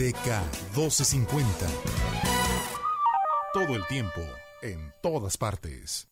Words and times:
DK 0.00 0.28
1250. 0.74 1.66
Todo 3.52 3.76
el 3.76 3.86
tiempo, 3.86 4.22
en 4.62 4.94
todas 5.02 5.36
partes. 5.36 6.08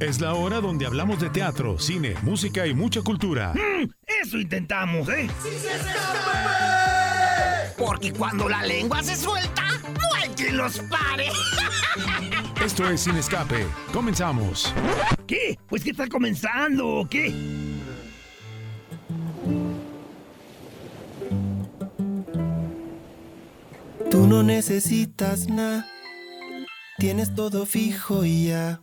Es 0.00 0.22
la 0.22 0.32
hora 0.32 0.62
donde 0.62 0.86
hablamos 0.86 1.20
de 1.20 1.28
teatro, 1.28 1.78
cine, 1.78 2.14
música 2.22 2.66
y 2.66 2.72
mucha 2.72 3.02
cultura. 3.02 3.52
Mm, 3.52 3.90
eso 4.22 4.38
intentamos, 4.38 5.06
¿eh? 5.10 5.28
Porque 7.76 8.14
cuando 8.14 8.48
la 8.48 8.62
lengua 8.62 9.02
se 9.02 9.14
suelta, 9.14 9.62
no 9.92 10.16
hay 10.16 10.30
quien 10.30 10.56
los 10.56 10.78
pare. 10.88 11.28
Esto 12.64 12.88
es 12.90 13.00
Sin 13.00 13.16
Escape. 13.16 13.66
Comenzamos. 13.92 14.74
¿Qué? 15.26 15.58
Pues 15.66 15.82
que 15.82 15.90
está 15.90 16.06
comenzando, 16.08 16.86
¿o 16.88 17.08
qué? 17.08 17.34
Tú 24.10 24.26
no 24.26 24.42
necesitas 24.42 25.48
nada, 25.48 25.86
tienes 26.98 27.34
todo 27.34 27.64
fijo 27.64 28.24
y 28.24 28.48
ya. 28.48 28.82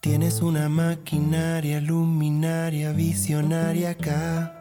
Tienes 0.00 0.40
una 0.40 0.68
maquinaria 0.68 1.80
luminaria 1.80 2.92
visionaria 2.92 3.90
acá. 3.90 4.60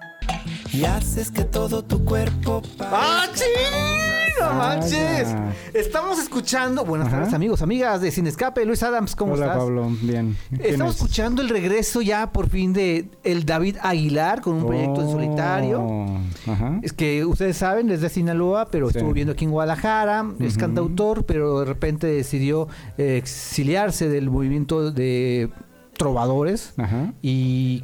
Y 0.73 0.85
haces 0.85 1.31
que 1.31 1.43
todo 1.43 1.83
tu 1.83 2.03
cuerpo 2.05 2.61
¡Ah, 2.79 3.27
sí! 3.33 4.08
¡No 4.39 4.53
manches! 4.53 5.27
Estamos 5.73 6.19
escuchando. 6.19 6.85
Buenas 6.85 7.07
Ajá. 7.07 7.17
tardes, 7.17 7.33
amigos, 7.33 7.61
amigas 7.61 8.01
de 8.01 8.11
Sin 8.11 8.27
Escape. 8.27 8.65
Luis 8.65 8.81
Adams, 8.83 9.15
¿cómo 9.15 9.33
Hola 9.33 9.45
estás? 9.47 9.57
Pablo, 9.59 9.89
bien. 10.01 10.37
¿Quién 10.49 10.61
Estamos 10.61 10.95
es? 10.95 11.01
escuchando 11.01 11.41
el 11.41 11.49
regreso 11.49 12.01
ya 12.01 12.31
por 12.31 12.49
fin 12.49 12.73
de 12.73 13.09
el 13.23 13.45
David 13.45 13.77
Aguilar 13.81 14.41
con 14.41 14.55
un 14.55 14.65
proyecto 14.67 15.01
en 15.01 15.09
solitario. 15.09 15.81
Oh, 15.81 16.17
Ajá. 16.47 16.79
Es 16.81 16.93
que 16.93 17.25
ustedes 17.25 17.57
saben, 17.57 17.89
es 17.89 18.01
de 18.01 18.09
Sinaloa, 18.09 18.67
pero 18.71 18.89
Sí. 18.89 18.97
estuvo 18.97 19.09
viviendo 19.09 19.33
aquí 19.33 19.45
en 19.45 19.51
Guadalajara, 19.51 20.25
es 20.39 20.57
cantautor, 20.57 21.25
pero 21.25 21.59
de 21.59 21.65
repente 21.65 22.07
decidió 22.07 22.67
eh, 22.97 23.17
exiliarse 23.17 24.09
del 24.09 24.29
movimiento 24.29 24.91
de 24.91 25.49
trovadores 25.97 26.73
Ajá. 26.77 27.13
y 27.21 27.83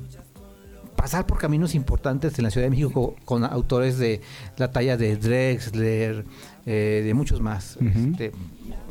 pasar 1.06 1.28
por 1.28 1.38
caminos 1.38 1.76
importantes 1.76 2.36
en 2.40 2.46
la 2.46 2.50
Ciudad 2.50 2.66
de 2.66 2.72
México 2.72 2.92
co- 2.92 3.16
con, 3.26 3.44
autores 3.44 4.00
de 4.00 4.22
la 4.58 4.72
talla 4.72 4.98
de 4.98 5.16
Drexler, 5.18 6.26
eh, 6.66 7.04
de 7.06 7.14
muchos 7.14 7.42
más, 7.42 7.78
Ujú. 7.80 8.10
este, 8.14 8.32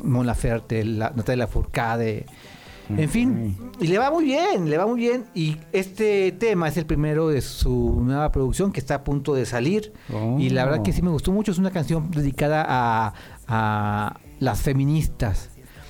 Mon 0.01 0.25
Laferte, 0.25 0.85
la, 0.85 1.11
Natalia 1.13 1.45
Furcade, 1.45 2.25
en 2.87 3.09
fin, 3.09 3.57
y 3.81 3.87
le 3.87 3.97
va 3.97 4.11
muy 4.11 4.23
bien, 4.23 4.69
le 4.69 4.77
va 4.77 4.87
muy 4.87 4.97
bien, 4.97 5.25
y 5.33 5.57
este 5.73 6.31
tema 6.31 6.69
es 6.69 6.77
el 6.77 6.85
primero 6.85 7.27
de 7.27 7.41
su 7.41 7.99
nueva 8.01 8.31
producción 8.31 8.71
que 8.71 8.79
está 8.79 8.95
a 8.95 9.03
punto 9.03 9.33
de 9.33 9.45
salir, 9.45 9.91
Oh. 10.13 10.37
y 10.39 10.51
la 10.51 10.63
verdad 10.63 10.83
que 10.83 10.93
sí 10.93 11.01
me 11.01 11.09
gustó 11.09 11.33
mucho, 11.33 11.51
es 11.51 11.57
una 11.57 11.71
canción 11.71 12.11
dedicada 12.11 12.63
a, 12.65 13.13
a 13.49 14.19
las 14.39 14.61
feministas, 14.61 15.49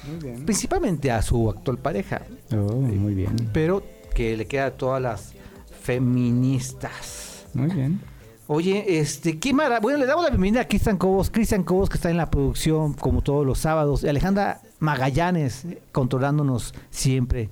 Muy 0.10 0.18
bien. 0.24 0.44
principalmente 0.46 1.12
a 1.12 1.22
su 1.22 1.48
actual 1.52 1.78
pareja, 1.78 2.24
Oh, 2.52 2.78
muy 2.82 3.14
bien. 3.14 3.36
pero 3.54 3.84
que 4.16 4.36
le 4.36 4.48
queda 4.48 4.66
a 4.68 4.72
todas 4.72 5.00
las 5.04 5.34
feministas. 5.86 7.46
Muy 7.54 7.68
bien. 7.68 8.00
Oye, 8.48 9.00
este, 9.00 9.40
qué 9.40 9.54
mara... 9.54 9.80
Bueno, 9.80 9.98
le 9.98 10.06
damos 10.06 10.24
la 10.24 10.30
bienvenida 10.30 10.62
a 10.62 10.68
Cristian 10.68 10.98
Cobos, 10.98 11.30
Cristian 11.32 11.64
Cobos 11.64 11.90
que 11.90 11.96
está 11.96 12.10
en 12.12 12.18
la 12.18 12.30
producción 12.30 12.94
como 12.94 13.22
todos 13.22 13.46
los 13.46 13.58
sábados, 13.60 14.04
y 14.04 14.08
Alejandra 14.08 14.62
Magallanes 14.80 15.66
controlándonos 15.92 16.74
siempre, 16.92 17.50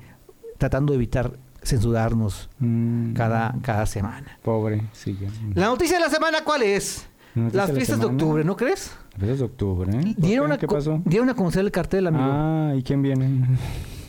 tratando 0.59 0.93
de 0.93 0.97
evitar 0.97 1.33
censurarnos 1.63 2.49
Mm, 2.59 3.13
cada, 3.13 3.55
cada 3.61 3.85
semana. 3.85 4.37
Pobre, 4.43 4.83
sí. 4.93 5.17
ya. 5.19 5.29
La 5.55 5.67
noticia 5.67 5.97
de 5.97 6.03
la 6.03 6.09
semana, 6.09 6.39
¿cuál 6.43 6.61
es? 6.63 7.07
Las 7.35 7.53
la 7.53 7.67
fiestas 7.67 7.99
de 7.99 8.05
octubre, 8.05 8.43
¿no 8.43 8.55
crees? 8.55 8.91
Empiezas 9.13 9.39
de 9.39 9.45
octubre, 9.45 9.91
¿eh? 9.91 10.13
¿Por 10.13 10.23
Dieron 10.25 10.47
qué? 10.49 10.53
a, 10.53 10.57
¿Qué 10.59 10.67
pasó? 10.67 11.01
dieron 11.05 11.29
a 11.29 11.33
conocer 11.33 11.61
el 11.65 11.71
cartel, 11.71 12.05
amigo. 12.07 12.23
Ah, 12.27 12.73
¿y 12.75 12.83
quién 12.83 13.01
viene? 13.01 13.57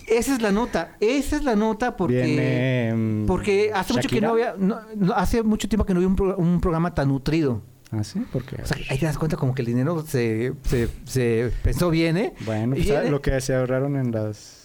Esa 0.07 0.35
es 0.35 0.43
la 0.43 0.53
nota, 0.53 0.97
esa 1.01 1.37
es 1.37 1.45
la 1.45 1.57
nota 1.57 1.97
porque... 1.97 2.23
Viene. 2.23 2.93
mm, 2.95 3.27
Porque 3.27 3.71
hace 3.75 3.93
mucho 3.95 4.09
que 4.09 4.17
Shakira. 4.17 4.29
no 4.29 4.33
había, 4.35 4.55
no- 4.59 4.81
no, 4.97 5.13
hace 5.15 5.43
mucho 5.43 5.69
tiempo 5.69 5.85
que 5.87 5.95
no 5.95 5.99
había 5.99 6.09
un, 6.09 6.17
pro- 6.17 6.37
un 6.37 6.61
programa 6.61 6.95
tan 6.95 7.09
nutrido. 7.09 7.63
Ah, 7.91 8.03
sí, 8.05 8.21
¿por 8.33 8.43
qué? 8.45 8.61
O 8.61 8.67
sea, 8.67 8.77
ahí 8.91 8.99
te 8.99 9.07
das 9.07 9.17
cuenta 9.19 9.37
como 9.37 9.55
que 9.55 9.63
el 9.63 9.67
dinero 9.67 10.05
se, 10.07 10.53
se, 10.65 10.89
se 11.05 11.53
pensó 11.63 11.91
bien, 11.91 12.17
¿eh? 12.17 12.35
Bueno, 12.45 12.75
pues, 12.75 12.87
viene- 12.87 13.09
lo 13.11 13.23
que 13.23 13.41
se 13.41 13.55
ahorraron 13.55 13.97
en 13.97 14.11
las. 14.11 14.63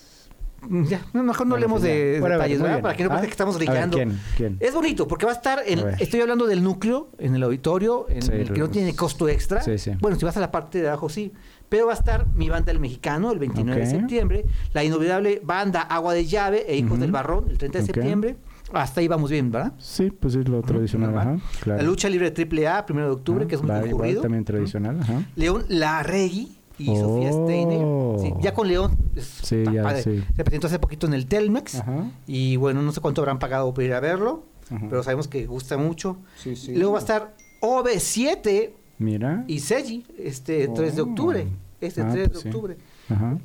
Ya, 0.89 1.00
no, 1.13 1.23
mejor 1.23 1.47
no 1.47 1.56
hablemos 1.56 1.79
pues 1.79 1.89
ya. 1.89 1.95
de 1.95 2.19
detalles, 2.19 2.57
¿verdad? 2.59 2.73
bien. 2.75 2.81
Para 2.81 2.97
que 2.97 3.03
no 3.03 3.09
Ah, 3.11 3.13
parezca 3.13 3.27
que 3.27 3.31
estamos 3.31 3.57
ver, 3.57 3.67
brillando. 3.69 3.95
¿quién? 3.95 4.19
¿Quién? 4.35 4.57
Es 4.59 4.73
bonito 4.73 5.07
porque 5.07 5.25
va 5.25 5.31
a 5.31 5.35
estar, 5.35 5.61
en, 5.66 5.79
A 5.79 5.89
estoy 5.91 6.19
hablando 6.19 6.47
del 6.47 6.61
núcleo, 6.63 7.07
en 7.17 7.33
el 7.35 7.44
auditorio, 7.44 8.07
en 8.09 8.21
Sí, 8.23 8.31
el 8.33 8.51
que 8.51 8.59
no 8.59 8.69
tiene 8.69 8.94
costo 8.94 9.29
extra. 9.29 9.61
Sí, 9.61 9.77
sí. 9.77 9.91
Bueno, 10.01 10.19
si 10.19 10.25
vas 10.25 10.35
a 10.35 10.41
la 10.41 10.51
parte 10.51 10.81
de 10.81 10.89
abajo, 10.89 11.07
sí. 11.07 11.31
Pero 11.69 11.85
va 11.88 11.94
a 11.94 11.96
estar 11.96 12.25
mi 12.35 12.50
banda 12.50 12.72
El 12.72 12.80
Mexicano 12.80 13.31
el 13.31 13.40
29 13.40 13.81
de 13.81 13.88
septiembre, 13.88 14.46
la 14.74 14.84
inolvidable 14.84 15.40
banda 15.44 15.81
Agua 15.81 16.13
de 16.13 16.25
Llave 16.25 16.66
e 16.68 16.75
Hijos 16.78 17.00
del 17.00 17.12
Barrón 17.12 17.46
el 17.50 17.57
30 17.57 17.78
de 17.80 17.84
Ok. 17.84 17.91
septiembre. 17.94 18.35
Hasta 18.74 19.02
ahí 19.02 19.07
vamos 19.07 19.31
bien, 19.31 19.52
¿verdad? 19.52 19.74
Sí, 19.80 20.12
pues 20.12 20.35
es 20.35 20.47
lo 20.47 20.62
tradicional, 20.62 21.12
normal. 21.13 21.35
ajá. 21.41 21.59
Claro. 21.62 21.81
La 21.81 21.88
lucha 21.88 22.07
libre 22.09 22.30
triple 22.31 22.68
A, 22.68 22.85
primero 22.85 23.07
de 23.07 23.13
octubre, 23.13 23.46
Ah, 23.46 23.47
que 23.47 23.56
es 23.56 23.62
muy 23.63 23.72
igual, 23.72 23.90
concurrido. 23.90 24.22
también 24.22 24.46
tradicional, 24.46 25.00
ajá. 25.02 25.24
León 25.35 25.66
Larregui 25.69 26.56
y 26.78 26.90
Oh. 26.91 26.96
Sofía 26.96 27.31
Steiner. 27.34 28.19
Sí, 28.22 28.34
ya 28.44 28.53
con 28.53 28.68
León. 28.68 28.96
es- 29.16 29.25
Sí, 29.25 29.56
está 29.57 29.74
ya, 29.74 29.84
padre. 29.84 30.03
sí. 30.03 30.24
Se 30.36 30.44
presentó 30.44 30.68
hace 30.68 30.78
poquito 30.80 31.07
en 31.07 31.13
el 31.16 31.25
Telmex. 31.25 31.75
Ajá. 31.80 32.12
Y 32.28 32.57
bueno, 32.57 32.81
no 32.84 32.91
sé 32.91 33.01
cuánto 33.01 33.22
habrán 33.22 33.40
pagado 33.40 33.74
por 33.74 33.84
ir 33.84 33.94
a 33.94 34.00
verlo. 34.00 34.44
Ajá. 34.69 34.86
Pero 34.88 35.01
sabemos 35.01 35.28
que 35.28 35.47
gusta 35.47 35.78
mucho. 35.78 36.18
Sí, 36.38 36.56
sí. 36.56 36.75
Luego 36.75 36.91
va 36.94 37.00
a 37.00 37.01
estar 37.01 37.36
OB7 37.62 38.72
Mira. 39.00 39.44
y 39.48 39.60
Seji 39.60 40.06
este 40.20 40.68
3 40.68 40.96
de 40.96 41.02
Oh. 41.02 41.06
octubre. 41.06 41.48
Este 41.82 42.02
Ah, 42.02 42.10
3 42.12 42.30
pues 42.30 42.44
de 42.44 42.52
sí. 42.52 42.56
octubre. 42.56 42.78
Ajá. 43.10 43.38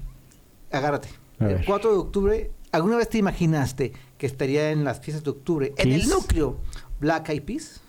Agárrate. 0.73 1.09
El 1.41 1.47
ver. 1.47 1.65
4 1.67 1.93
de 1.93 1.99
octubre. 1.99 2.51
¿Alguna 2.73 2.97
vez 2.97 3.09
te 3.09 3.19
imaginaste 3.19 3.93
que 4.19 4.27
estaría 4.27 4.71
en 4.73 4.83
las 4.85 5.01
fiestas 5.01 5.23
de 5.25 5.31
octubre 5.31 5.73
en 5.77 5.93
el 5.93 6.09
núcleo 6.09 6.57
Black 7.01 7.29
Eyed 7.29 7.43
Peas? 7.43 7.81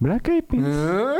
Black 0.00 0.28
Eyed 0.28 0.44
Peas. 0.44 0.64
¿Eh? 0.66 1.14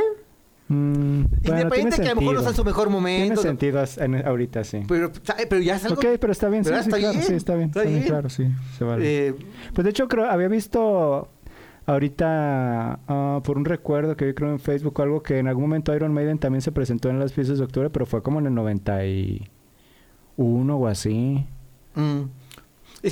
Mm, 0.67 1.25
Independiente 1.43 2.01
que 2.01 2.07
a 2.09 2.15
lo 2.15 2.21
mejor 2.21 2.33
no 2.33 2.39
está 2.39 2.49
en 2.51 2.55
su 2.55 2.63
sentido. 2.63 2.65
mejor 2.65 2.89
momento. 2.89 3.41
Tiene 3.41 3.49
sentido 3.49 3.83
en- 3.97 4.27
ahorita, 4.27 4.63
sí. 4.63 4.81
Pero, 4.87 5.11
pero 5.47 5.61
ya 5.61 5.75
es 5.75 5.85
algo. 5.85 5.97
Ok, 5.97 6.05
pero 6.19 6.31
está 6.33 6.49
bien, 6.49 6.63
sí, 6.65 6.71
Está 6.73 6.97
claro, 6.97 7.13
bien, 7.13 7.23
sí, 7.23 7.33
está 7.33 7.55
bien, 7.55 7.67
está 7.69 7.79
está 7.81 7.89
bien, 7.89 7.99
bien. 8.01 8.07
claro, 8.11 8.29
sí, 8.29 8.47
se 8.77 8.83
vale. 8.83 9.27
eh, 9.27 9.35
Pues 9.73 9.83
de 9.85 9.89
hecho 9.91 10.07
creo, 10.07 10.25
había 10.25 10.47
visto 10.47 11.29
ahorita 11.85 12.99
ah, 13.07 13.41
por 13.43 13.57
un 13.57 13.65
recuerdo 13.65 14.15
que 14.17 14.25
vi 14.25 14.33
creo 14.33 14.51
en 14.51 14.59
Facebook 14.59 15.01
algo 15.01 15.21
que 15.23 15.39
en 15.39 15.47
algún 15.47 15.63
momento 15.65 15.95
Iron 15.95 16.13
Maiden 16.13 16.37
también 16.39 16.61
se 16.61 16.71
presentó 16.71 17.09
en 17.09 17.19
las 17.19 17.33
fiestas 17.33 17.57
de 17.59 17.63
octubre, 17.65 17.89
pero 17.89 18.05
fue 18.05 18.21
como 18.21 18.39
en 18.39 18.47
el 18.47 18.53
91 18.55 20.77
o 20.77 20.87
así. 20.87 21.45
Mm. 21.95 22.21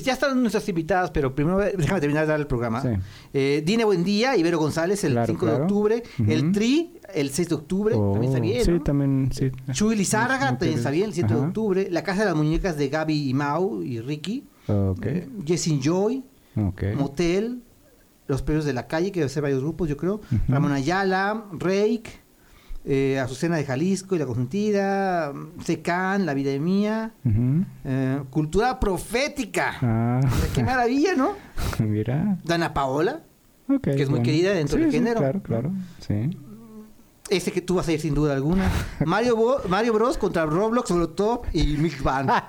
Ya 0.03 0.13
están 0.13 0.39
nuestras 0.41 0.67
invitadas, 0.69 1.11
pero 1.11 1.35
primero 1.35 1.57
déjame 1.77 1.99
terminar 1.99 2.23
de 2.23 2.31
dar 2.31 2.39
el 2.39 2.47
programa. 2.47 2.81
Sí. 2.81 2.89
Eh, 3.33 3.61
Dine 3.63 3.85
Buendía, 3.85 4.35
Ibero 4.35 4.57
González 4.57 5.03
el 5.03 5.11
Claro, 5.13 5.27
5 5.27 5.45
de 5.45 5.51
octubre. 5.53 6.03
El. 6.27 6.51
Tri 6.51 6.93
el 7.13 7.29
6 7.29 7.49
de 7.49 7.55
octubre. 7.55 7.95
También 7.95 8.23
está 8.23 8.39
bien. 8.39 8.65
Sí, 8.65 8.71
¿no? 8.71 8.81
también, 8.81 9.29
sí. 9.31 9.51
Chuy 9.71 9.95
Lizárraga 9.95 10.51
No 10.51 10.57
también 10.57 10.77
está 10.79 10.89
bien 10.89 11.05
el 11.05 11.13
7 11.13 11.31
de 11.33 11.39
octubre. 11.39 11.87
La 11.91 12.03
Casa 12.03 12.21
de 12.21 12.25
las 12.27 12.35
Muñecas 12.35 12.75
de 12.77 12.89
Gaby 12.89 13.29
y 13.29 13.33
Mau 13.35 13.83
y 13.83 14.01
Ricky. 14.01 14.47
Ok, 14.67 15.05
Eh, 15.05 15.29
Jessin 15.45 15.79
Joy. 15.79 16.23
Motel. 16.55 17.61
Los 18.27 18.41
Perros 18.41 18.65
de 18.65 18.73
la 18.73 18.87
Calle, 18.87 19.11
que 19.11 19.19
debe 19.19 19.29
ser 19.29 19.43
varios 19.43 19.61
grupos, 19.61 19.89
yo 19.89 19.97
creo. 19.97 20.21
Ramón 20.47 20.71
Ayala, 20.71 21.45
Rake, 21.51 22.03
eh, 22.85 23.19
Azucena 23.19 23.55
de 23.57 23.65
Jalisco 23.65 24.15
y 24.15 24.19
La 24.19 24.25
Consentida, 24.25 25.33
Secan, 25.63 26.25
La 26.25 26.33
Vida 26.33 26.51
de 26.51 26.59
Mía, 26.59 27.13
eh, 27.85 28.21
Cultura 28.29 28.79
Profética. 28.79 29.75
Ah, 29.81 30.19
Qué 30.53 30.63
maravilla, 30.63 31.15
¿no? 31.15 31.31
mira. 31.79 32.37
Dana 32.43 32.73
Paola, 32.73 33.21
Ok, 33.69 33.81
Que 33.83 34.03
es 34.03 34.09
muy 34.09 34.21
querida 34.21 34.51
dentro 34.53 34.75
Sí, 34.77 34.83
del 34.83 34.91
sí, 34.91 34.97
género. 34.97 35.19
Claro, 35.21 35.41
claro, 35.41 35.71
sí. 36.05 36.37
Ese 37.29 37.51
que 37.51 37.61
tú 37.61 37.75
vas 37.75 37.87
a 37.87 37.91
ir 37.93 38.01
sin 38.01 38.13
duda 38.13 38.33
alguna. 38.33 38.69
Mario, 39.05 39.35
Bo- 39.35 39.61
Mario 39.69 39.93
Bros 39.93 40.17
contra 40.17 40.45
Roblox, 40.45 40.91
Molotov 40.91 41.41
y 41.53 41.77
Mix 41.77 42.01
Band. 42.03 42.29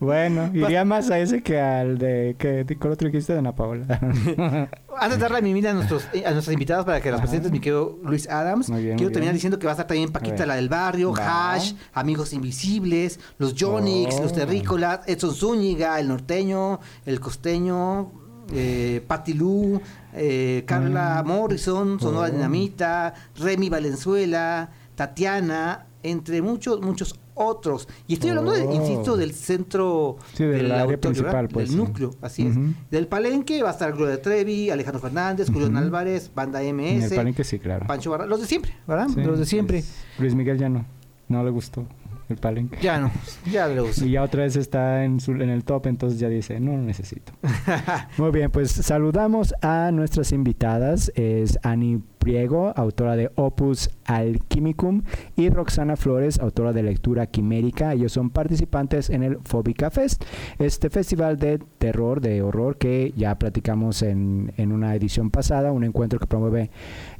Bueno, 0.00 0.50
iría 0.54 0.84
más 0.84 1.10
a 1.10 1.18
ese 1.18 1.42
que 1.42 1.60
al 1.60 1.98
de 1.98 2.36
que 2.38 2.64
¿cuál 2.78 2.92
otro 2.92 3.08
dijiste 3.08 3.32
de 3.32 3.38
Ana 3.38 3.54
Paola. 3.54 3.86
Antes 4.96 5.18
de 5.18 5.22
darle 5.22 5.38
la 5.38 5.40
bienvenida 5.40 5.70
a 5.70 5.74
nuestros, 5.74 6.04
eh, 6.12 6.24
a 6.26 6.30
nuestras 6.32 6.52
invitadas 6.52 6.84
para 6.84 7.00
que 7.00 7.10
las 7.10 7.18
Ajá. 7.18 7.22
presentes, 7.26 7.50
mi 7.50 7.58
querido 7.60 7.98
Luis 8.04 8.28
Adams, 8.28 8.68
Muy 8.68 8.82
bien, 8.82 8.96
quiero 8.96 9.08
muy 9.08 9.12
terminar 9.12 9.32
bien. 9.32 9.36
diciendo 9.36 9.58
que 9.58 9.66
va 9.66 9.72
a 9.72 9.74
estar 9.74 9.86
también 9.86 10.12
Paquita 10.12 10.46
la 10.46 10.54
del 10.56 10.68
barrio, 10.68 11.12
Va. 11.12 11.54
Hash, 11.54 11.72
Amigos 11.94 12.32
Invisibles, 12.32 13.18
los 13.38 13.54
Jonix, 13.58 14.14
Oh. 14.18 14.22
los 14.22 14.32
Terrícolas, 14.32 15.00
Edson 15.06 15.34
Zúñiga, 15.34 15.98
el 15.98 16.08
norteño, 16.08 16.80
el 17.06 17.18
costeño, 17.20 18.12
eh, 18.52 19.02
Patti 19.06 19.34
Lu, 19.34 19.80
eh, 20.12 20.62
Carla 20.66 21.22
Mm. 21.24 21.28
Morrison, 21.28 22.00
Sonora 22.00 22.28
Oh. 22.28 22.32
Dinamita, 22.32 23.14
Remy 23.38 23.68
Valenzuela, 23.68 24.70
Tatiana, 24.94 25.86
entre 26.02 26.42
muchos, 26.42 26.80
muchos 26.80 27.18
otros. 27.36 27.88
Y 28.06 28.14
estoy 28.14 28.30
hablando, 28.30 28.52
de, 28.52 28.62
Oh. 28.62 28.72
insisto, 28.74 29.16
del 29.16 29.32
centro 29.32 30.18
Sí, 30.34 30.44
del 30.44 30.70
área 30.70 30.98
principal, 31.00 31.48
pues, 31.48 31.68
del 31.68 31.76
sí. 31.78 31.82
núcleo, 31.84 32.14
así 32.20 32.46
es. 32.46 32.54
Del 32.90 33.06
palenque 33.08 33.62
va 33.62 33.70
a 33.70 33.72
estar 33.72 33.92
Gloria 33.92 34.20
Trevi, 34.22 34.70
Alejandro 34.70 35.00
Fernández, 35.00 35.50
Julián. 35.50 35.76
Álvarez, 35.76 36.30
Banda 36.34 36.62
En 36.62 36.76
MS, 36.76 37.06
el 37.10 37.16
palenque 37.16 37.42
sí, 37.44 37.58
claro. 37.58 37.86
Pancho 37.86 38.10
Barra, 38.10 38.26
los 38.26 38.40
de 38.40 38.46
siempre, 38.46 38.72
¿verdad? 38.86 39.08
Sí, 39.12 39.20
los 39.22 39.38
de 39.38 39.46
siempre. 39.46 39.82
Luis 40.18 40.34
Miguel 40.34 40.58
ya 40.58 40.68
no. 40.68 40.84
No 41.28 41.42
le 41.42 41.50
gustó 41.50 41.86
el 42.28 42.36
palenque. 42.36 42.78
Ya 42.80 42.98
no, 42.98 43.10
ya 43.50 43.68
los. 43.68 43.98
Y 44.02 44.12
ya 44.12 44.22
otra 44.22 44.42
vez 44.42 44.56
está 44.56 45.04
en, 45.04 45.20
su, 45.20 45.32
en 45.32 45.50
el 45.50 45.64
top, 45.64 45.86
entonces 45.86 46.18
ya 46.18 46.28
dice, 46.28 46.60
no 46.60 46.72
lo 46.72 46.82
necesito. 46.82 47.32
Muy 48.18 48.30
bien, 48.30 48.50
pues 48.50 48.70
saludamos 48.70 49.54
a 49.62 49.90
nuestras 49.92 50.32
invitadas. 50.32 51.12
Es 51.14 51.58
Ani 51.62 52.02
Priego, 52.24 52.72
autora 52.74 53.16
de 53.16 53.30
Opus 53.34 53.90
Alchimicum, 54.06 55.02
y 55.36 55.50
Roxana 55.50 55.94
Flores, 55.94 56.40
autora 56.40 56.72
de 56.72 56.82
Lectura 56.82 57.26
Quimérica. 57.26 57.92
Ellos 57.92 58.12
son 58.12 58.30
participantes 58.30 59.10
en 59.10 59.22
el 59.22 59.36
Fóbica 59.44 59.90
Fest, 59.90 60.24
este 60.58 60.88
festival 60.88 61.38
de 61.38 61.58
terror, 61.58 62.22
de 62.22 62.40
horror, 62.40 62.78
que 62.78 63.12
ya 63.14 63.38
platicamos 63.38 64.00
en, 64.00 64.54
en 64.56 64.72
una 64.72 64.94
edición 64.94 65.30
pasada, 65.30 65.70
un 65.70 65.84
encuentro 65.84 66.18
que 66.18 66.26
promueve 66.26 66.70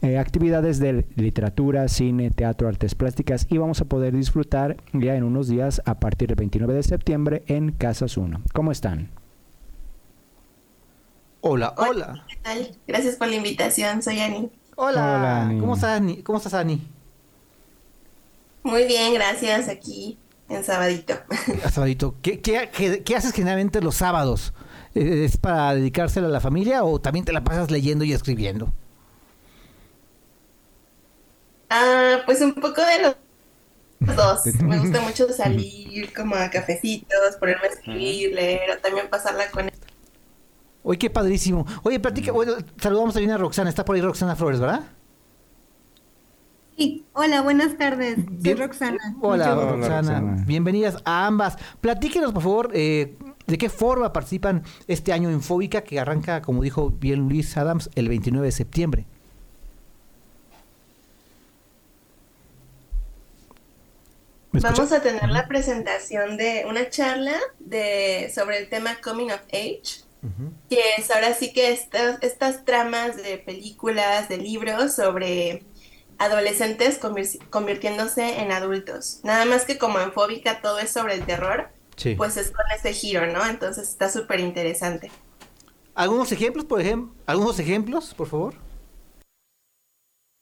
eh, 0.00 0.16
actividades 0.16 0.78
de 0.78 1.04
literatura, 1.16 1.86
cine, 1.88 2.30
teatro, 2.30 2.66
artes 2.66 2.94
plásticas, 2.94 3.46
y 3.50 3.58
vamos 3.58 3.82
a 3.82 3.84
poder 3.84 4.16
disfrutar 4.16 4.78
ya 4.94 5.16
en 5.16 5.24
unos 5.24 5.48
días 5.48 5.82
a 5.84 6.00
partir 6.00 6.28
del 6.28 6.36
29 6.36 6.72
de 6.72 6.82
septiembre 6.82 7.42
en 7.46 7.72
Casas 7.72 8.16
1. 8.16 8.40
¿Cómo 8.54 8.72
están? 8.72 9.10
Hola, 11.42 11.74
hola. 11.76 12.24
¿Qué 12.26 12.36
tal? 12.36 12.70
Gracias 12.86 13.16
por 13.16 13.28
la 13.28 13.36
invitación, 13.36 14.02
soy 14.02 14.18
Ani. 14.20 14.50
Hola, 14.76 15.16
Hola, 15.16 15.40
Ani. 15.42 15.54
¿cómo 15.56 15.74
estás, 15.74 15.90
Ani? 16.00 16.22
¿Cómo 16.22 16.38
estás, 16.38 16.54
Ani? 16.54 16.90
Muy 18.64 18.84
bien, 18.86 19.14
gracias, 19.14 19.68
aquí 19.68 20.18
en 20.48 20.64
Sabadito. 20.64 21.14
Sabadito, 21.70 22.16
¿qué, 22.22 22.40
qué, 22.40 22.70
qué- 22.72 23.02
qué 23.04 23.16
haces 23.16 23.32
generalmente 23.32 23.80
los 23.80 23.96
sábados? 23.96 24.52
¿Es 24.94 25.36
para 25.36 25.74
dedicárselo 25.74 26.26
a 26.26 26.30
la 26.30 26.40
familia 26.40 26.84
o 26.84 27.00
también 27.00 27.24
te 27.24 27.32
la 27.32 27.44
pasas 27.44 27.70
leyendo 27.70 28.04
y 28.04 28.12
escribiendo? 28.12 28.72
Ah, 31.68 32.22
pues 32.26 32.40
un 32.40 32.54
poco 32.54 32.82
de 32.84 33.02
los 33.02 33.16
dos. 34.16 34.60
Me 34.66 34.78
gusta 34.78 35.00
mucho 35.02 35.28
salir 35.32 36.12
como 36.14 36.36
a 36.36 36.50
cafecitos, 36.50 37.36
ponerme 37.40 37.68
a 37.68 37.70
escribir, 37.72 38.34
leer 38.34 38.70
o 38.72 38.80
también 38.80 39.10
pasarla 39.10 39.50
con 39.50 39.70
Oye, 40.84 40.98
qué 40.98 41.10
padrísimo. 41.10 41.66
Oye, 41.82 41.98
platica, 41.98 42.31
bueno, 42.31 42.52
saludamos 42.76 43.14
también 43.14 43.32
a 43.32 43.38
Roxana, 43.38 43.70
está 43.70 43.84
por 43.84 43.96
ahí 43.96 44.02
Roxana 44.02 44.36
Flores, 44.36 44.60
¿verdad? 44.60 44.82
Sí, 46.76 47.04
hola, 47.14 47.40
buenas 47.40 47.78
tardes. 47.78 48.16
Soy 48.16 48.26
Bien- 48.28 48.58
Roxana. 48.58 48.98
Hola, 49.20 49.54
Hola, 49.56 49.72
Roxana. 49.72 50.20
Roxana. 50.20 50.44
Bienvenidas 50.46 50.98
a 51.04 51.26
ambas. 51.26 51.56
Platíquenos, 51.81 52.32
por 52.32 52.42
favor, 52.42 52.70
eh, 52.75 53.16
de 53.46 53.58
qué 53.58 53.70
forma 53.70 54.12
participan 54.12 54.62
este 54.86 55.12
año 55.12 55.31
en 55.31 55.40
Fóbica, 55.40 55.82
que 55.82 55.98
arranca, 55.98 56.42
como 56.42 56.62
dijo 56.62 56.90
bien 56.90 57.28
Luis 57.28 57.56
Adams, 57.56 57.88
el 57.94 58.08
29 58.08 58.46
de 58.46 58.52
septiembre. 58.52 59.06
Vamos 64.52 64.92
a 64.92 65.02
tener 65.02 65.28
la 65.31 65.48
presentación 65.48 66.36
de 66.36 66.64
una 66.69 66.88
charla 66.88 67.34
de 67.58 68.31
sobre 68.32 68.58
el 68.58 68.69
tema 68.69 68.96
Coming 69.02 69.31
of 69.32 69.40
Age, 69.52 70.03
que 70.70 70.80
es 70.98 71.10
ahora 71.10 71.34
sí 71.34 71.52
que 71.52 71.70
estas, 71.72 72.22
estas 72.22 72.64
tramas 72.64 73.16
de 73.16 73.38
películas, 73.38 74.28
de 74.28 74.38
libros 74.38 74.94
sobre 74.94 75.62
adolescentes 76.18 77.00
convir- 77.00 77.38
convirtiéndose 77.50 78.40
en 78.40 78.52
adultos. 78.52 79.20
Nada 79.24 79.44
más 79.44 79.64
que 79.64 79.78
como 79.78 80.00
en 80.00 80.12
Fóbica 80.12 80.60
todo 80.62 80.78
es 80.78 80.90
sobre 80.90 81.14
el 81.14 81.24
terror, 81.26 81.68
Sí. 81.96 82.14
pues 82.16 82.36
es 82.36 82.50
con 82.50 82.64
ese 82.76 82.92
giro, 82.92 83.26
¿no? 83.26 83.44
Entonces 83.46 83.88
está 83.88 84.08
súper 84.08 84.40
interesante. 84.40 85.10
¿Algunos 85.94 86.32
ejemplos, 86.32 86.64
por 86.64 86.80
ejemplo? 86.80 87.14
¿Algunos 87.26 87.58
ejemplos, 87.60 88.14
por 88.14 88.26
favor? 88.28 88.54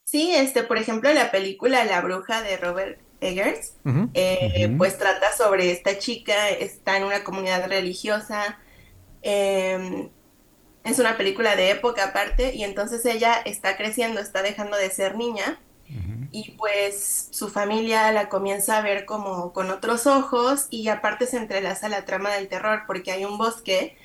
Sí, 0.05 0.34
este, 0.34 0.62
por 0.62 0.79
ejemplo, 0.79 1.12
la 1.12 1.31
película 1.31 1.84
La 1.84 2.00
Bruja 2.00 2.43
de 2.43 2.56
Robert 2.56 2.99
Eggers, 3.20 3.75
eh, 4.14 4.75
pues 4.76 4.99
trata 4.99 5.34
sobre 5.37 5.70
esta 5.70 5.99
chica, 5.99 6.49
está 6.50 6.96
en 6.96 7.05
una 7.05 7.23
comunidad 7.25 7.67
religiosa, 7.69 8.58
eh, 9.23 10.09
es 10.85 10.99
una 10.99 11.17
película 11.17 11.57
de 11.57 11.71
época 11.71 12.07
aparte, 12.07 12.55
y 12.55 12.65
entonces 12.65 13.05
ella 13.07 13.35
está 13.45 13.77
creciendo, 13.77 14.21
está 14.21 14.43
dejando 14.43 14.77
de 14.77 14.91
ser 14.91 15.17
niña, 15.17 15.61
y 16.35 16.53
pues 16.53 17.29
su 17.31 17.51
familia 17.51 18.11
la 18.11 18.31
comienza 18.31 18.79
a 18.79 18.81
ver 18.81 19.05
como 19.05 19.53
con 19.53 19.71
otros 19.71 20.07
ojos, 20.07 20.67
y 20.71 20.89
aparte 20.89 21.27
se 21.27 21.37
entrelaza 21.37 21.89
la 21.89 22.05
trama 22.07 22.31
del 22.31 22.49
terror, 22.49 22.85
porque 22.87 23.13
hay 23.13 23.25
un 23.27 23.37
bosque 23.37 23.97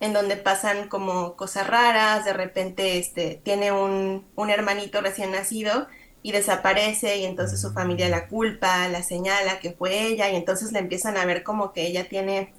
en 0.00 0.12
donde 0.12 0.36
pasan 0.36 0.88
como 0.88 1.36
cosas 1.36 1.66
raras, 1.66 2.24
de 2.24 2.32
repente 2.32 2.98
este, 2.98 3.40
tiene 3.42 3.72
un, 3.72 4.26
un 4.34 4.50
hermanito 4.50 5.00
recién 5.00 5.30
nacido 5.32 5.86
y 6.22 6.32
desaparece 6.32 7.18
y 7.18 7.24
entonces 7.26 7.60
su 7.60 7.72
familia 7.72 8.08
la 8.08 8.28
culpa, 8.28 8.88
la 8.88 9.02
señala 9.02 9.60
que 9.60 9.72
fue 9.72 10.06
ella 10.06 10.30
y 10.30 10.36
entonces 10.36 10.72
le 10.72 10.78
empiezan 10.78 11.16
a 11.16 11.26
ver 11.26 11.42
como 11.42 11.72
que 11.72 11.86
ella 11.86 12.08
tiene 12.08 12.52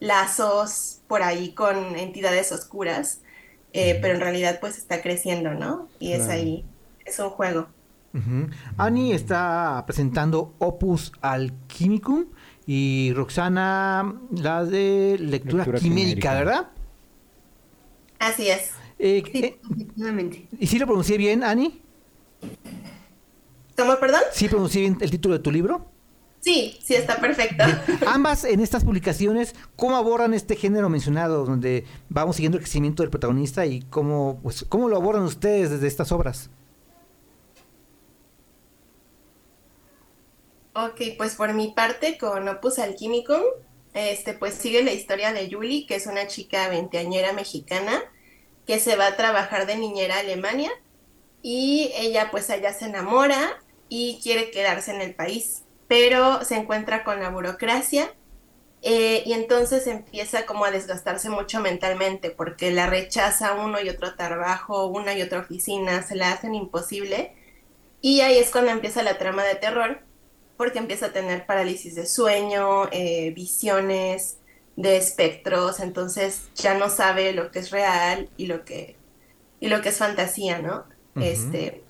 lazos 0.00 1.00
por 1.08 1.22
ahí 1.22 1.54
con 1.54 1.96
entidades 1.96 2.52
oscuras, 2.52 3.20
eh, 3.72 3.98
pero 4.00 4.14
en 4.14 4.20
realidad 4.20 4.58
pues 4.60 4.78
está 4.78 5.02
creciendo, 5.02 5.54
¿no? 5.54 5.88
Y 5.98 6.12
es 6.12 6.24
Claro. 6.24 6.32
ahí, 6.40 6.64
es 7.04 7.18
un 7.18 7.30
juego. 7.30 7.68
Ujú. 8.14 8.48
Ani 8.78 9.12
está 9.12 9.84
presentando 9.86 10.54
Opus 10.58 11.12
Alchimicum 11.20 12.26
y 12.66 13.12
Roxana 13.14 14.14
la 14.30 14.64
de 14.64 15.16
lectura, 15.20 15.58
Lectura 15.58 15.78
quimérica, 15.78 16.30
quimérica. 16.30 16.34
¿verdad? 16.34 16.68
Así 18.18 18.48
es. 18.48 18.70
Eh, 18.98 19.22
Sí, 19.30 19.44
eh, 19.44 19.60
efectivamente. 19.70 20.48
¿Y 20.58 20.66
si 20.66 20.78
lo 20.78 20.86
pronuncié 20.86 21.18
bien, 21.18 21.44
Ani? 21.44 21.82
¿Cómo, 23.76 23.96
perdón? 23.98 24.22
¿Sí 24.32 24.48
pronuncié 24.48 24.80
bien 24.82 24.96
el 25.00 25.10
título 25.10 25.34
de 25.34 25.40
tu 25.42 25.50
libro? 25.50 25.90
Sí, 26.46 26.78
sí 26.80 26.94
está 26.94 27.16
perfecto. 27.16 27.64
Ambas 28.06 28.44
en 28.44 28.60
estas 28.60 28.84
publicaciones, 28.84 29.56
¿cómo 29.74 29.96
abordan 29.96 30.32
este 30.32 30.54
género 30.54 30.88
mencionado, 30.88 31.44
donde 31.44 31.84
vamos 32.08 32.36
siguiendo 32.36 32.56
el 32.56 32.62
crecimiento 32.62 33.02
del 33.02 33.10
protagonista 33.10 33.66
y 33.66 33.80
cómo, 33.90 34.38
pues, 34.44 34.64
cómo 34.68 34.88
lo 34.88 34.96
abordan 34.96 35.24
ustedes 35.24 35.70
desde 35.70 35.88
estas 35.88 36.12
obras? 36.12 36.48
Ok, 40.74 41.16
pues 41.18 41.34
por 41.34 41.52
mi 41.52 41.72
parte 41.72 42.16
con 42.16 42.46
Opus 42.46 42.78
Alchimicum, 42.78 43.42
este, 43.92 44.32
pues 44.34 44.54
sigue 44.54 44.84
la 44.84 44.92
historia 44.92 45.32
de 45.32 45.50
Julie, 45.50 45.84
que 45.84 45.96
es 45.96 46.06
una 46.06 46.28
chica 46.28 46.68
veinteañera 46.68 47.32
mexicana 47.32 48.04
que 48.68 48.78
se 48.78 48.94
va 48.94 49.08
a 49.08 49.16
trabajar 49.16 49.66
de 49.66 49.78
niñera 49.78 50.14
a 50.14 50.20
Alemania 50.20 50.70
y 51.42 51.90
ella 51.96 52.30
pues 52.30 52.50
allá 52.50 52.72
se 52.72 52.84
enamora 52.84 53.60
y 53.88 54.20
quiere 54.22 54.52
quedarse 54.52 54.94
en 54.94 55.00
el 55.00 55.12
país, 55.12 55.64
pero 55.88 56.44
se 56.44 56.56
encuentra 56.56 57.04
con 57.04 57.20
la 57.20 57.30
burocracia 57.30 58.12
eh, 58.82 59.22
y 59.24 59.32
entonces 59.32 59.86
empieza 59.86 60.46
como 60.46 60.64
a 60.64 60.70
desgastarse 60.70 61.28
mucho 61.28 61.60
mentalmente 61.60 62.30
porque 62.30 62.70
la 62.70 62.86
rechaza 62.86 63.54
uno 63.54 63.80
y 63.80 63.88
otro 63.88 64.14
trabajo, 64.14 64.86
una 64.86 65.14
y 65.14 65.22
otra 65.22 65.40
oficina, 65.40 66.02
se 66.02 66.16
la 66.16 66.32
hacen 66.32 66.54
imposible 66.54 67.34
y 68.00 68.20
ahí 68.20 68.38
es 68.38 68.50
cuando 68.50 68.70
empieza 68.70 69.02
la 69.02 69.18
trama 69.18 69.44
de 69.44 69.56
terror 69.56 70.00
porque 70.56 70.78
empieza 70.78 71.06
a 71.06 71.12
tener 71.12 71.46
parálisis 71.46 71.94
de 71.94 72.06
sueño, 72.06 72.88
eh, 72.90 73.32
visiones 73.34 74.38
de 74.76 74.96
espectros, 74.96 75.80
entonces 75.80 76.48
ya 76.54 76.74
no 76.74 76.90
sabe 76.90 77.32
lo 77.32 77.50
que 77.50 77.60
es 77.60 77.70
real 77.70 78.30
y 78.36 78.46
lo 78.46 78.64
que, 78.64 78.96
y 79.60 79.68
lo 79.68 79.80
que 79.80 79.88
es 79.88 79.98
fantasía, 79.98 80.60
¿no? 80.60 80.84
Este, 81.16 81.82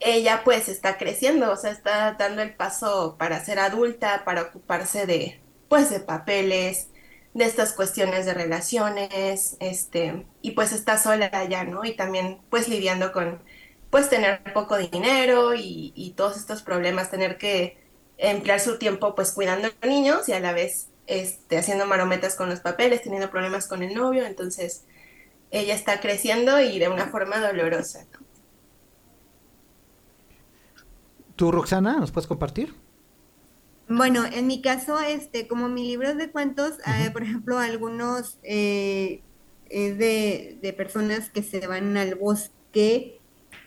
ella 0.00 0.42
pues 0.44 0.68
está 0.68 0.98
creciendo, 0.98 1.52
o 1.52 1.56
sea, 1.56 1.70
está 1.72 2.14
dando 2.14 2.42
el 2.42 2.54
paso 2.54 3.16
para 3.18 3.44
ser 3.44 3.58
adulta, 3.58 4.24
para 4.24 4.42
ocuparse 4.42 5.06
de, 5.06 5.40
pues, 5.68 5.90
de 5.90 6.00
papeles, 6.00 6.88
de 7.34 7.44
estas 7.44 7.72
cuestiones 7.74 8.26
de 8.26 8.34
relaciones, 8.34 9.56
este, 9.60 10.26
y 10.42 10.52
pues 10.52 10.72
está 10.72 10.98
sola 10.98 11.30
ya, 11.48 11.64
¿no? 11.64 11.84
Y 11.84 11.94
también 11.96 12.40
pues 12.50 12.68
lidiando 12.68 13.12
con, 13.12 13.42
pues, 13.90 14.08
tener 14.10 14.42
poco 14.52 14.76
dinero 14.78 15.54
y, 15.54 15.92
y 15.94 16.12
todos 16.12 16.36
estos 16.36 16.62
problemas, 16.62 17.10
tener 17.10 17.38
que 17.38 17.78
emplear 18.18 18.60
su 18.60 18.78
tiempo 18.78 19.14
pues 19.14 19.32
cuidando 19.32 19.68
a 19.80 19.86
niños 19.86 20.28
y 20.28 20.32
a 20.32 20.40
la 20.40 20.52
vez 20.52 20.88
este, 21.06 21.58
haciendo 21.58 21.86
marometas 21.86 22.36
con 22.36 22.48
los 22.48 22.60
papeles, 22.60 23.02
teniendo 23.02 23.30
problemas 23.30 23.66
con 23.68 23.82
el 23.82 23.94
novio, 23.94 24.26
entonces 24.26 24.86
ella 25.50 25.74
está 25.74 26.00
creciendo 26.00 26.60
y 26.60 26.78
de 26.78 26.88
una 26.88 27.08
forma 27.08 27.40
dolorosa. 27.40 28.06
¿no? 28.12 28.29
¿Tú, 31.40 31.50
Roxana, 31.50 31.96
nos 31.96 32.10
puedes 32.10 32.26
compartir? 32.26 32.74
Bueno, 33.88 34.26
en 34.30 34.46
mi 34.46 34.60
caso, 34.60 35.00
este, 35.00 35.48
como 35.48 35.70
mi 35.70 35.88
libro 35.88 36.14
de 36.14 36.30
cuentos, 36.30 36.74
eh, 36.86 37.08
por 37.14 37.22
ejemplo, 37.22 37.58
algunos 37.58 38.38
eh, 38.42 39.22
es 39.70 39.96
de, 39.96 40.58
de 40.60 40.72
personas 40.74 41.30
que 41.30 41.42
se 41.42 41.66
van 41.66 41.96
al 41.96 42.16
bosque 42.16 43.20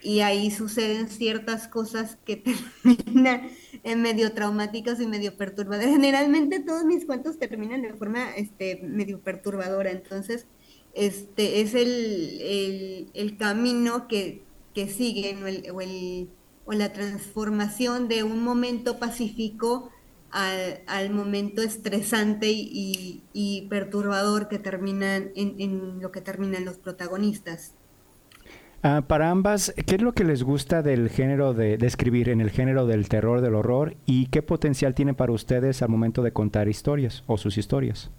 y 0.03 0.19
ahí 0.19 0.51
suceden 0.51 1.09
ciertas 1.09 1.67
cosas 1.67 2.19
que 2.25 2.35
terminan 2.83 3.49
en 3.81 4.03
medio 4.03 4.33
traumáticas 4.33 5.01
y 5.01 5.07
medio 5.07 5.35
perturbadoras. 5.35 5.89
Generalmente 5.89 6.59
todos 6.59 6.85
mis 6.85 7.07
cuentos 7.07 7.39
terminan 7.39 7.81
de 7.81 7.95
forma 7.95 8.35
este, 8.35 8.81
medio 8.83 9.19
perturbadora, 9.19 9.89
entonces 9.89 10.45
este 10.93 11.61
es 11.61 11.73
el, 11.73 13.09
el, 13.15 13.37
camino 13.37 14.07
que, 14.07 14.43
que 14.75 14.87
siguen 14.87 15.41
o, 15.41 15.47
el, 15.47 15.71
o, 15.71 15.81
el, 15.81 16.29
o, 16.65 16.73
la 16.73 16.93
transformación 16.93 18.07
de 18.07 18.23
un 18.23 18.43
momento 18.43 18.99
pacífico 18.99 19.91
al, 20.31 21.09
momento 21.11 21.61
estresante 21.61 22.51
y, 22.51 23.67
perturbador 23.69 24.47
que 24.47 24.59
terminan 24.59 25.31
en, 25.35 25.55
en 25.59 26.01
lo 26.01 26.11
que 26.11 26.21
terminan 26.21 26.65
los 26.65 26.77
protagonistas. 26.77 27.73
Ah, 28.85 29.05
para 29.07 29.29
ambas, 29.29 29.73
¿qué 29.85 29.95
es 29.95 30.01
lo 30.01 30.11
que 30.11 30.25
les 30.25 30.43
gusta 30.43 30.81
del 30.81 31.09
género 31.09 31.53
de, 31.53 31.77
de, 31.77 31.87
escribir, 31.87 32.27
en 32.27 32.41
el 32.41 32.49
género 32.49 32.85
del 32.85 33.07
terror, 33.07 33.39
del 33.39 33.55
horror? 33.55 33.95
¿Y 34.05 34.25
qué 34.25 34.41
potencial 34.41 34.93
tiene 34.93 35.13
para 35.13 35.31
ustedes 35.31 35.81
al 35.81 35.87
momento 35.87 36.21
de 36.21 36.33
contar 36.33 36.67
historias 36.67 37.23
o 37.25 37.37
sus 37.37 37.57
historias? 37.57 38.11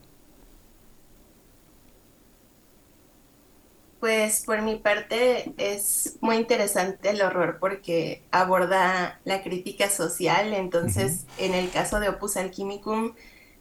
Pues 4.04 4.42
por 4.44 4.60
mi 4.60 4.76
parte 4.76 5.54
es 5.56 6.18
muy 6.20 6.36
interesante 6.36 7.08
el 7.08 7.22
horror 7.22 7.56
porque 7.58 8.22
aborda 8.32 9.18
la 9.24 9.42
crítica 9.42 9.88
social, 9.88 10.52
entonces 10.52 11.24
uh 11.24 11.40
-huh. 11.40 11.46
en 11.46 11.54
el 11.54 11.70
caso 11.70 12.00
de 12.00 12.10
Opus 12.10 12.36
Alchimicum 12.36 13.14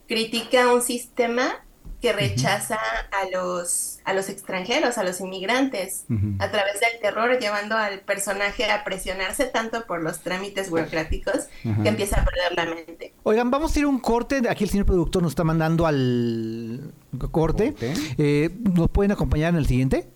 critica 0.06 0.74
un 0.74 0.82
sistema 0.82 1.64
que 2.02 2.12
rechaza 2.12 2.76
a 2.76 3.30
los, 3.32 4.00
a 4.04 4.14
los 4.14 4.28
extranjeros, 4.28 4.98
a 4.98 5.06
los 5.06 5.22
inmigrantes, 5.22 6.04
uh 6.10 6.16
-huh. 6.16 6.36
a 6.44 6.52
través 6.52 6.82
del 6.82 7.00
terror, 7.02 7.40
llevando 7.40 7.78
al 7.78 8.02
personaje 8.02 8.70
a 8.70 8.84
presionarse 8.84 9.46
tanto 9.46 9.86
por 9.88 10.04
los 10.04 10.20
trámites 10.20 10.70
burocráticos 10.70 11.48
uh 11.64 11.70
-huh. 11.70 11.84
que 11.84 11.88
empieza 11.88 12.20
a 12.20 12.26
perder 12.26 12.52
la 12.54 12.66
mente. 12.66 13.14
Oigan, 13.24 13.50
vamos 13.50 13.74
a 13.74 13.80
ir 13.80 13.86
a 13.86 13.88
un 13.88 14.00
corte. 14.00 14.42
Aquí 14.50 14.66
el 14.66 14.70
señor 14.70 14.88
productor 14.88 15.22
nos 15.24 15.32
está 15.32 15.46
mandando 15.46 15.88
al 15.88 16.92
corte. 17.32 17.72
¿Corte? 17.72 17.94
Eh, 18.18 18.50
¿Nos 18.76 18.90
pueden 18.90 19.14
acompañar 19.14 19.52
en 19.54 19.60
el 19.60 19.68
siguiente? 19.68 20.12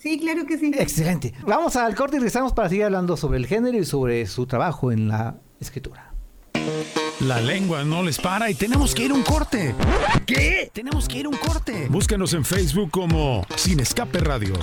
Sí, 0.00 0.18
claro 0.18 0.46
que 0.46 0.56
sí. 0.56 0.72
Excelente. 0.78 1.34
Vamos 1.46 1.76
al 1.76 1.94
corte 1.94 2.16
y 2.16 2.20
regresamos 2.20 2.54
para 2.54 2.70
seguir 2.70 2.84
hablando 2.84 3.16
sobre 3.18 3.38
el 3.38 3.46
género 3.46 3.76
y 3.78 3.84
sobre 3.84 4.26
su 4.26 4.46
trabajo 4.46 4.92
en 4.92 5.08
la 5.08 5.36
escritura. 5.60 6.14
La 7.20 7.38
lengua 7.38 7.84
no 7.84 8.02
les 8.02 8.18
para 8.18 8.50
y 8.50 8.54
tenemos 8.54 8.94
que 8.94 9.04
ir 9.04 9.10
a 9.10 9.14
un 9.14 9.22
corte. 9.22 9.74
¿Qué? 10.24 10.70
Tenemos 10.72 11.06
que 11.06 11.18
ir 11.18 11.26
a 11.26 11.28
un 11.28 11.36
corte. 11.36 11.86
Búscanos 11.90 12.32
en 12.32 12.46
Facebook 12.46 12.90
como 12.90 13.44
Sin 13.56 13.78
Escape 13.78 14.20
Radio. 14.20 14.54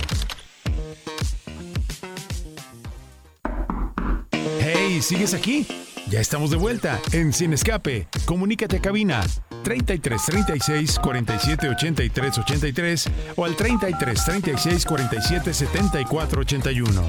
Hey, 4.60 5.00
¿sigues 5.00 5.34
aquí? 5.34 5.66
Ya 6.10 6.20
estamos 6.20 6.50
de 6.50 6.56
vuelta 6.56 6.98
en 7.12 7.34
Sin 7.34 7.52
Escape. 7.52 8.08
Comunícate 8.24 8.78
a 8.78 8.80
cabina 8.80 9.20
33 9.62 10.22
36 10.24 10.98
47 10.98 11.68
83 11.68 12.38
83 12.38 13.10
o 13.36 13.44
al 13.44 13.54
33 13.54 14.24
36 14.24 14.86
47 14.86 15.52
74 15.52 16.40
81. 16.40 17.02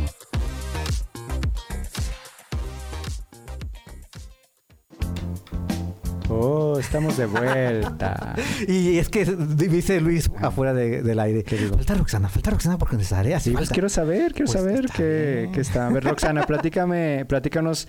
Oh, 6.28 6.78
estamos 6.78 7.16
de 7.16 7.26
vuelta. 7.26 8.36
y 8.68 8.98
es 8.98 9.08
que 9.08 9.24
dice 9.26 10.02
Luis 10.02 10.30
afuera 10.42 10.74
de, 10.74 11.02
del 11.02 11.20
aire. 11.20 11.46
Falta 11.70 11.94
Roxana, 11.96 12.28
falta 12.28 12.52
Roxana 12.52 12.78
porque 12.78 12.98
necesitaría. 12.98 13.40
Sí, 13.40 13.52
pues 13.52 13.70
quiero 13.70 13.88
saber, 13.88 14.34
quiero 14.34 14.52
pues 14.52 14.62
saber 14.62 14.86
qué, 14.94 15.50
qué 15.54 15.62
está. 15.62 15.88
A 15.88 15.90
ver, 15.90 16.04
Roxana, 16.04 16.44
platícame, 16.48 17.26
platícanos 17.26 17.88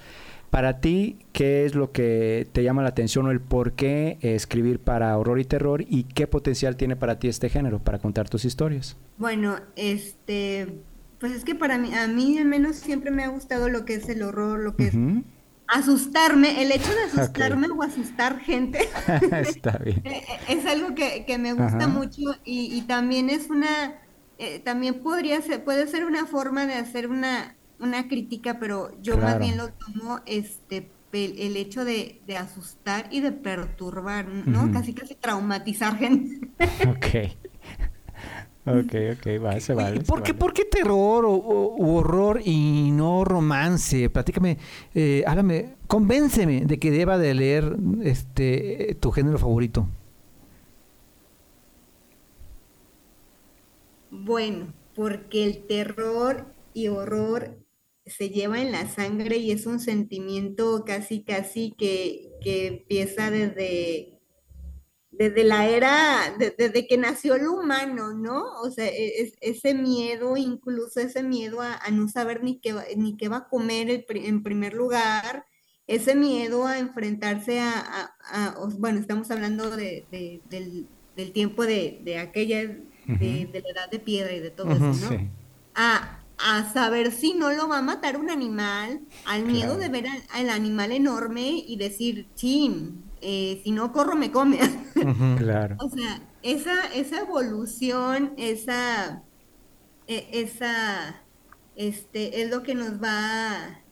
para 0.51 0.81
ti, 0.81 1.19
¿qué 1.33 1.65
es 1.65 1.75
lo 1.75 1.93
que 1.93 2.49
te 2.53 2.65
llama 2.65 2.83
la 2.83 2.89
atención 2.89 3.27
o 3.27 3.31
el 3.31 3.41
por 3.41 3.73
qué 3.73 4.19
escribir 4.21 4.81
para 4.81 5.17
horror 5.17 5.39
y 5.39 5.45
terror 5.45 5.85
y 5.89 6.05
qué 6.05 6.27
potencial 6.27 6.77
tiene 6.77 6.97
para 6.97 7.19
ti 7.19 7.29
este 7.29 7.49
género 7.49 7.79
para 7.79 8.01
contar 8.01 8.29
tus 8.29 8.45
historias? 8.45 8.97
Bueno, 9.17 9.57
este, 9.77 10.83
pues 11.21 11.33
es 11.33 11.45
que 11.45 11.55
para 11.55 11.79
mí, 11.79 11.95
a 11.95 12.09
mí 12.09 12.37
al 12.39 12.47
menos 12.47 12.77
siempre 12.77 13.13
me 13.13 13.23
ha 13.23 13.29
gustado 13.29 13.69
lo 13.69 13.85
que 13.85 13.95
es 13.95 14.09
el 14.09 14.23
horror, 14.23 14.59
lo 14.59 14.75
que 14.75 14.85
uh 14.85 14.91
-huh. 14.91 15.19
es 15.21 15.25
asustarme, 15.71 16.63
el 16.63 16.73
hecho 16.73 16.93
de 16.93 17.03
asustarme 17.05 17.69
okay. 17.69 17.79
o 17.79 17.83
asustar 17.83 18.41
gente 18.41 18.81
Está 19.41 19.79
bien. 19.79 20.03
es 20.49 20.67
algo 20.67 20.97
que, 20.97 21.25
que 21.27 21.39
me 21.39 21.53
gusta 21.53 21.85
Ajá. 21.85 21.89
mucho 21.89 22.23
y, 22.45 22.77
y, 22.77 22.83
también 22.83 23.31
es 23.31 23.51
una, 23.51 24.01
eh, 24.39 24.59
también 24.59 25.01
podría 25.01 25.41
ser, 25.43 25.63
puede 25.63 25.87
ser 25.87 26.07
una 26.07 26.27
forma 26.27 26.67
de 26.67 26.75
hacer 26.75 27.07
una, 27.09 27.55
una 27.81 28.09
crítica, 28.09 28.59
pero 28.59 28.91
yo 29.03 29.15
claro. 29.15 29.29
más 29.29 29.39
bien 29.39 29.57
lo 29.57 29.69
tomo 29.71 30.21
este 30.27 30.91
el, 31.13 31.57
hecho 31.57 31.85
de, 31.85 32.21
de, 32.27 32.37
asustar 32.37 33.09
y 33.11 33.21
de 33.21 33.33
perturbar, 33.33 34.29
¿no? 34.29 34.63
Uh 34.63 34.67
-huh. 34.67 34.73
Casi 34.73 34.95
casi 34.95 35.15
traumatizar 35.17 35.97
gente. 35.97 36.49
Ok. 36.89 37.07
Ok, 38.67 38.95
ok, 39.15 39.43
va, 39.43 39.59
se 39.59 39.73
vale. 39.73 40.03
¿Por, 40.03 40.19
se 40.19 40.25
qué, 40.25 40.33
vale. 40.33 40.39
¿Por 40.39 40.53
qué 40.53 40.65
terror 40.67 41.25
o, 41.25 41.33
o, 41.33 41.95
horror 41.95 42.43
y 42.45 42.91
no 42.93 43.25
romance? 43.25 44.11
Platícame, 44.11 44.59
eh, 44.95 45.25
háblame, 45.27 45.77
convénceme 45.87 46.67
de 46.67 46.79
que 46.79 46.91
deba 46.91 47.17
de 47.17 47.33
leer 47.35 47.77
este 48.03 48.99
tu 49.01 49.13
género 49.13 49.39
favorito. 49.39 49.89
Bueno, 54.11 54.67
porque 54.95 55.45
el 55.47 55.67
terror 55.67 56.45
y 56.75 56.89
horror 56.89 57.57
se 58.11 58.31
lleva 58.31 58.61
en 58.61 58.73
la 58.73 58.89
sangre 58.89 59.39
y 59.39 59.53
es 59.53 59.67
un 59.67 59.81
sentimiento 59.81 60.85
casi, 60.85 61.23
casi 61.23 61.75
que, 61.79 62.31
que 62.43 62.67
empieza 62.67 63.31
desde 63.31 64.21
desde 65.21 65.45
la 65.45 65.69
era, 65.69 66.35
de, 66.39 66.55
desde 66.57 66.87
que 66.87 66.97
nació 66.97 67.35
el 67.35 67.47
humano, 67.47 68.15
¿no? 68.15 68.59
O 68.63 68.71
sea, 68.71 68.87
e, 68.87 69.21
es, 69.21 69.35
ese 69.43 69.75
miedo, 69.75 70.39
incluso 70.39 70.99
ese 70.99 71.23
miedo 71.23 71.61
a, 71.61 71.75
a, 71.77 71.91
no 71.91 72.09
saber 72.09 72.43
ni 72.43 72.59
qué, 72.59 72.75
ni 72.97 73.19
qué 73.19 73.29
va 73.29 73.37
a 73.37 73.49
comer 73.49 73.91
el, 73.91 74.07
en 74.09 74.43
primer 74.43 74.73
lugar, 74.73 75.45
ese 75.87 76.15
miedo 76.15 76.67
a 76.67 76.79
enfrentarse 76.79 77.61
a, 77.61 77.81
a, 77.81 78.47
a 78.47 78.67
bueno, 78.79 78.99
estamos 78.99 79.31
hablando 79.31 79.77
de, 79.77 80.07
de, 80.11 80.41
del, 80.49 80.87
del, 81.17 81.33
tiempo 81.33 81.67
de, 81.67 82.01
de 82.03 82.17
aquella, 82.17 82.63
uh 82.63 83.13
-huh. 83.13 83.51
de, 83.51 83.61
la 83.61 83.69
edad 83.69 83.91
de 83.91 83.99
piedra 83.99 84.33
y 84.33 84.41
de 84.41 84.51
todo 84.51 84.69
uh 84.69 84.71
-huh, 84.71 84.91
eso, 84.91 85.11
¿no? 85.11 85.19
Sí. 85.19 85.29
A, 85.75 86.20
a 86.43 86.73
saber 86.73 87.13
si 87.13 87.35
no 87.35 87.51
lo 87.51 87.69
va 87.69 87.79
a 87.79 87.83
matar 87.83 88.17
un 88.17 88.31
animal, 88.31 89.01
al 89.27 89.45
miedo 89.45 89.77
claro. 89.77 89.79
de 89.79 89.89
ver 89.89 90.07
al, 90.09 90.23
al, 90.31 90.51
animal 90.51 90.93
enorme 90.93 91.65
y 91.67 91.77
decir, 91.77 92.29
chin, 92.35 93.05
eh, 93.21 93.61
si 93.63 93.71
no 93.71 93.93
corro 93.93 94.17
me 94.17 94.31
come. 94.31 94.59
Uh 94.97 95.01
-huh, 95.01 95.37
claro. 95.39 95.77
o 95.79 95.89
sea, 95.89 96.21
esa, 96.43 96.87
esa 96.95 97.21
evolución, 97.21 98.33
esa, 98.37 99.23
e, 100.07 100.29
esa, 100.33 101.23
este, 101.77 102.43
es 102.43 102.51
lo 102.51 102.63
que 102.63 102.75
nos 102.75 103.03
va, 103.03 103.83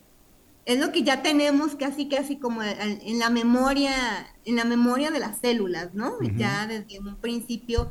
es 0.65 0.79
lo 0.79 0.93
que 0.93 1.03
ya 1.03 1.23
tenemos 1.23 1.77
casi, 1.77 2.09
casi 2.09 2.37
como 2.37 2.63
en 2.63 3.19
la 3.19 3.31
memoria, 3.31 3.93
en 4.45 4.57
la 4.57 4.65
memoria 4.65 5.11
de 5.11 5.21
las 5.21 5.39
células, 5.39 5.95
¿no? 5.95 6.17
Uh 6.17 6.21
-huh. 6.21 6.37
Ya 6.37 6.67
desde 6.67 6.99
un 7.01 7.17
principio 7.17 7.91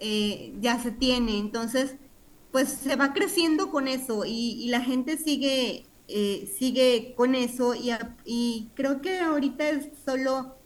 eh, 0.00 0.54
ya 0.60 0.78
se 0.82 0.90
tiene, 0.90 1.38
entonces, 1.38 1.96
pues 2.56 2.70
se 2.70 2.96
va 2.96 3.12
creciendo 3.12 3.70
con 3.70 3.86
eso 3.86 4.24
y, 4.24 4.52
y 4.52 4.70
la 4.70 4.80
gente 4.80 5.18
sigue, 5.18 5.84
eh, 6.08 6.50
sigue 6.58 7.12
con 7.14 7.34
eso 7.34 7.74
y, 7.74 7.90
y 8.24 8.70
creo 8.74 9.02
que 9.02 9.20
ahorita 9.20 9.68
es 9.68 9.90
solo 10.06 10.56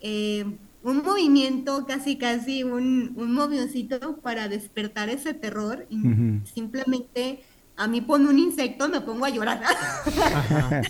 eh, 0.00 0.44
un 0.82 1.04
movimiento, 1.04 1.86
casi 1.86 2.16
casi 2.16 2.64
un, 2.64 3.12
un 3.14 3.32
movioncito 3.32 4.16
para 4.22 4.48
despertar 4.48 5.08
ese 5.08 5.34
terror. 5.34 5.86
Y 5.88 5.98
uh 5.98 6.10
-huh. 6.10 6.46
Simplemente 6.46 7.44
a 7.76 7.86
mí 7.86 8.00
pone 8.00 8.28
un 8.28 8.40
insecto, 8.40 8.88
me 8.88 9.00
pongo 9.00 9.24
a 9.24 9.30
llorar. 9.30 9.62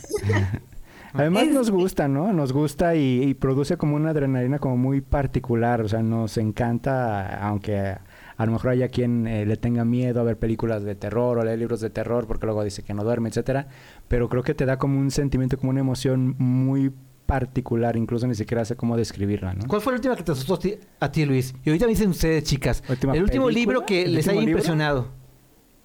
Además 1.12 1.49
nos 1.49 1.71
gusta, 1.71 2.09
¿no? 2.09 2.33
Nos 2.33 2.54
gusta 2.54 2.97
y, 2.97 3.25
y, 3.25 3.35
produce 3.35 3.76
como 3.76 3.97
una 3.97 4.12
adrenalina 4.12 4.59
como 4.59 4.78
muy 4.78 5.02
particular, 5.02 5.83
o 5.83 5.88
sea, 5.88 6.02
nos 6.02 6.38
encanta, 6.38 7.47
aunque 7.47 7.99
a 8.36 8.46
lo 8.46 8.52
mejor 8.52 8.70
haya 8.70 8.88
quien 8.88 9.26
eh, 9.26 9.46
le 9.46 9.56
tenga 9.56 9.84
miedo 9.84 10.20
a 10.20 10.24
ver 10.24 10.38
películas 10.38 10.82
de 10.84 10.94
terror 10.94 11.38
o 11.38 11.44
leer 11.44 11.58
libros 11.58 11.80
de 11.80 11.90
terror 11.90 12.26
porque 12.26 12.46
luego 12.46 12.64
dice 12.64 12.82
que 12.82 12.94
no 12.94 13.04
duerme, 13.04 13.28
etcétera, 13.28 13.68
pero 14.08 14.28
creo 14.28 14.42
que 14.42 14.54
te 14.54 14.66
da 14.66 14.78
como 14.78 14.98
un 14.98 15.10
sentimiento, 15.10 15.58
como 15.58 15.70
una 15.70 15.80
emoción 15.80 16.34
muy 16.38 16.92
particular, 17.26 17.96
incluso 17.96 18.26
ni 18.26 18.34
siquiera 18.34 18.64
sé 18.64 18.76
cómo 18.76 18.96
describirla, 18.96 19.54
¿no? 19.54 19.66
¿Cuál 19.66 19.80
fue 19.80 19.92
la 19.92 19.96
última 19.96 20.16
que 20.16 20.22
te 20.22 20.32
asustó 20.32 20.58
a 21.00 21.12
ti, 21.12 21.24
Luis? 21.24 21.54
Y 21.64 21.70
ahorita 21.70 21.86
me 21.86 21.90
dicen 21.90 22.10
ustedes, 22.10 22.44
chicas, 22.44 22.82
el 23.12 23.22
último 23.22 23.48
libro 23.48 23.86
que 23.86 24.06
les 24.06 24.28
haya 24.28 24.40
libro? 24.40 24.52
impresionado. 24.52 25.08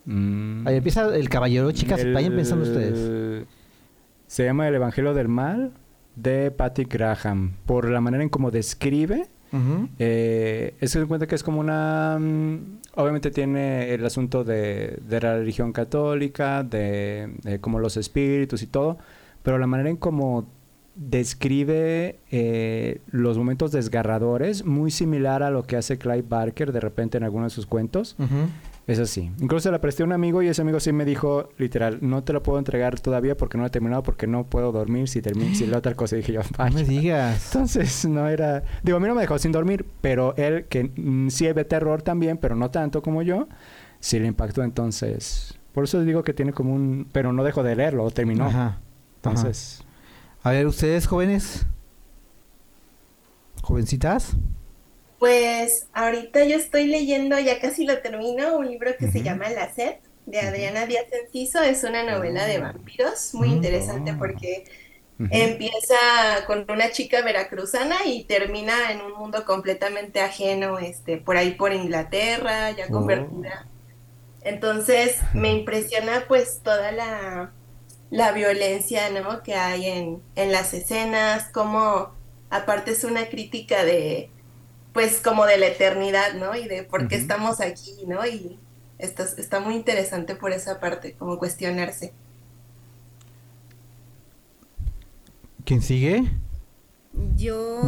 Mm. 0.06 0.68
Ahí 0.68 0.78
empieza 0.78 1.16
El 1.16 1.30
Caballero, 1.30 1.72
chicas, 1.72 2.02
el, 2.02 2.14
vayan 2.14 2.36
pensando 2.36 2.66
ustedes. 2.66 3.46
Se 4.28 4.44
llama 4.44 4.68
El 4.68 4.76
Evangelio 4.76 5.14
del 5.14 5.28
Mal 5.28 5.74
de 6.16 6.52
Patty 6.52 6.84
Graham. 6.84 7.54
Por 7.66 7.90
la 7.90 8.02
manera 8.02 8.24
en 8.24 8.30
cómo 8.30 8.52
describe 8.52 9.28
Eh, 9.98 10.76
se 10.82 11.06
cuenta 11.06 11.28
que 11.28 11.36
es 11.36 11.44
como 11.44 11.60
una... 11.60 12.18
Mm, 12.20 12.80
obviamente 12.96 13.32
tiene 13.32 13.94
el 13.94 14.06
asunto 14.06 14.44
de, 14.44 15.00
de 15.08 15.22
la 15.22 15.38
religión 15.38 15.72
católica, 15.74 16.64
de, 16.64 17.34
de, 17.44 17.60
como 17.60 17.80
los 17.80 17.98
espíritus 17.98 18.62
y 18.62 18.68
todo, 18.68 18.98
pero 19.44 19.58
la 19.58 19.68
manera 19.68 19.90
en 19.90 19.98
cómo 19.98 20.48
describe 21.00 22.20
eh, 22.30 23.00
los 23.10 23.38
momentos 23.38 23.72
desgarradores, 23.72 24.66
muy 24.66 24.92
similar 24.92 25.44
a 25.44 25.50
lo 25.50 25.64
que 25.64 25.78
hace 25.78 25.98
Clive 25.98 26.26
Barker 26.28 26.74
de 26.74 26.82
repente 26.82 27.18
en 27.18 27.24
algunos 27.24 27.54
de 27.54 27.56
sus 27.56 27.66
cuentos. 27.66 28.18
Es 28.88 28.98
así. 28.98 29.32
Incluso 29.40 29.72
la 29.72 29.80
presté 29.80 30.02
a 30.02 30.06
un 30.08 30.14
amigo 30.14 30.42
y 30.42 30.48
ese 30.48 30.62
amigo 30.64 30.80
sí 30.80 30.92
me 30.92 31.06
dijo, 31.06 31.50
literal, 31.58 32.00
no 32.02 32.24
te 32.24 32.34
lo 32.34 32.42
puedo 32.42 32.58
entregar 32.58 33.00
todavía 33.00 33.38
porque 33.38 33.58
no 33.58 33.66
he 33.66 33.70
terminado, 33.70 34.02
porque 34.02 34.26
no 34.26 34.46
puedo 34.46 34.72
dormir 34.72 35.08
si 35.08 35.22
termino, 35.22 35.54
si 35.54 35.68
la 35.68 35.78
otra 35.78 35.94
cosa. 35.94 36.16
Y 36.16 36.20
dije 36.20 36.34
yo, 36.34 36.42
No 36.58 36.72
me 36.72 36.84
digas. 36.84 37.54
Entonces, 37.54 38.06
no 38.06 38.28
era... 38.28 38.64
Digo, 38.82 38.98
a 38.98 39.00
mí 39.00 39.08
no 39.08 39.14
me 39.14 39.22
dejó 39.22 39.38
sin 39.38 39.52
dormir, 39.52 39.86
pero 40.02 40.36
él, 40.38 40.66
que 40.66 40.86
mm, 40.86 41.30
sí 41.30 41.52
ve 41.52 41.66
terror 41.66 42.02
también, 42.02 42.38
pero 42.38 42.56
no 42.56 42.72
tanto 42.72 43.04
como 43.04 43.22
yo, 43.22 43.48
sí 44.00 44.20
le 44.20 44.26
impactó. 44.26 44.64
Entonces, 44.64 45.60
por 45.74 45.84
eso 45.84 46.02
digo 46.04 46.24
que 46.24 46.34
tiene 46.34 46.52
como 46.52 46.74
un... 46.74 47.08
Pero 47.12 47.32
no 47.32 47.44
dejo 47.44 47.62
de 47.62 47.76
leerlo, 47.76 48.10
terminó. 48.10 48.46
Ajá. 48.46 48.80
Entonces... 49.18 49.84
A 50.42 50.52
ver, 50.52 50.66
ustedes 50.66 51.06
jóvenes. 51.06 51.66
Jovencitas. 53.62 54.36
Pues 55.20 55.88
ahorita 55.94 56.46
yo 56.46 56.56
estoy 56.56 56.86
leyendo, 56.86 57.38
ya 57.38 57.60
casi 57.60 57.86
lo 57.86 58.00
termino, 58.00 58.58
un 58.58 58.68
libro 58.70 58.96
que 58.98 59.12
se 59.12 59.22
llama 59.22 59.50
La 59.50 59.72
Sed, 59.74 59.96
de 60.26 60.40
Adriana 60.40 60.86
Díaz 60.86 61.06
Enciso. 61.12 61.62
Es 61.62 61.84
una 61.84 62.04
novela 62.04 62.46
de 62.46 62.60
vampiros, 62.60 63.34
muy 63.34 63.50
interesante 63.50 64.14
porque 64.14 64.64
empieza 65.30 65.98
con 66.48 66.66
una 66.70 66.92
chica 66.92 67.22
veracruzana 67.22 68.06
y 68.06 68.24
termina 68.24 68.94
en 68.94 69.02
un 69.02 69.12
mundo 69.14 69.44
completamente 69.44 70.22
ajeno, 70.22 70.80
este, 70.80 71.18
por 71.18 71.36
ahí 71.36 71.52
por 71.52 71.74
Inglaterra, 71.74 72.72
ya 72.72 72.88
convertida. 72.88 73.66
Oh. 73.66 73.70
Entonces 74.44 75.18
me 75.34 75.52
impresiona 75.52 76.24
pues 76.30 76.62
toda 76.64 76.94
la, 76.94 77.52
la 78.10 78.32
violencia, 78.32 79.10
¿no? 79.10 79.44
Que 79.44 79.56
hay 79.56 79.88
en, 79.88 80.24
en 80.36 80.54
las 80.54 80.74
escenas, 80.74 81.50
como 81.52 82.16
aparte 82.50 82.92
es 82.92 83.04
una 83.04 83.28
crítica 83.28 83.84
de 83.84 84.32
pues 84.94 85.20
como 85.22 85.46
de 85.46 85.58
la 85.58 85.68
eternidad, 85.68 86.34
¿no? 86.34 86.56
Y 86.56 86.68
de 86.68 86.84
por 86.84 87.08
qué 87.08 87.16
estamos 87.16 87.62
aquí, 87.62 88.06
¿no? 88.08 88.26
Y 88.26 88.60
está, 88.98 89.24
está 89.24 89.60
muy 89.60 89.76
interesante 89.76 90.36
por 90.36 90.52
esa 90.52 90.80
parte, 90.80 91.14
como 91.14 91.38
cuestionarse. 91.38 92.14
¿Quién 95.66 95.82
sigue? 95.82 96.24
Yo 97.36 97.82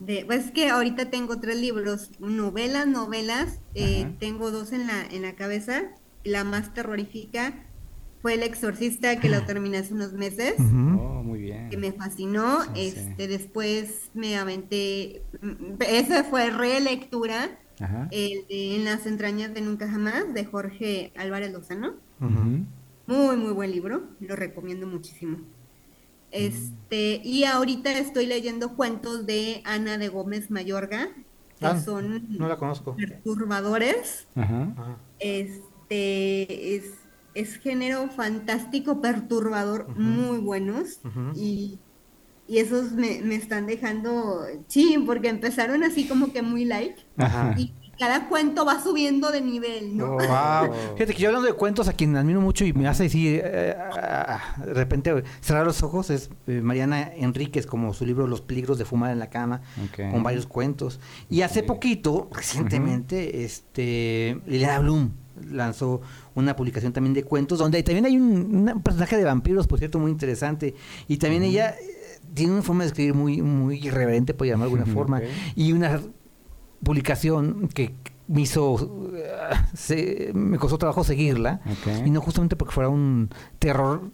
de, 0.00 0.24
pues 0.26 0.46
es 0.46 0.50
que 0.52 0.68
ahorita 0.68 1.10
tengo 1.10 1.40
tres 1.40 1.56
libros, 1.56 2.12
novelas, 2.20 2.86
novelas, 2.86 3.58
eh, 3.74 4.14
tengo 4.20 4.52
dos 4.52 4.72
en 4.72 4.86
la, 4.86 5.04
en 5.04 5.22
la 5.22 5.34
cabeza, 5.34 5.82
la 6.22 6.44
más 6.44 6.72
terrorífica 6.72 7.67
fue 8.20 8.34
El 8.34 8.42
Exorcista 8.42 9.20
que 9.20 9.28
lo 9.28 9.44
terminé 9.44 9.78
hace 9.78 9.94
unos 9.94 10.12
meses. 10.12 10.54
Oh, 10.58 11.22
muy 11.22 11.40
bien. 11.40 11.68
Que 11.70 11.76
me 11.76 11.92
fascinó. 11.92 12.58
este, 12.74 13.28
después 13.28 14.10
me 14.14 14.36
aventé. 14.36 15.22
Esa 15.80 16.24
fue 16.24 16.50
relectura. 16.50 17.58
El 18.10 18.46
de 18.48 18.76
En 18.76 18.84
las 18.84 19.06
entrañas 19.06 19.54
de 19.54 19.60
Nunca 19.60 19.88
Jamás, 19.88 20.34
de 20.34 20.44
Jorge 20.44 21.12
Álvarez 21.16 21.52
Lozano. 21.52 21.94
Muy, 23.06 23.36
muy 23.36 23.52
buen 23.52 23.70
libro. 23.70 24.02
Lo 24.20 24.34
recomiendo 24.36 24.86
muchísimo. 24.86 25.38
Este, 26.30 27.22
y 27.24 27.44
ahorita 27.44 27.96
estoy 27.96 28.26
leyendo 28.26 28.74
cuentos 28.74 29.24
de 29.26 29.62
Ana 29.64 29.96
de 29.96 30.08
Gómez 30.08 30.50
Mayorga, 30.50 31.08
que 31.58 31.66
ah, 31.66 31.80
son 31.80 32.36
no 32.36 32.48
la 32.48 32.58
conozco. 32.58 32.94
perturbadores. 32.96 34.26
Este 35.18 36.76
es 36.76 36.84
es 37.38 37.56
género 37.56 38.08
fantástico, 38.08 39.00
perturbador, 39.00 39.88
muy 39.96 40.38
buenos. 40.38 41.00
y, 41.34 41.78
esos 42.48 42.92
me, 42.92 43.18
están 43.34 43.66
dejando 43.66 44.46
ching, 44.68 45.04
porque 45.04 45.28
empezaron 45.28 45.84
así 45.84 46.08
como 46.08 46.32
que 46.32 46.40
muy 46.40 46.64
light. 46.64 46.96
Y 47.58 47.74
cada 47.98 48.26
cuento 48.28 48.64
va 48.64 48.82
subiendo 48.82 49.30
de 49.30 49.42
nivel, 49.42 49.96
¿no? 49.96 50.12
Oh, 50.12 50.16
wow. 50.16 50.74
Fíjate 50.94 51.14
que 51.14 51.22
yo 51.22 51.28
hablando 51.28 51.46
de 51.46 51.52
cuentos 51.52 51.88
a 51.88 51.92
quien 51.92 52.16
admiro 52.16 52.40
mucho 52.40 52.64
y 52.64 52.72
me 52.72 52.88
hace 52.88 53.02
decir, 53.04 53.42
eh, 53.44 53.76
de 54.64 54.74
repente 54.74 55.22
cerrar 55.40 55.66
los 55.66 55.82
ojos, 55.82 56.08
es 56.08 56.30
eh, 56.46 56.62
Mariana 56.62 57.10
Enríquez, 57.14 57.66
como 57.66 57.92
su 57.92 58.06
libro 58.06 58.26
Los 58.26 58.40
peligros 58.40 58.78
de 58.78 58.86
fumar 58.86 59.10
en 59.12 59.18
la 59.18 59.28
cama, 59.28 59.60
con 60.10 60.22
varios 60.22 60.46
cuentos. 60.46 61.00
Y 61.28 61.42
hace 61.42 61.62
poquito, 61.62 62.30
recientemente, 62.32 63.44
este 63.44 64.40
Liliana 64.46 64.78
Bloom 64.78 65.12
lanzó 65.50 66.00
una 66.34 66.56
publicación 66.56 66.92
también 66.92 67.14
de 67.14 67.24
cuentos, 67.24 67.58
donde 67.58 67.82
también 67.82 68.06
hay 68.06 68.16
un, 68.16 68.80
personaje 68.82 69.16
de 69.16 69.24
vampiros, 69.24 69.66
por 69.66 69.78
cierto, 69.78 69.98
muy 69.98 70.10
interesante. 70.10 70.74
Y 71.06 71.16
también 71.18 71.42
ella 71.42 71.70
eh, 71.70 72.20
tiene 72.34 72.52
una 72.52 72.62
forma 72.62 72.84
de 72.84 72.88
escribir 72.88 73.14
muy, 73.14 73.42
muy 73.42 73.78
irreverente, 73.78 74.34
por 74.34 74.46
llamar 74.46 74.68
de 74.68 74.74
alguna 74.74 74.92
forma. 74.92 75.20
Y 75.54 75.72
una 75.72 76.00
publicación 76.82 77.68
que 77.68 77.94
me 78.28 78.42
hizo, 78.42 79.10
se, 79.74 80.30
me 80.34 80.58
costó 80.58 80.78
trabajo 80.78 81.04
seguirla. 81.04 81.60
Y 82.04 82.10
no 82.10 82.20
justamente 82.20 82.56
porque 82.56 82.74
fuera 82.74 82.88
un 82.88 83.30
terror 83.58 84.10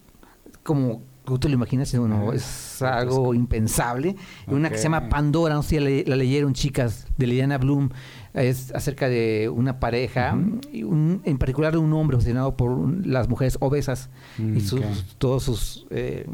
como 0.62 1.02
tú 1.24 1.38
te 1.38 1.48
lo 1.48 1.54
imaginas, 1.54 1.92
no, 1.94 2.32
es 2.32 2.82
algo 2.82 3.34
impensable. 3.34 4.16
Una 4.46 4.70
que 4.70 4.76
se 4.76 4.84
llama 4.84 5.08
Pandora, 5.08 5.54
no 5.54 5.62
sé 5.62 5.78
si 5.78 6.04
la, 6.04 6.16
leyeron 6.16 6.52
chicas, 6.52 7.06
de 7.16 7.26
Liliana 7.26 7.58
Bloom, 7.58 7.90
es 8.34 8.72
acerca 8.72 9.08
de 9.08 9.48
una 9.48 9.80
pareja, 9.80 10.36
y 10.72 10.82
en 10.82 11.38
particular 11.38 11.72
de 11.72 11.78
un 11.78 11.92
hombre 11.92 12.16
obsesionado 12.16 12.56
por 12.56 13.06
las 13.06 13.28
mujeres 13.28 13.56
obesas 13.60 14.10
y 14.38 14.42
mm, 14.42 14.60
sus, 14.60 15.16
todos 15.18 15.42
sus 15.42 15.86
eh, 15.90 16.26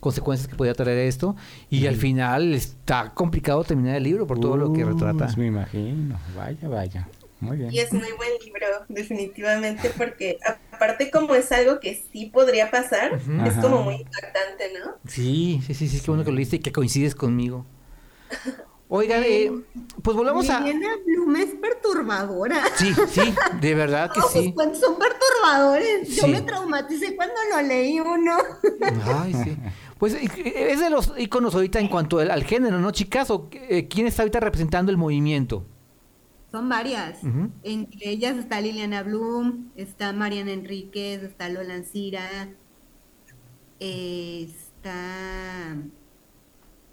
consecuencias 0.00 0.48
que 0.48 0.56
podía 0.56 0.74
traer 0.74 0.98
esto. 0.98 1.36
Y 1.70 1.86
al 1.86 1.96
final 1.96 2.54
está 2.54 3.14
complicado 3.14 3.64
terminar 3.64 3.96
el 3.96 4.02
libro 4.02 4.26
por 4.26 4.38
todo 4.40 4.56
lo 4.56 4.72
que 4.72 4.84
retrata. 4.84 5.26
Pues 5.26 5.38
me 5.38 5.46
imagino, 5.46 6.18
vaya, 6.36 6.68
vaya. 6.68 7.08
Muy 7.40 7.56
bien. 7.56 7.72
Y 7.72 7.80
es 7.80 7.92
muy 7.92 8.12
buen 8.16 8.30
libro, 8.44 8.66
definitivamente, 8.88 9.90
porque 9.98 10.38
aparte 10.82 11.10
como 11.10 11.34
es 11.34 11.52
algo 11.52 11.78
que 11.78 12.02
sí 12.12 12.26
podría 12.26 12.70
pasar, 12.70 13.14
es 13.14 13.54
como 13.54 13.82
muy 13.82 13.94
impactante, 13.96 14.72
¿no? 14.80 14.96
Sí, 15.06 15.62
sí, 15.64 15.74
sí, 15.74 15.88
sí, 15.88 16.00
qué 16.00 16.10
bueno 16.10 16.24
que 16.24 16.30
lo 16.30 16.36
leíste 16.36 16.56
y 16.56 16.58
que 16.58 16.72
coincides 16.72 17.14
conmigo. 17.14 17.66
Oigan, 18.88 19.22
eh, 19.24 19.50
pues 20.02 20.14
volvemos 20.14 20.50
a. 20.50 20.60
Liliana 20.60 20.96
Bloom 21.06 21.36
es 21.36 21.54
perturbadora. 21.54 22.62
Sí, 22.76 22.92
sí, 23.08 23.34
de 23.58 23.74
verdad 23.74 24.12
que 24.12 24.20
sí. 24.32 24.54
son 24.78 24.98
perturbadores. 24.98 26.14
Yo 26.14 26.26
me 26.26 26.42
traumaticé 26.42 27.16
cuando 27.16 27.36
lo 27.54 27.62
leí 27.62 28.00
uno. 28.00 28.36
Ay, 29.22 29.32
sí. 29.32 29.56
Pues 29.96 30.14
es 30.14 30.80
de 30.80 30.90
los 30.90 31.14
iconos 31.16 31.54
ahorita 31.54 31.78
en 31.78 31.88
cuanto 31.88 32.18
al, 32.18 32.44
género, 32.44 32.80
¿no, 32.80 32.90
chicas? 32.90 33.30
¿O, 33.30 33.48
eh, 33.52 33.88
¿Quién 33.88 34.08
está 34.08 34.22
ahorita 34.22 34.40
representando 34.40 34.90
el 34.90 34.98
movimiento? 34.98 35.64
Son 36.52 36.68
varias. 36.68 37.18
Entre 37.62 38.10
ellas 38.10 38.36
está 38.36 38.60
Liliana 38.60 39.02
Bloom, 39.02 39.70
está 39.74 40.12
Mariana 40.12 40.52
Enríquez, 40.52 41.22
está 41.22 41.48
Lola 41.48 41.74
Ancira, 41.74 42.50
está 43.80 44.92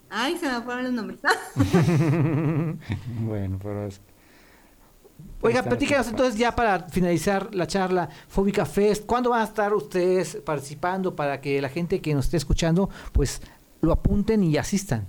Ay, 0.10 0.38
se 0.38 0.50
me 0.50 0.62
fueron 0.62 0.86
los 0.86 0.93
nombres. 0.93 1.19
bueno, 3.22 3.60
pero 3.62 3.86
es... 3.86 4.02
Oiga, 5.41 5.63
platícanos 5.63 6.08
entonces 6.08 6.38
ya 6.38 6.56
para 6.56 6.88
finalizar 6.89 7.54
la 7.54 7.67
charla, 7.67 8.10
Fóbica 8.28 8.65
Fest, 8.65 9.06
¿cuándo 9.06 9.30
van 9.30 9.41
a 9.41 9.45
estar 9.45 9.74
ustedes 9.74 10.38
participando 10.38 11.15
para 11.15 11.39
que 11.39 11.62
la 11.62 11.69
gente 11.69 12.02
que 12.02 12.13
nos 12.13 12.26
esté 12.26 12.38
escuchando 12.38 12.89
pues 13.12 13.41
lo 13.82 13.91
apunten 13.91 14.43
y 14.43 14.58
asistan? 14.58 15.08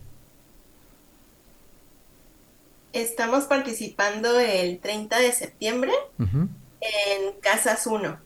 Estamos 2.92 3.44
participando 3.44 4.38
el 4.40 4.78
30 4.80 5.18
de 5.18 5.32
septiembre 5.32 5.92
en 6.18 7.40
Casas 7.40 7.86
1 7.86 8.18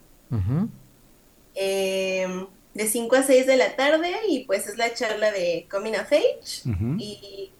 de 2.74 2.88
5 2.88 3.16
a 3.16 3.22
6 3.22 3.46
de 3.46 3.56
la 3.56 3.76
tarde 3.76 4.10
y 4.28 4.44
pues 4.44 4.66
es 4.66 4.76
la 4.76 4.92
charla 4.92 5.30
de 5.30 5.66
Coming 5.70 5.92
of 5.92 6.12
Age 6.12 6.68
y 6.98 7.52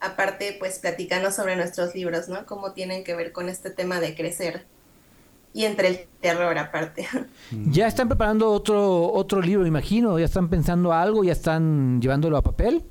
aparte 0.00 0.56
pues 0.58 0.78
platicando 0.78 1.30
sobre 1.30 1.56
nuestros 1.56 1.94
libros, 1.94 2.28
¿no? 2.28 2.46
Cómo 2.46 2.72
tienen 2.72 3.04
que 3.04 3.14
ver 3.14 3.32
con 3.32 3.48
este 3.48 3.70
tema 3.70 4.00
de 4.00 4.14
crecer 4.14 4.64
y 5.52 5.66
entre 5.66 5.88
el 5.88 6.00
terror 6.20 6.56
aparte. 6.56 7.06
¿Ya 7.50 7.86
están 7.86 8.08
preparando 8.08 8.50
otro 8.50 9.12
otro 9.12 9.42
libro, 9.42 9.66
imagino? 9.66 10.18
¿Ya 10.18 10.24
están 10.24 10.48
pensando 10.48 10.92
algo? 10.92 11.22
¿Ya 11.22 11.32
están 11.32 12.00
llevándolo 12.00 12.38
a 12.38 12.42
papel? 12.42 12.82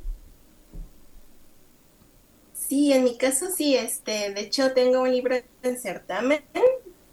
Sí, 2.72 2.94
en 2.94 3.04
mi 3.04 3.18
caso 3.18 3.48
sí, 3.54 3.76
este, 3.76 4.32
de 4.32 4.40
hecho 4.40 4.72
tengo 4.72 5.02
un 5.02 5.12
libro 5.12 5.36
en 5.62 5.78
certamen 5.78 6.42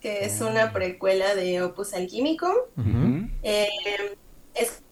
que 0.01 0.25
es 0.25 0.40
una 0.40 0.66
ah. 0.66 0.73
precuela 0.73 1.35
de 1.35 1.61
Opus 1.62 1.94
Alquímico 1.94 2.68
es 3.42 4.83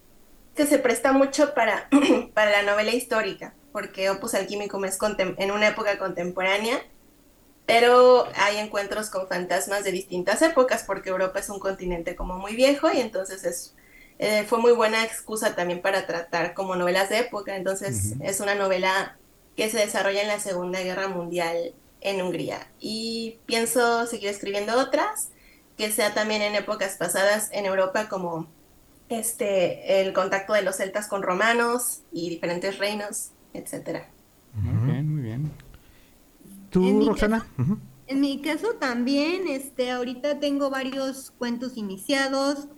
que 0.56 0.66
se 0.66 0.80
presta 0.80 1.12
mucho 1.12 1.54
para, 1.54 1.88
para 2.34 2.50
la 2.50 2.62
novela 2.64 2.92
histórica. 2.92 3.54
porque 3.70 4.10
Opus 4.10 4.34
Alquimicum 4.34 4.84
es 4.86 4.98
en 5.38 5.52
una 5.52 5.68
época 5.68 5.98
contemporánea, 5.98 6.82
pero 7.64 8.26
hay 8.34 8.56
encuentros 8.56 9.08
con 9.08 9.28
fantasmas 9.28 9.84
de 9.84 9.92
distintas 9.92 10.42
épocas, 10.42 10.82
porque 10.84 11.10
Europa 11.10 11.38
es 11.38 11.48
un 11.48 11.60
continente 11.60 12.16
como 12.16 12.38
muy 12.38 12.56
viejo 12.56 12.90
y 12.92 12.98
entonces 12.98 13.44
es, 13.44 13.76
eh, 14.18 14.42
fue 14.48 14.58
muy 14.58 14.72
buena 14.72 15.04
excusa 15.04 15.54
también 15.54 15.80
para 15.80 16.08
tratar 16.08 16.54
como 16.54 16.74
novelas 16.74 17.08
de 17.08 17.18
época. 17.18 17.54
Entonces 17.54 18.14
es 18.18 18.40
una 18.40 18.56
novela 18.56 19.16
que 19.56 19.70
se 19.70 19.78
desarrolla 19.78 20.22
en 20.22 20.28
la 20.28 20.40
Segunda 20.40 20.80
Guerra 20.82 21.08
Mundial 21.08 21.74
en 22.00 22.22
Hungría. 22.22 22.70
Y 22.78 23.38
pienso 23.46 24.06
seguir 24.06 24.28
escribiendo 24.28 24.78
otras 24.78 25.30
que 25.76 25.90
sea 25.90 26.14
también 26.14 26.42
en 26.42 26.54
épocas 26.54 26.96
pasadas 26.96 27.50
en 27.52 27.66
Europa 27.66 28.08
como 28.08 28.48
este 29.08 30.00
el 30.00 30.12
contacto 30.12 30.52
de 30.52 30.62
los 30.62 30.76
celtas 30.76 31.06
con 31.06 31.22
romanos 31.22 32.02
y 32.12 32.30
diferentes 32.30 32.78
reinos, 32.78 33.30
etcétera. 33.52 34.08
Muy 34.54 34.92
bien, 34.92 35.14
muy 35.14 35.22
bien. 35.22 35.50
¿Tú, 36.70 37.06
Roxana? 37.06 37.46
En 38.06 38.20
mi 38.20 38.40
caso 38.40 38.74
también, 38.74 39.48
este, 39.48 39.90
ahorita 39.90 40.38
tengo 40.40 40.70
varios 40.70 41.32
cuentos 41.32 41.76
iniciados, 41.76 42.68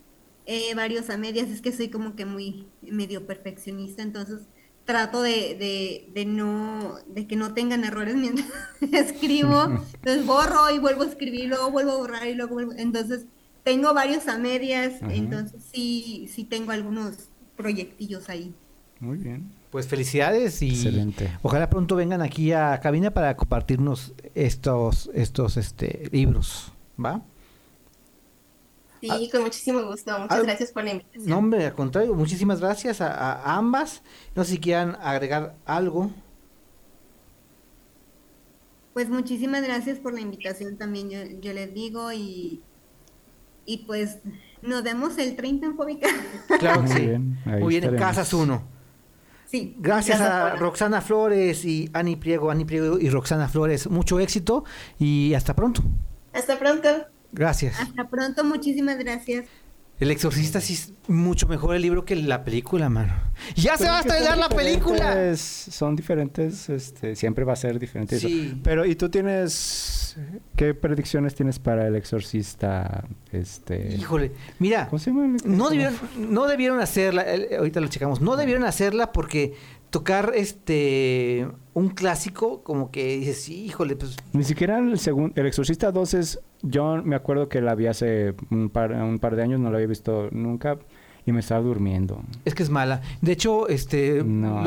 eh, 0.47 0.75
varios 0.75 1.11
a 1.11 1.19
medias, 1.19 1.49
es 1.49 1.61
que 1.61 1.73
soy 1.73 1.91
como 1.91 2.17
que 2.17 2.25
muy 2.25 2.67
medio 2.81 3.27
perfeccionista, 3.27 4.03
entonces 4.03 4.41
trato 4.88 5.20
de, 5.20 6.09
de, 6.14 6.24
no, 6.24 6.96
de 7.07 7.27
que 7.27 7.37
no 7.37 7.53
tengan 7.53 7.85
errores 7.85 8.14
mientras 8.14 8.48
escribo, 8.81 9.64
entonces 9.64 10.24
borro 10.24 10.70
y 10.74 10.79
vuelvo 10.79 11.03
a 11.03 11.07
escribir, 11.07 11.51
luego 11.51 11.70
vuelvo 11.70 11.92
a 11.92 11.96
borrar 11.98 12.27
y 12.27 12.35
luego 12.35 12.55
vuelvo, 12.55 12.72
entonces 12.74 13.27
tengo 13.64 13.92
varios 13.92 14.29
a 14.29 14.38
medias, 14.38 14.94
entonces 15.11 15.62
sí, 15.74 16.31
sí 16.33 16.44
tengo 16.44 16.72
algunos 16.72 17.29
proyectillos 17.55 18.31
ahí. 18.31 18.55
Muy 18.98 19.18
bien. 19.18 19.53
Pues 19.70 19.87
felicidades 19.87 20.62
y 20.62 21.12
ojalá 21.42 21.68
pronto 21.68 21.94
vengan 21.94 22.22
aquí 22.22 22.53
a 22.53 22.81
cabina 22.81 23.11
para 23.11 23.37
compartirnos 23.37 24.14
estos, 24.35 25.11
estos 25.12 25.59
este, 25.59 26.09
libros, 26.12 26.72
¿va? 26.98 27.22
Sí, 29.01 29.09
ah. 29.11 29.19
con 29.31 29.43
muchísimo 29.43 29.83
gusto. 29.83 30.19
Muchas 30.19 30.39
ah, 30.39 30.43
gracias 30.43 30.73
por 30.73 30.85
la 30.85 30.93
invitación. 30.93 31.29
No, 31.29 31.39
hombre, 31.39 31.67
al 31.67 31.75
contrario, 31.75 32.15
muchísimas 32.15 32.61
gracias 32.61 33.01
a, 33.01 33.57
ambas. 33.57 34.03
No 34.35 34.45
sé 34.45 34.53
si 34.53 34.59
quieran 34.59 34.97
agregar 35.01 35.57
algo. 35.65 36.11
Pues 38.93 39.09
muchísimas 39.09 39.63
gracias 39.63 39.99
por 39.99 40.13
la 40.13 40.21
invitación 40.21 40.77
también, 40.77 41.11
yo, 41.41 41.53
les 41.53 41.73
digo, 41.73 42.13
y, 42.13 42.63
y 43.65 43.79
pues 43.87 44.19
nos 44.63 44.83
vemos 44.83 45.17
el 45.19 45.37
30 45.37 45.67
en 45.67 45.77
Fóbica. 45.77 46.09
Claro 46.59 46.83
que 46.83 46.89
sí. 46.89 47.09
Muy 47.45 47.69
bien, 47.69 47.85
en 47.85 47.97
Casas 47.97 48.33
1. 48.33 48.79
Sí. 49.47 49.77
Gracias 49.79 50.21
a 50.21 50.57
Roxana 50.57 51.01
Flores 51.01 51.65
y 51.65 51.89
Ani 51.93 52.17
Priego, 52.17 52.51
Ani 52.51 52.65
Priego 52.65 52.99
y 52.99 53.09
Roxana 53.09 53.49
Flores. 53.49 53.89
Mucho 53.89 54.19
éxito 54.19 54.65
y 54.99 55.33
hasta 55.35 55.55
pronto. 55.55 55.83
Hasta 56.35 56.59
pronto. 56.59 56.89
Gracias. 57.33 57.79
Hasta 57.81 58.09
pronto, 58.09 58.45
muchísimas 58.45 58.99
gracias. 58.99 59.47
El 60.01 60.12
Exorcista 60.12 60.61
sí 60.61 60.75
es 60.75 60.93
mucho 61.09 61.49
mejor 61.49 61.75
el 61.75 61.83
libro 61.83 62.05
que 62.05 62.14
la 62.14 62.45
película, 62.45 62.88
mano. 62.88 63.14
¡Ya 63.57 63.77
se 63.77 63.88
va 63.88 63.99
a 63.99 64.01
estrenar 64.01 64.38
la 64.38 64.49
película! 64.49 65.35
Son 65.37 65.97
diferentes, 65.97 66.69
este, 66.69 67.17
siempre 67.17 67.45
va 67.45 67.55
a 67.55 67.57
ser 67.57 67.81
diferente. 67.81 68.21
Sí. 68.21 68.61
Pero, 68.62 68.87
¿y 68.87 68.95
tú 68.95 69.09
tienes 69.09 70.17
qué 70.55 70.73
predicciones 70.75 71.35
tienes 71.35 71.59
para 71.59 71.88
el 71.88 71.97
Exorcista? 71.97 73.05
Este, 73.33 73.97
Híjole, 73.97 74.31
mira, 74.61 74.88
no 75.45 75.69
debieron, 75.69 75.95
no 76.17 76.47
debieron 76.47 76.81
hacerla, 76.81 77.27
ahorita 77.59 77.81
lo 77.81 77.88
checamos, 77.88 78.21
no 78.21 78.37
debieron 78.37 78.62
hacerla 78.62 79.11
porque 79.11 79.55
tocar 79.91 80.33
este 80.35 81.49
un 81.75 81.88
clásico 81.88 82.62
como 82.62 82.91
que 82.91 83.17
dices, 83.19 83.43
sí, 83.43 83.64
híjole, 83.64 83.97
pues 83.97 84.17
ni 84.33 84.45
siquiera 84.45 84.79
el 84.79 84.99
segundo 84.99 85.33
el 85.41 85.47
Exorcista 85.47 85.91
2 85.91 86.14
es 86.14 86.41
yo 86.62 87.03
me 87.03 87.16
acuerdo 87.16 87.49
que 87.49 87.61
la 87.61 87.75
vi 87.75 87.87
hace 87.87 88.35
un 88.51 88.71
par 88.71 88.92
un 88.92 89.18
par 89.18 89.37
de 89.37 89.42
años, 89.42 89.61
no 89.61 89.71
la 89.71 89.77
había 89.77 89.88
visto 89.88 90.29
nunca 90.33 90.79
y 91.29 91.33
me 91.33 91.40
estaba 91.40 91.61
durmiendo. 91.61 92.23
Es 92.44 92.55
que 92.55 92.62
es 92.62 92.71
mala. 92.71 93.03
De 93.21 93.33
hecho, 93.33 93.68
este 93.68 94.25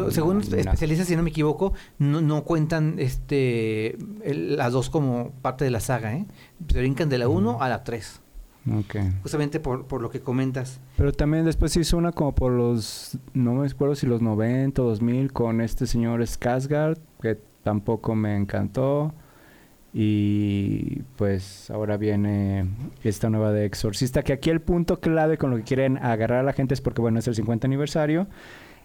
según 0.09 0.41
especialistas 0.41 1.07
si 1.07 1.15
no 1.15 1.23
me 1.23 1.31
equivoco, 1.31 1.73
no, 1.97 2.21
no 2.21 2.43
cuentan 2.43 2.95
este 2.99 3.97
las 4.23 4.71
dos 4.71 4.89
como 4.89 5.31
parte 5.41 5.65
de 5.65 5.71
la 5.71 5.79
saga, 5.79 6.13
¿eh? 6.15 6.25
Se 6.67 6.79
brincan 6.79 7.09
de 7.09 7.17
la 7.17 7.27
1 7.27 7.61
a 7.61 7.69
la 7.69 7.83
3. 7.83 8.21
Okay. 8.83 9.11
Justamente 9.23 9.59
por, 9.59 9.87
por, 9.87 10.03
lo 10.03 10.11
que 10.11 10.19
comentas. 10.19 10.79
Pero 10.95 11.11
también 11.11 11.45
después 11.45 11.75
hizo 11.77 11.97
una 11.97 12.11
como 12.11 12.35
por 12.35 12.51
los, 12.51 13.17
no 13.33 13.55
me 13.55 13.65
acuerdo 13.65 13.95
si 13.95 14.05
los 14.05 14.21
90 14.21 14.83
o 14.83 14.85
2000 14.85 15.33
con 15.33 15.61
este 15.61 15.87
señor 15.87 16.21
Skarsgård, 16.21 16.99
que 17.23 17.39
tampoco 17.63 18.13
me 18.13 18.35
encantó. 18.35 19.15
Y 19.93 21.01
pues 21.17 21.69
ahora 21.69 21.97
viene 21.97 22.65
esta 23.03 23.29
nueva 23.29 23.51
de 23.51 23.65
Exorcista, 23.65 24.23
que 24.23 24.33
aquí 24.33 24.49
el 24.49 24.61
punto 24.61 24.99
clave 24.99 25.37
con 25.37 25.51
lo 25.51 25.57
que 25.57 25.63
quieren 25.63 25.97
agarrar 25.97 26.39
a 26.39 26.43
la 26.43 26.53
gente 26.53 26.73
es 26.73 26.81
porque 26.81 27.01
bueno, 27.01 27.19
es 27.19 27.27
el 27.27 27.35
50 27.35 27.67
aniversario 27.67 28.27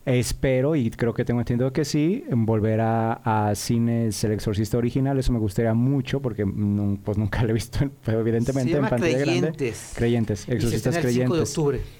Espero, 0.07 0.77
y 0.77 0.88
creo 0.90 1.12
que 1.12 1.25
tengo 1.25 1.40
entendido 1.40 1.73
que 1.73 1.85
sí, 1.85 2.23
volver 2.31 2.81
a, 2.81 3.53
cines 3.57 4.23
El 4.23 4.33
Exorcista 4.33 4.79
original. 4.79 5.19
Eso 5.19 5.33
me 5.33 5.40
gustaría 5.40 5.75
mucho 5.75 6.23
porque 6.23 6.47
pues 6.47 7.19
nunca 7.19 7.42
lo 7.42 7.51
he 7.51 7.53
visto, 7.53 7.81
evidentemente 8.07 8.77
en 8.77 8.83
pantalla 8.83 9.21
creyentes. 9.21 9.57
grande. 9.57 9.97
Creyentes. 9.97 10.49
Exorcistas 10.49 10.99
creyentes. 10.99 11.57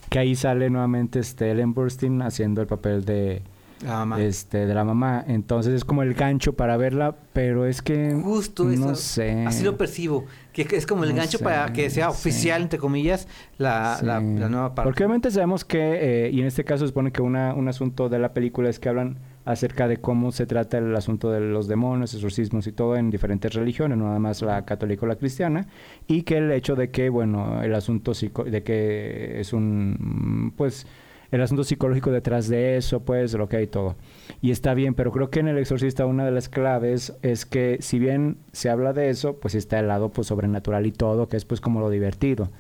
Que 0.09 0.21
ahí 0.21 0.37
sale 0.37 0.71
nuevamente 0.71 1.19
este 1.19 1.51
Ellen 1.51 1.75
Burstyn 1.75 2.23
haciendo 2.23 2.61
el 2.61 2.69
papel 2.69 3.05
de 3.05 3.43
la 3.85 3.93
mamá. 3.99 4.23
Este, 4.23 4.67
de 4.67 4.75
la 4.75 4.85
mamá. 4.85 5.25
Entonces 5.27 5.75
es 5.75 5.85
como 5.85 6.03
el 6.03 6.15
gancho 6.15 6.55
para 6.55 6.77
verla, 6.77 7.17
pero 7.33 7.67
es 7.67 7.83
que. 7.83 8.19
Justo 8.23 8.65
no 8.65 8.73
eso. 8.73 8.95
sé. 8.95 9.45
Así 9.47 9.65
lo 9.65 9.77
percibo. 9.77 10.25
Que 10.53 10.67
es 10.71 10.87
como 10.87 11.05
el 11.05 11.13
gancho 11.13 11.39
para 11.39 11.71
que 11.73 11.91
sea 11.91 12.09
oficial, 12.09 12.63
entre 12.63 12.79
comillas, 12.79 13.29
la, 13.59 13.99
la, 14.03 14.21
nueva 14.21 14.75
parte. 14.75 14.89
Porque 14.89 15.05
obviamente 15.05 15.31
sabemos 15.31 15.67
que, 15.67 16.27
eh, 16.27 16.31
y 16.33 16.41
en 16.41 16.47
este 16.47 16.65
caso 16.65 16.85
se 16.85 16.89
supone 16.89 17.13
que 17.13 17.21
una, 17.21 17.53
un 17.53 17.69
asunto 17.69 18.09
de 18.09 18.19
la 18.19 18.33
película 18.33 18.71
es 18.71 18.79
que 18.79 18.89
hablan 18.89 19.19
acerca 19.45 19.87
de 19.87 19.99
cómo 19.99 20.33
se 20.33 20.47
trata 20.47 20.79
el 20.79 20.97
asunto 20.97 21.31
de 21.31 21.41
los 21.41 21.69
demonios, 21.69 22.15
exorcismos 22.15 22.67
y 22.67 22.73
todo 22.73 22.97
en 22.97 23.11
diferentes 23.11 23.53
religiones, 23.53 23.99
no 23.99 24.07
nada 24.07 24.19
más 24.19 24.41
la 24.41 24.65
católica 24.65 25.05
o 25.05 25.09
la 25.09 25.17
cristiana, 25.17 25.67
y 26.07 26.23
que 26.23 26.39
el 26.39 26.51
hecho 26.51 26.75
de 26.75 26.91
que, 26.91 27.11
bueno, 27.11 27.63
el 27.63 27.75
asunto 27.75 28.13
de 28.13 28.63
que 28.63 29.39
es 29.39 29.53
un, 29.53 30.55
pues, 30.57 30.87
el 31.31 31.43
asunto 31.43 31.65
psicológico 31.65 32.11
detrás 32.11 32.49
de 32.49 32.77
eso, 32.77 33.01
pues, 33.01 33.33
lo 33.35 33.49
que 33.49 33.57
hay 33.57 33.67
todo. 33.67 33.97
Y 34.41 34.51
está 34.51 34.75
bien, 34.75 34.95
pero 34.95 35.13
creo 35.13 35.31
que 35.31 35.41
en 35.41 35.49
El 35.49 35.59
Exorcista 35.59 36.07
una 36.07 36.25
de 36.25 36.31
las 36.31 36.49
claves 36.49 37.15
es 37.23 37.47
que 37.47 37.79
si 37.81 37.99
bien 37.99 38.39
se 38.53 38.71
habla 38.71 38.93
de 38.93 39.11
eso, 39.11 39.37
pues 39.39 39.55
está 39.55 39.79
el 39.79 39.89
lado 39.89 40.11
pues 40.11 40.29
sobrenatural 40.29 40.87
y 40.87 40.93
todo, 40.93 41.29
que 41.29 41.37
es 41.37 41.45
pues 41.45 41.61
como 41.61 41.81
lo 41.81 41.91
divertido. 41.91 42.51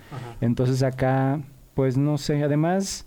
Entonces 0.41 0.83
acá, 0.83 1.41
pues 1.75 1.97
no 1.97 2.19
sé, 2.19 2.43
además... 2.43 3.07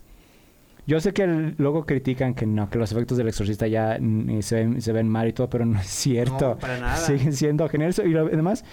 Yo 0.86 0.98
sé 0.98 1.12
que 1.12 1.24
luego 1.26 1.86
critican 1.86 2.34
que 2.34 2.46
no, 2.46 2.68
que 2.68 2.78
los 2.78 2.90
efectos 2.90 3.16
del 3.16 3.28
exorcista 3.28 3.68
ya 3.68 4.00
se, 4.40 4.54
ven, 4.56 4.82
se 4.82 4.92
ven 4.92 5.08
mal 5.08 5.28
y 5.28 5.32
todo, 5.32 5.48
pero 5.48 5.64
no 5.64 5.78
es 5.78 5.86
cierto. 5.86 6.56
para 6.58 6.80
nada. 6.80 6.96
Siguen 6.96 7.32
siendo 7.32 7.68
geniales. 7.68 8.00
Y 8.04 8.16
además, 8.16 8.64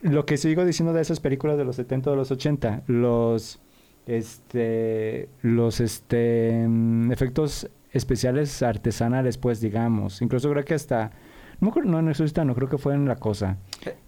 lo 0.00 0.24
que 0.24 0.36
sigo 0.36 0.64
diciendo 0.64 0.94
de 0.94 1.02
esas 1.02 1.20
películas 1.20 1.58
de 1.58 1.64
los 1.64 1.76
70 1.76 2.08
o 2.08 2.12
de 2.12 2.16
los 2.16 2.30
80, 2.30 2.84
los 2.86 3.60
este 4.06 5.28
los 5.42 5.80
este 5.80 6.66
mm, 6.68 7.12
efectos 7.12 7.68
especiales 7.92 8.62
artesanales 8.62 9.38
pues 9.38 9.60
digamos. 9.60 10.22
Incluso 10.22 10.50
creo 10.50 10.64
que 10.64 10.74
hasta 10.74 11.12
no 11.60 11.72
no 11.84 12.02
no, 12.02 12.12
no 12.44 12.54
creo 12.54 12.68
que 12.68 12.78
fue 12.78 12.94
en 12.94 13.06
la 13.06 13.16
cosa. 13.16 13.58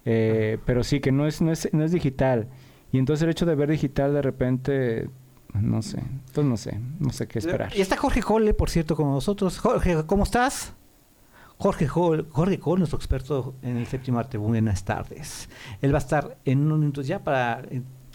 Eh, 0.03 0.57
pero 0.65 0.83
sí 0.83 0.99
que 0.99 1.11
no 1.11 1.27
es, 1.27 1.41
no 1.41 1.51
es 1.51 1.69
no 1.73 1.83
es 1.83 1.91
digital. 1.91 2.47
Y 2.91 2.97
entonces 2.97 3.23
el 3.23 3.29
hecho 3.29 3.45
de 3.45 3.55
ver 3.55 3.69
digital 3.69 4.13
de 4.13 4.21
repente 4.21 5.09
no 5.53 5.81
sé 5.81 5.99
entonces 5.99 6.45
no 6.45 6.57
sé 6.57 6.79
no 6.99 7.11
sé 7.11 7.27
qué 7.27 7.39
esperar. 7.39 7.71
Y 7.75 7.81
está 7.81 7.97
Jorge 7.97 8.21
Jolle 8.21 8.53
por 8.53 8.69
cierto 8.69 8.95
con 8.95 9.11
nosotros. 9.11 9.59
Jorge 9.59 10.05
cómo 10.05 10.23
estás 10.23 10.73
Jorge 11.57 11.87
Hall, 11.93 12.27
Jorge 12.31 12.59
Hall, 12.63 12.79
nuestro 12.79 12.97
experto 12.97 13.55
en 13.61 13.77
el 13.77 13.87
séptimo 13.87 14.19
arte. 14.19 14.37
Buenas 14.37 14.83
tardes. 14.83 15.49
Él 15.81 15.93
va 15.93 15.97
a 15.97 16.01
estar 16.01 16.37
en 16.43 16.59
unos 16.59 16.79
minutos 16.79 17.07
ya 17.07 17.23
para 17.23 17.63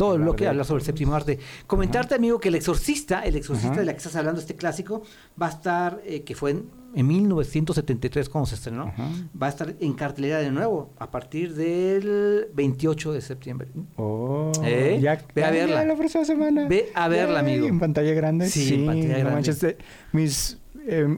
todo 0.00 0.16
lo 0.16 0.34
que 0.34 0.48
habla 0.48 0.64
sobre 0.64 0.80
el 0.80 0.86
séptimo 0.86 1.14
arte. 1.14 1.38
Comentarte, 1.66 2.14
amigo, 2.14 2.40
que 2.40 2.48
El 2.48 2.54
Exorcista, 2.54 3.20
El 3.20 3.36
Exorcista 3.36 3.80
de 3.80 3.84
la 3.84 3.92
que 3.92 3.98
estás 3.98 4.16
hablando, 4.16 4.40
este 4.40 4.56
clásico, 4.56 5.02
va 5.40 5.48
a 5.48 5.50
estar, 5.50 6.00
eh, 6.06 6.22
que 6.22 6.34
fue 6.34 6.52
en, 6.94 7.06
1973 7.06 8.30
cuando 8.30 8.46
se 8.46 8.54
estrenó, 8.54 8.94
va 9.40 9.48
a 9.48 9.50
estar 9.50 9.74
en 9.78 9.92
cartelera 9.92 10.38
de 10.38 10.50
nuevo 10.50 10.94
a 10.98 11.10
partir 11.10 11.54
del 11.54 12.46
28 12.54 13.12
de 13.12 13.20
septiembre. 13.20 13.68
Oh, 13.96 14.50
¿Eh? 14.64 14.98
ya, 15.02 15.22
ve 15.34 15.44
a 15.44 15.50
verla. 15.50 15.84
la 15.84 15.94
próxima 15.94 16.24
semana. 16.24 16.66
Ve 16.66 16.90
a 16.94 17.06
verla, 17.08 17.40
amigo. 17.40 17.66
En 17.66 17.78
pantalla 17.78 18.14
grande. 18.14 18.48
Sí, 18.48 18.76
en 18.76 18.86
pantalla 18.86 19.18
grande. 19.18 19.50
Eh, 19.68 19.76
mis, 20.12 20.58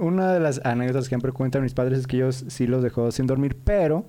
una 0.01 0.33
de 0.33 0.41
las 0.41 0.61
anécdotas 0.65 1.05
que 1.05 1.11
siempre 1.11 1.31
cuentan 1.31 1.63
mis 1.63 1.73
padres 1.73 2.01
es 2.01 2.07
que 2.09 2.17
ellos 2.17 2.47
sí 2.49 2.67
los 2.67 2.83
dejó 2.83 3.13
sin 3.13 3.29
dormir, 3.29 3.57
pero 3.63 4.07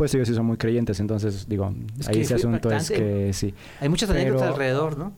pues 0.00 0.14
ellos 0.14 0.26
sí 0.28 0.34
son 0.34 0.46
muy 0.46 0.56
creyentes, 0.56 0.98
entonces 0.98 1.46
digo, 1.46 1.66
ahí 2.06 2.20
ese 2.22 2.34
asunto 2.34 2.70
es 2.72 2.90
que 2.90 3.32
sí. 3.34 3.54
Hay 3.80 3.88
muchas 3.90 4.08
anécdotas 4.08 4.48
alrededor, 4.48 4.96
¿no? 4.96 5.12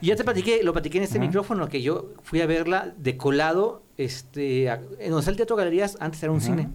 Y 0.00 0.06
ya 0.08 0.16
te 0.16 0.24
platiqué, 0.24 0.62
lo 0.64 0.72
platiqué 0.72 0.98
en 0.98 1.04
este 1.04 1.18
micrófono, 1.20 1.68
que 1.68 1.80
yo 1.82 2.14
fui 2.24 2.40
a 2.40 2.46
verla 2.46 2.92
de 2.98 3.16
colado, 3.16 3.84
este, 3.96 4.70
a- 4.70 4.80
en 4.98 5.10
donde 5.12 5.30
el 5.30 5.36
Teatro 5.36 5.54
Galerías, 5.56 5.96
antes 6.00 6.20
era 6.22 6.32
un 6.32 6.40
cine. 6.40 6.68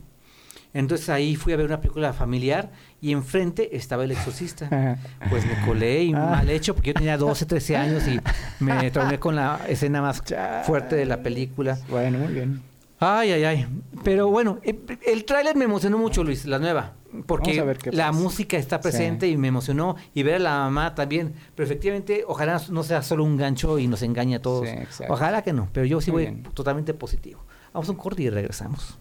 Entonces 0.74 1.08
ahí 1.10 1.36
fui 1.36 1.54
a 1.54 1.58
ver 1.58 1.66
una 1.68 1.80
película 1.82 2.14
familiar 2.14 2.72
y 3.00 3.12
enfrente 3.12 3.76
estaba 3.78 4.06
El 4.06 4.12
Exorcista. 4.12 4.98
Pues 5.30 5.46
me 5.46 5.54
colé 5.68 6.04
y 6.04 6.14
Ah. 6.14 6.30
mal 6.32 6.50
hecho 6.50 6.74
porque 6.74 6.90
yo 6.92 6.94
tenía 6.96 7.18
12, 7.18 7.46
13 7.46 7.76
años 7.78 8.04
y 8.08 8.20
me 8.64 8.90
traumé 8.90 9.20
con 9.20 9.36
la 9.36 9.60
escena 9.68 10.02
más 10.02 10.24
fuerte 10.66 10.96
de 10.96 11.06
la 11.06 11.22
película. 11.22 11.78
Bueno, 11.90 12.18
muy 12.20 12.34
bien. 12.34 12.62
Ay, 13.04 13.32
ay, 13.32 13.44
ay. 13.44 13.68
Pero 14.04 14.28
bueno, 14.30 14.60
eh, 14.64 14.78
el 15.06 15.26
tráiler 15.26 15.56
me 15.56 15.66
emocionó 15.66 15.98
mucho, 15.98 16.24
Luis, 16.24 16.46
la 16.46 16.60
nueva. 16.60 16.94
Porque 17.28 17.62
ver 17.62 17.94
la 17.94 18.12
música 18.12 18.58
está 18.58 18.82
presente 18.82 19.28
Sí. 19.28 19.34
y 19.34 19.38
me 19.38 19.48
emocionó. 19.50 19.96
Y 20.14 20.24
ver 20.24 20.36
a 20.36 20.40
la 20.40 20.58
mamá 20.60 20.96
también. 20.96 21.34
Pero 21.56 21.66
efectivamente, 21.66 22.24
ojalá 22.28 22.60
no 22.70 22.84
sea 22.84 23.02
solo 23.04 23.24
un 23.24 23.38
gancho 23.38 23.78
y 23.78 23.88
nos 23.88 24.02
engañe 24.02 24.36
a 24.36 24.42
todos. 24.42 24.68
Sí, 24.68 25.04
ojalá 25.10 25.42
que 25.44 25.54
no. 25.54 25.70
Pero 25.74 25.86
yo 25.86 26.02
sí 26.02 26.12
Muy 26.12 26.24
voy 26.26 26.32
bien. 26.34 26.44
totalmente 26.54 26.94
positivo. 26.94 27.44
Vamos 27.72 27.88
a 27.90 27.92
un 27.92 27.98
corte 27.98 28.24
y 28.24 28.30
regresamos. 28.30 28.98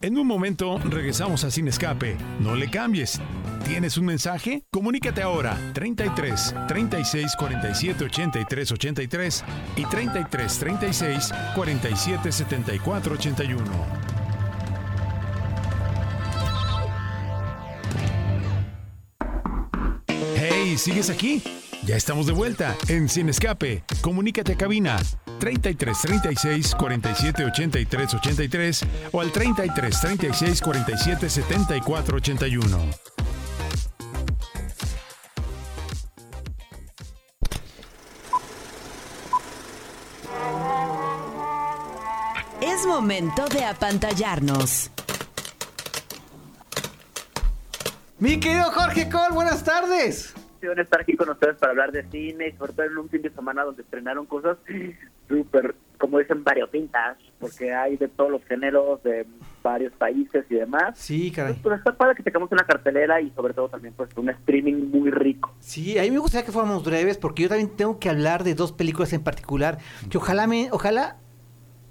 En 0.00 0.16
un 0.16 0.28
momento 0.28 0.78
regresamos 0.78 1.42
a 1.42 1.50
Sin 1.50 1.66
Escape. 1.66 2.16
No 2.38 2.54
le 2.54 2.70
cambies. 2.70 3.20
¿Tienes 3.66 3.98
un 3.98 4.04
mensaje? 4.04 4.62
Comunícate 4.70 5.22
ahora 5.22 5.58
33 5.74 6.54
36 6.68 7.34
47 7.36 8.04
83 8.04 8.72
83 8.72 9.44
y 9.74 9.84
33 9.86 10.58
36 10.58 11.32
47 11.56 12.30
74 12.30 13.14
81. 13.14 13.64
Hey, 20.36 20.78
¿sigues 20.78 21.10
aquí? 21.10 21.42
Ya 21.84 21.96
estamos 21.96 22.26
de 22.26 22.34
vuelta 22.34 22.76
en 22.86 23.08
Sin 23.08 23.28
Escape. 23.28 23.82
Comunícate 24.00 24.52
a 24.52 24.56
cabina 24.56 24.96
33 25.38 25.98
36 26.00 26.74
47 26.74 27.44
83 27.44 28.14
83 28.14 28.86
o 29.12 29.20
al 29.20 29.32
33 29.32 30.00
36 30.00 30.60
47 30.60 31.30
74 31.30 32.16
81. 32.16 32.78
Es 42.60 42.86
momento 42.86 43.46
de 43.48 43.64
apantallarnos. 43.64 44.90
Mi 48.18 48.40
querido 48.40 48.70
Jorge 48.72 49.08
Col, 49.08 49.32
buenas 49.32 49.62
tardes. 49.62 50.34
Emoción 50.58 50.78
estar 50.80 51.00
aquí 51.00 51.16
con 51.16 51.28
ustedes 51.28 51.56
para 51.56 51.70
hablar 51.70 51.92
de 51.92 52.08
cine 52.10 52.48
y 52.48 52.52
sobre 52.52 52.72
todo 52.72 52.86
en 52.86 52.98
un 52.98 53.08
fin 53.08 53.22
de 53.22 53.30
semana 53.30 53.64
donde 53.64 53.82
estrenaron 53.82 54.26
cosas 54.26 54.58
súper, 55.28 55.74
como 55.98 56.18
dicen, 56.18 56.42
variopintas, 56.42 57.18
porque 57.38 57.72
hay 57.72 57.96
de 57.96 58.08
todos 58.08 58.30
los 58.30 58.44
géneros, 58.44 59.02
de 59.02 59.26
varios 59.62 59.92
países 59.94 60.44
y 60.48 60.54
demás. 60.54 60.98
Sí, 60.98 61.30
caray. 61.30 61.54
Pues, 61.54 61.62
pues 61.62 61.78
está 61.78 61.96
padre 61.96 62.14
que 62.14 62.22
tengamos 62.22 62.50
una 62.50 62.64
cartelera 62.64 63.20
y 63.20 63.30
sobre 63.30 63.54
todo 63.54 63.68
también 63.68 63.94
pues 63.94 64.10
un 64.16 64.30
streaming 64.30 64.90
muy 64.90 65.10
rico. 65.10 65.54
Sí, 65.60 65.98
a 65.98 66.02
mí 66.02 66.10
me 66.10 66.18
gustaría 66.18 66.46
que 66.46 66.52
fuéramos 66.52 66.84
breves 66.84 67.18
porque 67.18 67.42
yo 67.42 67.48
también 67.48 67.76
tengo 67.76 67.98
que 67.98 68.08
hablar 68.08 68.44
de 68.44 68.54
dos 68.54 68.72
películas 68.72 69.12
en 69.12 69.22
particular 69.22 69.78
que 70.10 70.18
ojalá 70.18 70.46
me, 70.46 70.68
ojalá 70.72 71.16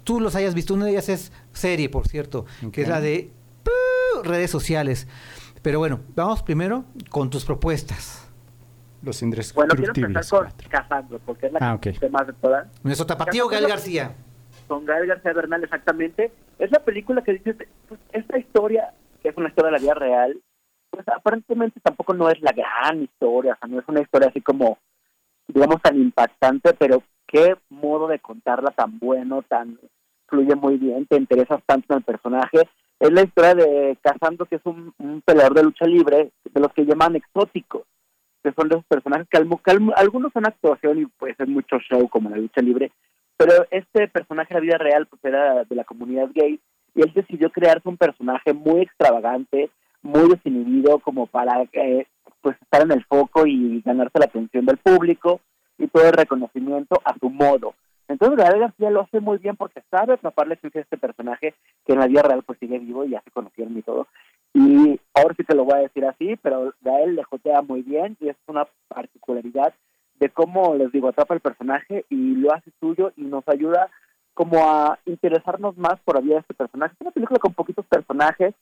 tú 0.04 0.20
los 0.20 0.34
hayas 0.34 0.54
visto. 0.54 0.74
Una 0.74 0.86
de 0.86 0.92
ellas 0.92 1.08
es 1.08 1.32
serie, 1.52 1.88
por 1.88 2.08
cierto, 2.08 2.46
que 2.72 2.82
es 2.82 2.88
la 2.88 3.00
de 3.00 3.30
redes 4.24 4.50
sociales. 4.50 5.06
Pero 5.62 5.78
bueno, 5.78 6.00
vamos 6.14 6.42
primero 6.42 6.84
con 7.10 7.30
tus 7.30 7.44
propuestas. 7.44 8.27
Los 9.02 9.22
Bueno, 9.54 9.74
quiero 9.76 9.92
empezar 9.94 10.50
con 10.50 10.68
Cazando, 10.68 11.18
porque 11.20 11.46
es 11.46 11.52
la 11.52 11.58
Ah, 11.60 11.78
que 11.80 12.08
más 12.10 12.26
de 12.26 12.32
todas. 12.34 12.66
Nuestro 12.82 13.06
tapatío 13.06 13.48
Gael 13.48 13.68
García. 13.68 14.12
con 14.66 14.84
Gael 14.84 15.06
García 15.06 15.32
Bernal 15.32 15.62
exactamente, 15.64 16.32
es 16.58 16.70
la 16.70 16.80
película 16.80 17.22
que 17.22 17.32
dices, 17.34 17.56
pues, 17.88 18.00
esta 18.12 18.38
historia, 18.38 18.92
que 19.22 19.28
es 19.30 19.36
una 19.36 19.48
historia 19.48 19.70
de 19.70 19.78
la 19.78 19.82
vida 19.82 19.94
real, 19.94 20.40
pues 20.90 21.06
aparentemente 21.08 21.80
tampoco 21.80 22.12
no 22.14 22.28
es 22.28 22.40
la 22.42 22.52
gran 22.52 23.02
historia, 23.02 23.54
o 23.54 23.56
sea, 23.58 23.68
no 23.68 23.78
es 23.80 23.88
una 23.88 24.00
historia 24.00 24.28
así 24.28 24.40
como, 24.40 24.78
digamos, 25.46 25.80
tan 25.80 25.96
impactante, 25.96 26.74
pero 26.74 27.02
qué 27.26 27.56
modo 27.70 28.08
de 28.08 28.18
contarla 28.18 28.70
tan 28.72 28.98
bueno, 28.98 29.42
tan 29.42 29.78
fluye 30.26 30.54
muy 30.54 30.76
bien, 30.76 31.06
te 31.06 31.16
interesas 31.16 31.60
tanto 31.66 31.92
en 31.94 31.98
el 31.98 32.04
personaje. 32.04 32.68
Es 33.00 33.12
la 33.12 33.22
historia 33.22 33.54
de 33.54 33.96
Casando, 34.02 34.44
que 34.44 34.56
es 34.56 34.62
un, 34.64 34.92
un 34.98 35.22
peleador 35.22 35.54
de 35.54 35.62
lucha 35.62 35.86
libre, 35.86 36.32
de 36.44 36.60
los 36.60 36.72
que 36.74 36.84
llaman 36.84 37.16
exóticos, 37.16 37.82
son 38.52 38.68
de 38.68 38.76
esos 38.76 38.86
personajes 38.86 39.26
que, 39.30 39.38
que 39.64 39.70
al- 39.70 39.92
algunos 39.96 40.32
son 40.32 40.46
actuación 40.46 40.98
y 41.00 41.06
puede 41.06 41.34
ser 41.34 41.48
mucho 41.48 41.78
show 41.78 42.08
como 42.08 42.30
la 42.30 42.36
lucha 42.36 42.60
libre, 42.60 42.90
pero 43.36 43.52
este 43.70 44.08
personaje 44.08 44.52
en 44.52 44.56
la 44.56 44.60
vida 44.60 44.78
real 44.78 45.06
pues 45.06 45.24
era 45.24 45.64
de 45.64 45.76
la 45.76 45.84
comunidad 45.84 46.28
gay 46.34 46.58
y 46.94 47.02
él 47.02 47.12
decidió 47.14 47.50
crearse 47.50 47.88
un 47.88 47.96
personaje 47.96 48.52
muy 48.52 48.80
extravagante, 48.80 49.70
muy 50.02 50.28
desinhibido 50.28 50.98
como 50.98 51.26
para 51.26 51.62
eh, 51.72 52.06
pues 52.40 52.56
estar 52.62 52.82
en 52.82 52.92
el 52.92 53.04
foco 53.04 53.46
y 53.46 53.80
ganarse 53.84 54.18
la 54.18 54.24
atención 54.26 54.64
del 54.66 54.78
público 54.78 55.40
y 55.78 55.86
todo 55.88 56.06
el 56.06 56.12
reconocimiento 56.12 57.00
a 57.04 57.16
su 57.18 57.30
modo. 57.30 57.74
Entonces 58.08 58.38
Gael 58.38 58.58
García 58.60 58.90
lo 58.90 59.02
hace 59.02 59.20
muy 59.20 59.38
bien 59.38 59.56
porque 59.56 59.82
sabe 59.90 60.14
atraparle 60.14 60.58
su 60.60 60.68
a 60.68 60.80
este 60.80 60.96
personaje 60.96 61.54
que 61.86 61.92
en 61.92 61.98
la 61.98 62.06
vida 62.06 62.22
real 62.22 62.42
pues 62.42 62.58
sigue 62.58 62.78
vivo 62.78 63.04
y 63.04 63.10
ya 63.10 63.20
se 63.22 63.30
conocieron 63.30 63.76
y 63.76 63.82
todo. 63.82 64.06
Y 64.54 65.00
ahora 65.14 65.34
sí 65.36 65.44
te 65.44 65.54
lo 65.54 65.64
voy 65.64 65.74
a 65.74 65.82
decir 65.82 66.04
así, 66.04 66.36
pero 66.42 66.72
Gael 66.80 67.14
le 67.14 67.24
jotea 67.24 67.62
muy 67.62 67.82
bien 67.82 68.16
y 68.20 68.28
es 68.28 68.36
una 68.46 68.66
particularidad 68.88 69.74
de 70.18 70.30
cómo, 70.30 70.74
les 70.74 70.90
digo, 70.90 71.08
atrapa 71.08 71.34
el 71.34 71.40
personaje 71.40 72.04
y 72.08 72.34
lo 72.34 72.52
hace 72.52 72.70
suyo 72.80 73.12
y 73.16 73.22
nos 73.22 73.46
ayuda 73.46 73.90
como 74.34 74.58
a 74.68 74.98
interesarnos 75.04 75.76
más 75.76 76.00
por 76.00 76.16
la 76.16 76.20
vida 76.20 76.34
de 76.34 76.40
este 76.40 76.54
personaje. 76.54 76.94
Es 76.94 77.00
una 77.00 77.10
película 77.10 77.38
con 77.38 77.54
poquitos 77.54 77.86
personajes, 77.86 78.54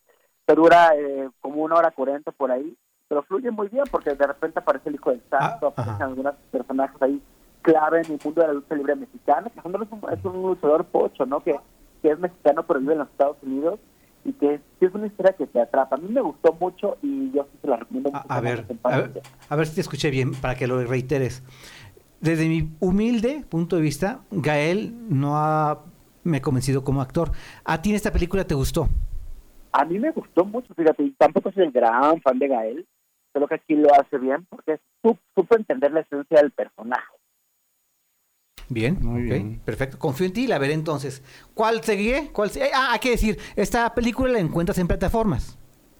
que 0.46 0.54
dura 0.54 0.94
eh, 0.96 1.28
como 1.40 1.62
una 1.62 1.76
hora 1.76 1.90
cuarenta 1.90 2.30
por 2.30 2.50
ahí, 2.50 2.76
pero 3.08 3.22
fluye 3.22 3.50
muy 3.50 3.68
bien 3.68 3.84
porque 3.90 4.14
de 4.14 4.26
repente 4.26 4.58
aparece 4.58 4.88
el 4.88 4.96
hijo 4.96 5.10
del 5.10 5.22
santo, 5.28 5.68
aparecen 5.68 6.02
algunos 6.02 6.34
personajes 6.50 7.02
ahí 7.02 7.20
clave 7.62 8.00
en 8.00 8.12
el 8.12 8.20
mundo 8.22 8.40
de 8.40 8.46
la 8.46 8.52
lucha 8.54 8.74
libre 8.74 8.94
mexicana, 8.94 9.50
que 9.50 9.58
es 9.58 9.64
un, 9.64 10.12
es 10.12 10.24
un 10.24 10.42
luchador 10.42 10.84
pocho, 10.86 11.26
¿no? 11.26 11.40
Que, 11.40 11.58
que 12.02 12.10
es 12.10 12.18
mexicano 12.18 12.64
pero 12.66 12.80
vive 12.80 12.92
en 12.92 13.00
los 13.00 13.08
Estados 13.08 13.36
Unidos 13.42 13.80
y 14.26 14.32
que 14.32 14.60
es 14.80 14.94
una 14.94 15.06
historia 15.06 15.32
que 15.32 15.46
te 15.46 15.60
atrapa. 15.60 15.96
A 15.96 15.98
mí 15.98 16.08
me 16.08 16.20
gustó 16.20 16.56
mucho 16.60 16.98
y 17.02 17.30
yo 17.32 17.46
sí 17.52 17.58
se 17.62 17.68
la 17.68 17.76
recomiendo 17.76 18.10
mucho. 18.10 18.24
A 18.28 18.40
ver, 18.40 18.66
a 18.82 18.96
ver, 18.96 19.22
a 19.48 19.56
ver 19.56 19.66
si 19.66 19.74
te 19.76 19.80
escuché 19.80 20.10
bien 20.10 20.32
para 20.32 20.54
que 20.54 20.66
lo 20.66 20.82
reiteres. 20.84 21.42
Desde 22.20 22.48
mi 22.48 22.70
humilde 22.80 23.44
punto 23.48 23.76
de 23.76 23.82
vista, 23.82 24.20
Gael 24.30 24.94
no 25.08 25.36
ha 25.36 25.84
me 26.26 26.38
ha 26.38 26.42
convencido 26.42 26.84
como 26.84 27.00
actor. 27.00 27.30
¿A 27.64 27.80
ti 27.80 27.90
en 27.90 27.96
esta 27.96 28.12
película 28.12 28.44
te 28.44 28.54
gustó? 28.54 28.88
A 29.72 29.84
mí 29.84 29.98
me 29.98 30.10
gustó 30.10 30.44
mucho, 30.44 30.74
fíjate, 30.74 31.12
tampoco 31.18 31.52
soy 31.52 31.64
el 31.64 31.70
gran 31.70 32.20
fan 32.22 32.38
de 32.38 32.48
Gael, 32.48 32.86
creo 33.32 33.46
que 33.46 33.54
aquí 33.54 33.74
lo 33.74 33.92
hace 33.94 34.18
bien 34.18 34.46
porque 34.48 34.80
supo 35.02 35.56
entender 35.56 35.92
la 35.92 36.00
esencia 36.00 36.38
del 36.38 36.50
personaje. 36.50 37.15
Bien, 38.68 38.98
Muy 39.00 39.22
bien. 39.22 39.60
perfecto. 39.64 39.98
Confío 39.98 40.26
en 40.26 40.32
ti 40.32 40.44
y 40.44 40.46
la 40.48 40.58
veré 40.58 40.72
entonces. 40.74 41.22
¿Cuál 41.54 41.82
seguiré? 41.84 42.30
¿Cuál 42.32 42.50
se- 42.50 42.64
Ah, 42.74 42.92
hay 42.92 42.98
que 42.98 43.10
decir, 43.10 43.38
esta 43.54 43.94
película 43.94 44.32
la 44.32 44.40
encuentras 44.40 44.78
en 44.78 44.88
plataformas. 44.88 45.56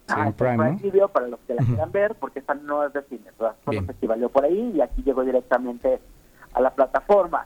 Ah, 0.09 0.27
en 0.27 0.33
Prime, 0.33 0.55
Prime 0.57 0.71
¿no? 0.71 0.77
Video 0.79 1.07
para 1.09 1.27
los 1.27 1.39
que 1.41 1.53
la 1.53 1.63
quieran 1.65 1.91
ver, 1.91 2.15
porque 2.15 2.39
esta 2.39 2.53
no 2.53 2.85
es 2.85 2.93
de 2.93 3.03
cine, 3.03 3.25
¿verdad? 3.37 3.55
solo 3.65 3.81
Bien. 3.81 4.29
por 4.29 4.45
ahí 4.45 4.71
y 4.75 4.81
aquí 4.81 5.01
llegó 5.03 5.23
directamente 5.23 5.99
a 6.53 6.61
la 6.61 6.71
plataforma. 6.73 7.45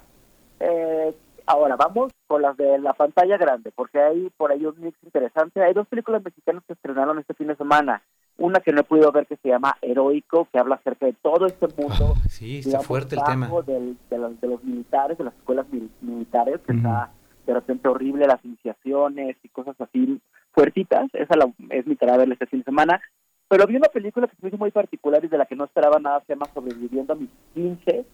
Eh, 0.60 1.16
ahora 1.48 1.76
vamos 1.76 2.12
con 2.28 2.42
las 2.44 2.56
de 2.58 2.78
la 2.80 2.94
pantalla 2.94 3.38
grande, 3.38 3.72
porque 3.76 4.00
hay 4.00 4.30
por 4.38 4.52
ahí 4.52 4.66
un 4.66 4.76
mix 4.80 4.96
interesante. 5.04 5.62
Hay 5.64 5.74
dos 5.74 5.88
películas 5.88 6.24
mexicanas 6.24 6.64
que 6.68 6.74
estrenaron 6.74 7.18
este 7.20 7.34
fin 7.34 7.48
de 7.48 7.56
semana. 7.56 8.02
Una 8.42 8.60
que 8.60 8.72
no 8.72 8.82
he 8.82 8.84
podido 8.84 9.12
ver 9.12 9.28
que 9.28 9.38
se 9.38 9.50
llama 9.50 9.78
Heroico, 9.82 10.48
que 10.52 10.58
habla 10.60 10.76
acerca 10.76 11.06
de 11.06 11.14
todo 11.14 11.46
este 11.46 11.68
mundo. 11.78 12.16
Ah, 12.18 12.28
sí, 12.30 12.58
está 12.58 12.70
digamos, 12.70 12.88
fuerte 12.88 13.16
el 13.16 13.24
tema. 13.24 13.50
del- 13.66 13.98
de, 14.10 14.18
los, 14.18 14.42
de 14.42 14.48
los 14.48 14.64
militares, 14.64 15.18
de 15.18 15.24
las 15.24 15.34
escuelas 15.36 15.68
mil- 15.72 15.92
militares, 16.02 16.60
que 16.66 16.74
está 16.74 17.12
de 17.46 17.54
repente 17.54 17.88
horrible, 17.88 18.26
las 18.28 18.44
iniciaciones 18.46 19.36
y 19.44 19.50
cosas 19.50 19.76
así 19.80 20.20
fuertitas. 20.54 21.10
Esa 21.14 21.36
la, 21.38 21.52
es 21.70 21.86
mi 21.88 21.96
tarea 21.96 22.18
verla 22.18 22.34
este 22.34 22.48
fin 22.48 22.60
de 22.60 22.66
semana. 22.66 23.00
Pero 23.48 23.68
vi 23.68 23.76
una 23.76 23.90
película 23.90 24.28
que 24.28 24.36
se 24.36 24.42
me 24.42 24.48
hizo 24.50 24.58
muy 24.58 24.72
particular 24.72 25.24
y 25.24 25.28
de 25.28 25.38
la 25.38 25.46
que 25.46 25.56
no 25.56 25.66
esperaba 25.66 26.00
nada, 26.00 26.22
se 26.26 26.34
llama 26.34 26.48
Sobreviviendo 26.54 27.14
a 27.14 27.18
mis 27.18 27.30
15, 27.54 28.06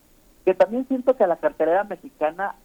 que 0.45 0.53
también 0.55 0.87
siento 0.87 1.15
que 1.15 1.23
a 1.23 1.27
la 1.27 1.37
cartelera 1.37 1.83
mexicana, 1.83 2.55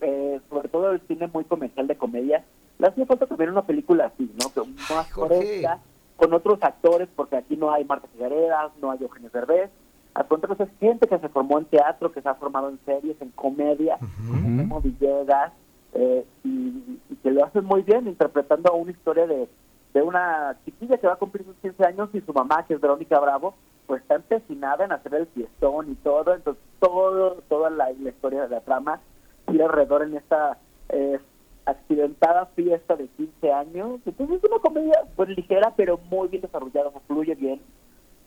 eh, 0.00 0.40
sobre 0.48 0.68
todo 0.68 0.92
el 0.92 1.00
cine 1.08 1.26
muy 1.26 1.44
comercial 1.44 1.86
de 1.88 1.96
comedia, 1.96 2.44
le 2.78 2.86
hace 2.86 3.04
falta 3.04 3.26
también 3.26 3.50
una 3.50 3.66
película 3.66 4.06
así, 4.06 4.30
¿no? 4.40 4.52
Que 4.52 4.68
más 4.94 5.08
fresca, 5.12 5.80
con 6.20 6.34
otros 6.34 6.58
actores, 6.62 7.08
porque 7.16 7.36
aquí 7.36 7.56
no 7.56 7.72
hay 7.72 7.84
Marta 7.84 8.06
Figueredas, 8.08 8.70
no 8.80 8.90
hay 8.90 8.98
Eugenio 9.00 9.30
Derbez, 9.32 9.70
al 10.12 10.26
contrario, 10.26 10.66
es 10.66 10.78
gente 10.78 11.08
que 11.08 11.18
se 11.18 11.28
formó 11.30 11.58
en 11.58 11.64
teatro, 11.64 12.12
que 12.12 12.20
se 12.20 12.28
ha 12.28 12.34
formado 12.34 12.68
en 12.68 12.78
series, 12.84 13.20
en 13.22 13.30
comedia, 13.30 13.96
como 14.26 14.80
Villegas, 14.80 15.52
eh, 15.94 16.26
y, 16.44 16.98
y 17.08 17.16
que 17.22 17.30
lo 17.30 17.44
hacen 17.44 17.64
muy 17.64 17.82
bien, 17.82 18.06
interpretando 18.06 18.74
una 18.74 18.90
historia 18.90 19.26
de, 19.26 19.48
de 19.94 20.02
una 20.02 20.56
chiquilla 20.64 20.98
que 20.98 21.06
va 21.06 21.14
a 21.14 21.16
cumplir 21.16 21.44
sus 21.44 21.56
15 21.56 21.84
años 21.86 22.10
y 22.12 22.20
su 22.20 22.32
mamá, 22.34 22.64
que 22.66 22.74
es 22.74 22.80
Verónica 22.80 23.18
Bravo, 23.18 23.54
pues 23.86 24.02
está 24.02 24.16
empecinada 24.16 24.84
en 24.84 24.92
hacer 24.92 25.14
el 25.14 25.26
fiestón 25.28 25.90
y 25.90 25.94
todo, 25.94 26.34
entonces 26.34 26.62
todo, 26.80 27.42
toda 27.48 27.70
la, 27.70 27.90
la 27.92 28.10
historia 28.10 28.42
de 28.42 28.48
la 28.48 28.60
trama 28.60 29.00
gira 29.48 29.66
alrededor 29.66 30.02
en 30.02 30.16
esta 30.16 30.58
eh, 30.90 31.18
accidentada 31.66 32.46
fiesta 32.56 32.96
de 32.96 33.06
15 33.08 33.52
años. 33.52 34.00
Entonces 34.06 34.38
es 34.42 34.50
una 34.50 34.60
comedia 34.60 35.00
pues 35.16 35.28
ligera, 35.30 35.72
pero 35.76 35.98
muy 36.10 36.28
bien 36.28 36.42
desarrollada, 36.42 36.90
fluye 37.06 37.34
bien. 37.34 37.60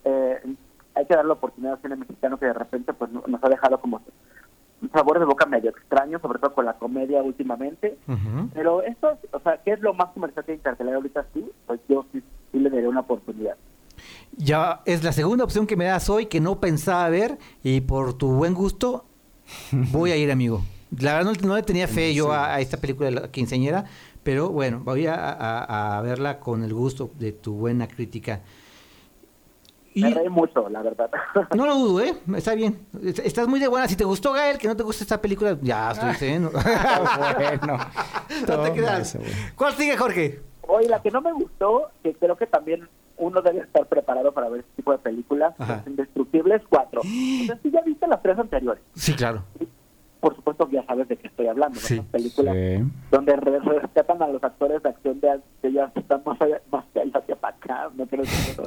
Eh, 0.06 0.38
hay 0.96 1.06
que 1.06 1.16
dar 1.16 1.26
la 1.26 1.34
oportunidad 1.34 1.74
al 1.74 1.82
cine 1.82 1.96
mexicano 1.96 2.38
que 2.38 2.46
de 2.46 2.54
repente 2.54 2.94
pues 2.94 3.12
no- 3.12 3.24
nos 3.28 3.44
ha 3.44 3.50
dejado 3.50 3.80
como 3.80 4.02
un 4.82 4.92
sabor 4.92 5.18
de 5.20 5.26
boca 5.26 5.46
medio 5.46 5.70
extraño, 5.72 6.20
sobre 6.20 6.40
todo 6.40 6.54
con 6.54 6.66
la 6.66 6.74
comedia 6.74 7.22
últimamente. 7.24 7.98
Pero 8.54 8.82
esto, 8.84 9.18
o 9.32 9.40
sea, 9.40 9.58
¿qué 9.64 9.72
es 9.72 9.80
lo 9.82 9.94
más 9.94 10.10
comercial 10.10 10.46
que 10.46 10.58
cartelera 10.60 10.98
ahorita? 10.98 11.26
Sí, 11.34 11.46
pues 11.66 11.80
yo 11.90 12.06
sí, 12.12 12.22
sí 12.52 12.60
le 12.60 12.70
daré 12.70 12.88
una 12.88 13.00
oportunidad. 13.00 13.56
Ya 14.36 14.82
es 14.86 15.04
la 15.04 15.12
segunda 15.14 15.44
opción 15.46 15.68
que 15.68 15.76
me 15.78 15.86
das 15.86 16.10
hoy 16.10 16.26
que 16.26 16.42
no 16.42 16.60
pensaba 16.60 17.08
ver 17.10 17.38
y 17.64 17.82
por 17.82 18.14
tu 18.18 18.32
buen 18.34 18.54
gusto 18.54 19.06
voy 19.92 20.12
a 20.12 20.18
ir, 20.18 20.32
amigo. 20.32 20.62
La 21.00 21.16
verdad 21.16 21.34
no, 21.42 21.48
no 21.48 21.56
le 21.56 21.64
tenía 21.64 21.88
fe 21.88 22.14
yo 22.14 22.32
a, 22.32 22.56
a 22.56 22.60
esta 22.62 22.78
película 22.78 23.10
de 23.10 23.16
la 23.16 23.32
quinceañera, 23.32 23.86
pero 24.24 24.50
bueno, 24.50 24.82
voy 24.84 25.08
a, 25.08 25.16
a- 25.16 25.98
a 25.98 26.02
verla 26.02 26.40
con 26.40 26.64
el 26.64 26.74
gusto 26.74 27.12
de 27.18 27.32
tu 27.32 27.54
buena 27.56 27.88
crítica. 27.88 28.42
Me 29.96 30.10
reí 30.12 30.28
mucho, 30.30 30.68
la 30.70 30.82
verdad. 30.82 31.10
No 31.56 31.68
lo 31.68 31.76
dudo, 31.76 32.02
¿eh? 32.02 32.16
Está 32.36 32.56
bien. 32.56 32.80
Est- 33.04 33.20
Estás 33.20 33.48
muy 33.48 33.60
de 33.60 33.68
buena. 33.68 33.88
Si 33.88 33.96
te 33.96 34.04
gustó 34.04 34.34
Gael, 34.34 34.58
que 34.58 34.68
no 34.68 34.76
te 34.76 34.82
gusta 34.84 35.04
esta 35.04 35.22
película, 35.22 35.56
ya 35.62 35.92
estoy 35.92 36.10
diciendo. 36.10 36.52
bueno. 37.36 37.78
no 38.48 38.60
te 38.64 38.70
güey. 38.72 39.32
¿Cuál 39.56 39.74
sigue, 39.74 39.96
Jorge? 39.96 40.42
Oye, 40.68 40.88
la 40.90 41.02
que 41.02 41.12
no 41.12 41.22
me 41.22 41.32
gustó, 41.34 41.90
que 42.02 42.14
creo 42.16 42.36
que 42.38 42.48
también 42.48 42.88
uno 43.18 43.42
debe 43.44 43.60
estar 43.60 43.86
preparado 43.88 44.32
para 44.34 44.50
ver 44.50 44.62
este 44.62 44.72
tipo 44.78 44.92
de 44.94 44.98
películas, 44.98 45.54
Ajá. 45.60 45.82
es 45.82 45.88
Indestructibles 45.88 46.62
4. 46.70 47.02
O 47.02 47.04
sea, 47.46 47.60
sí 47.62 47.70
ya 47.72 47.82
viste 47.82 48.08
las 48.08 48.22
tres 48.24 48.40
anteriores. 48.40 48.82
Sí, 48.96 49.14
claro. 49.14 49.44
Por 50.24 50.36
supuesto 50.38 50.70
que 50.70 50.76
ya 50.78 50.86
sabes 50.86 51.06
de 51.10 51.18
qué 51.18 51.28
estoy 51.28 51.48
hablando, 51.48 51.76
¿no? 51.76 51.82
Sí. 51.86 51.98
Las 51.98 52.06
películas 52.06 52.56
Sí. 52.56 52.84
donde 53.12 53.36
re- 53.36 53.60
rescatan 53.60 54.24
a 54.24 54.28
los 54.30 54.42
actores 54.42 54.82
de 54.82 54.88
acción 54.88 55.20
de 55.20 55.42
que 55.62 55.74
ya 55.74 55.92
están 55.96 56.22
más 56.26 56.42
allá, 56.42 56.62
más 56.72 56.86
allá 56.96 57.20
hacia 57.20 57.36
para 57.36 57.58
acá, 57.58 57.90
no 57.94 58.06
quiero 58.08 58.24
decir 58.24 58.52
eso. 58.54 58.64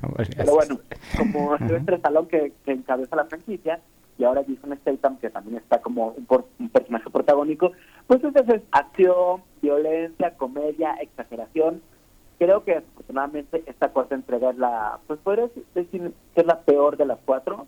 ¿Cómo 0.00 0.14
le 0.18 0.26
Pero 0.36 0.54
bueno, 0.54 0.78
como 1.18 1.58
Silvestre 1.58 1.96
Stallone 1.96 2.28
que, 2.28 2.52
que 2.64 2.72
encabeza 2.72 3.16
la 3.16 3.24
franquicia 3.24 3.80
y 4.18 4.22
ahora 4.24 4.44
Jason 4.46 4.78
Statham 4.78 5.18
que 5.18 5.30
también 5.30 5.56
está 5.56 5.80
como 5.80 6.10
un, 6.16 6.24
por- 6.26 6.46
un 6.60 6.68
personaje 6.70 7.10
protagónico, 7.10 7.72
pues 8.06 8.22
entonces 8.22 8.54
es 8.56 8.62
acción, 8.70 9.42
violencia, 9.60 10.30
comedia, 10.36 10.94
exageración. 11.00 11.82
Creo 12.38 12.62
que 12.62 12.76
afortunadamente 12.76 13.64
esta 13.66 13.88
cuarta 13.88 14.14
entrega 14.14 14.50
es 14.50 14.58
la, 14.58 15.00
pues 15.08 15.18
podría 15.20 15.48
decir 15.74 16.12
que 16.36 16.40
es 16.42 16.46
la 16.46 16.60
peor 16.60 16.96
de 16.96 17.06
las 17.06 17.18
cuatro. 17.24 17.66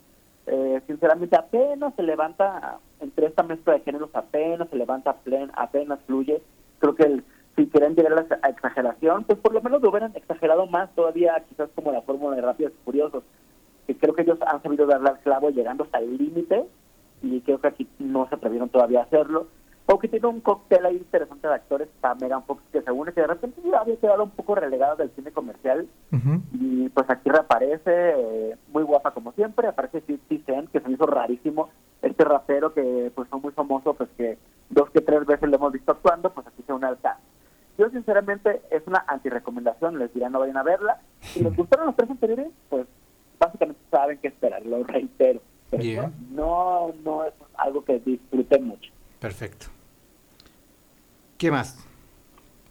Eh, 0.51 0.81
sinceramente 0.87 1.37
apenas 1.37 1.95
se 1.95 2.03
levanta 2.03 2.79
entre 3.01 3.27
esta 3.27 3.43
mezcla 3.43 3.75
de 3.75 3.81
géneros 3.81 4.09
apenas 4.15 4.69
se 4.71 4.77
levanta 4.77 5.13
plen, 5.13 5.51
apenas 5.55 6.01
fluye. 6.07 6.41
Creo 6.79 6.95
que 6.95 7.23
si 7.55 7.67
quieren 7.67 7.95
llegar 7.95 8.27
a 8.41 8.49
exageración 8.49 9.25
pues 9.25 9.39
por 9.41 9.53
lo 9.53 9.61
menos 9.61 9.83
lo 9.83 9.91
hubieran 9.91 10.13
exagerado 10.15 10.67
más 10.67 10.95
todavía 10.95 11.45
quizás 11.49 11.69
como 11.75 11.93
la 11.93 12.03
fórmula 12.03 12.37
de 12.37 12.43
Rápidos 12.43 12.73
y 12.73 12.85
Furiosos 12.85 13.25
que 13.87 13.97
creo 13.97 14.15
que 14.15 14.23
ellos 14.23 14.39
han 14.47 14.63
sabido 14.63 14.87
darle 14.87 15.11
al 15.11 15.19
clavo 15.19 15.51
llegando 15.51 15.85
hasta 15.85 15.99
el 15.99 16.17
límite 16.17 16.65
y 17.21 17.41
creo 17.41 17.61
que 17.61 17.69
aquí 17.69 17.89
no 17.99 18.29
se 18.29 18.37
atrevieron 18.37 18.69
todavía 18.69 19.01
a 19.01 19.05
hacerlo 19.05 19.49
o 19.91 19.99
que 19.99 20.09
tiene 20.09 20.27
un 20.27 20.43
cóctel 20.43 20.85
ahí 20.85 20.97
interesante 20.97 21.49
de 21.49 21.55
actores 21.55 21.89
está 21.89 22.15
Megan 22.15 22.45
Fox 22.45 22.63
que 22.71 22.83
según 22.83 23.07
que 23.07 23.23
de 23.23 23.27
repente 23.27 23.63
ya 23.65 23.79
había 23.79 23.97
quedado 23.97 24.25
un 24.25 24.31
poco 24.31 24.55
relegada 24.55 24.97
del 24.97 25.11
cine 25.13 25.33
comercial. 25.33 25.89
Y 26.53 26.91
pues 26.91 27.09
aquí 27.09 27.31
reaparece 27.31 27.81
eh, 27.87 28.57
muy 28.71 28.83
guapa 28.83 29.13
como 29.13 29.33
siempre. 29.33 29.67
Aparece 29.67 30.03
50 30.03 30.45
Cent 30.45 30.71
que 30.71 30.81
se 30.81 30.89
me 30.89 30.95
hizo 30.95 31.07
rarísimo. 31.07 31.71
Este 32.03 32.23
rapero 32.23 32.75
que 32.75 33.11
pues 33.15 33.29
fue 33.31 33.41
muy 33.41 33.53
famoso 33.53 33.95
pues 33.95 34.11
que 34.19 34.37
dos 34.69 34.91
que 34.91 35.01
tres 35.01 35.25
veces 35.25 35.49
lo 35.49 35.57
hemos 35.57 35.73
visto 35.73 35.93
actuando 35.93 36.35
pues 36.35 36.47
aquí 36.47 36.63
se 36.67 36.73
une 36.75 36.87
al 36.87 37.01
cast. 37.01 37.21
Yo 37.79 37.89
sinceramente 37.89 38.61
es 38.71 38.87
una 38.87 39.05
antirecomendación 39.07 39.99
les 39.99 40.13
diré 40.13 40.29
no 40.29 40.41
vayan 40.41 40.59
a 40.59 40.65
verla. 40.65 41.01
Si 41.21 41.43
les 41.43 41.57
gustaron 41.57 41.87
los 41.87 41.97
tres 41.97 42.11
anteriores 42.11 42.49
pues 42.69 42.87
básicamente 43.39 43.81
saben 43.91 44.19
qué 44.19 44.29
esperar 44.29 44.67
lo 44.67 44.85
reitero. 44.85 45.41
Pero 45.71 45.83
Bien. 45.83 46.13
no 46.31 46.93
no 47.03 47.25
es 47.25 47.33
algo 47.57 47.83
que 47.87 48.01
disfruten 48.01 48.65
mucho. 48.67 48.93
Perfecto. 49.19 49.78
¿Qué 51.39 51.51
más? 51.51 51.85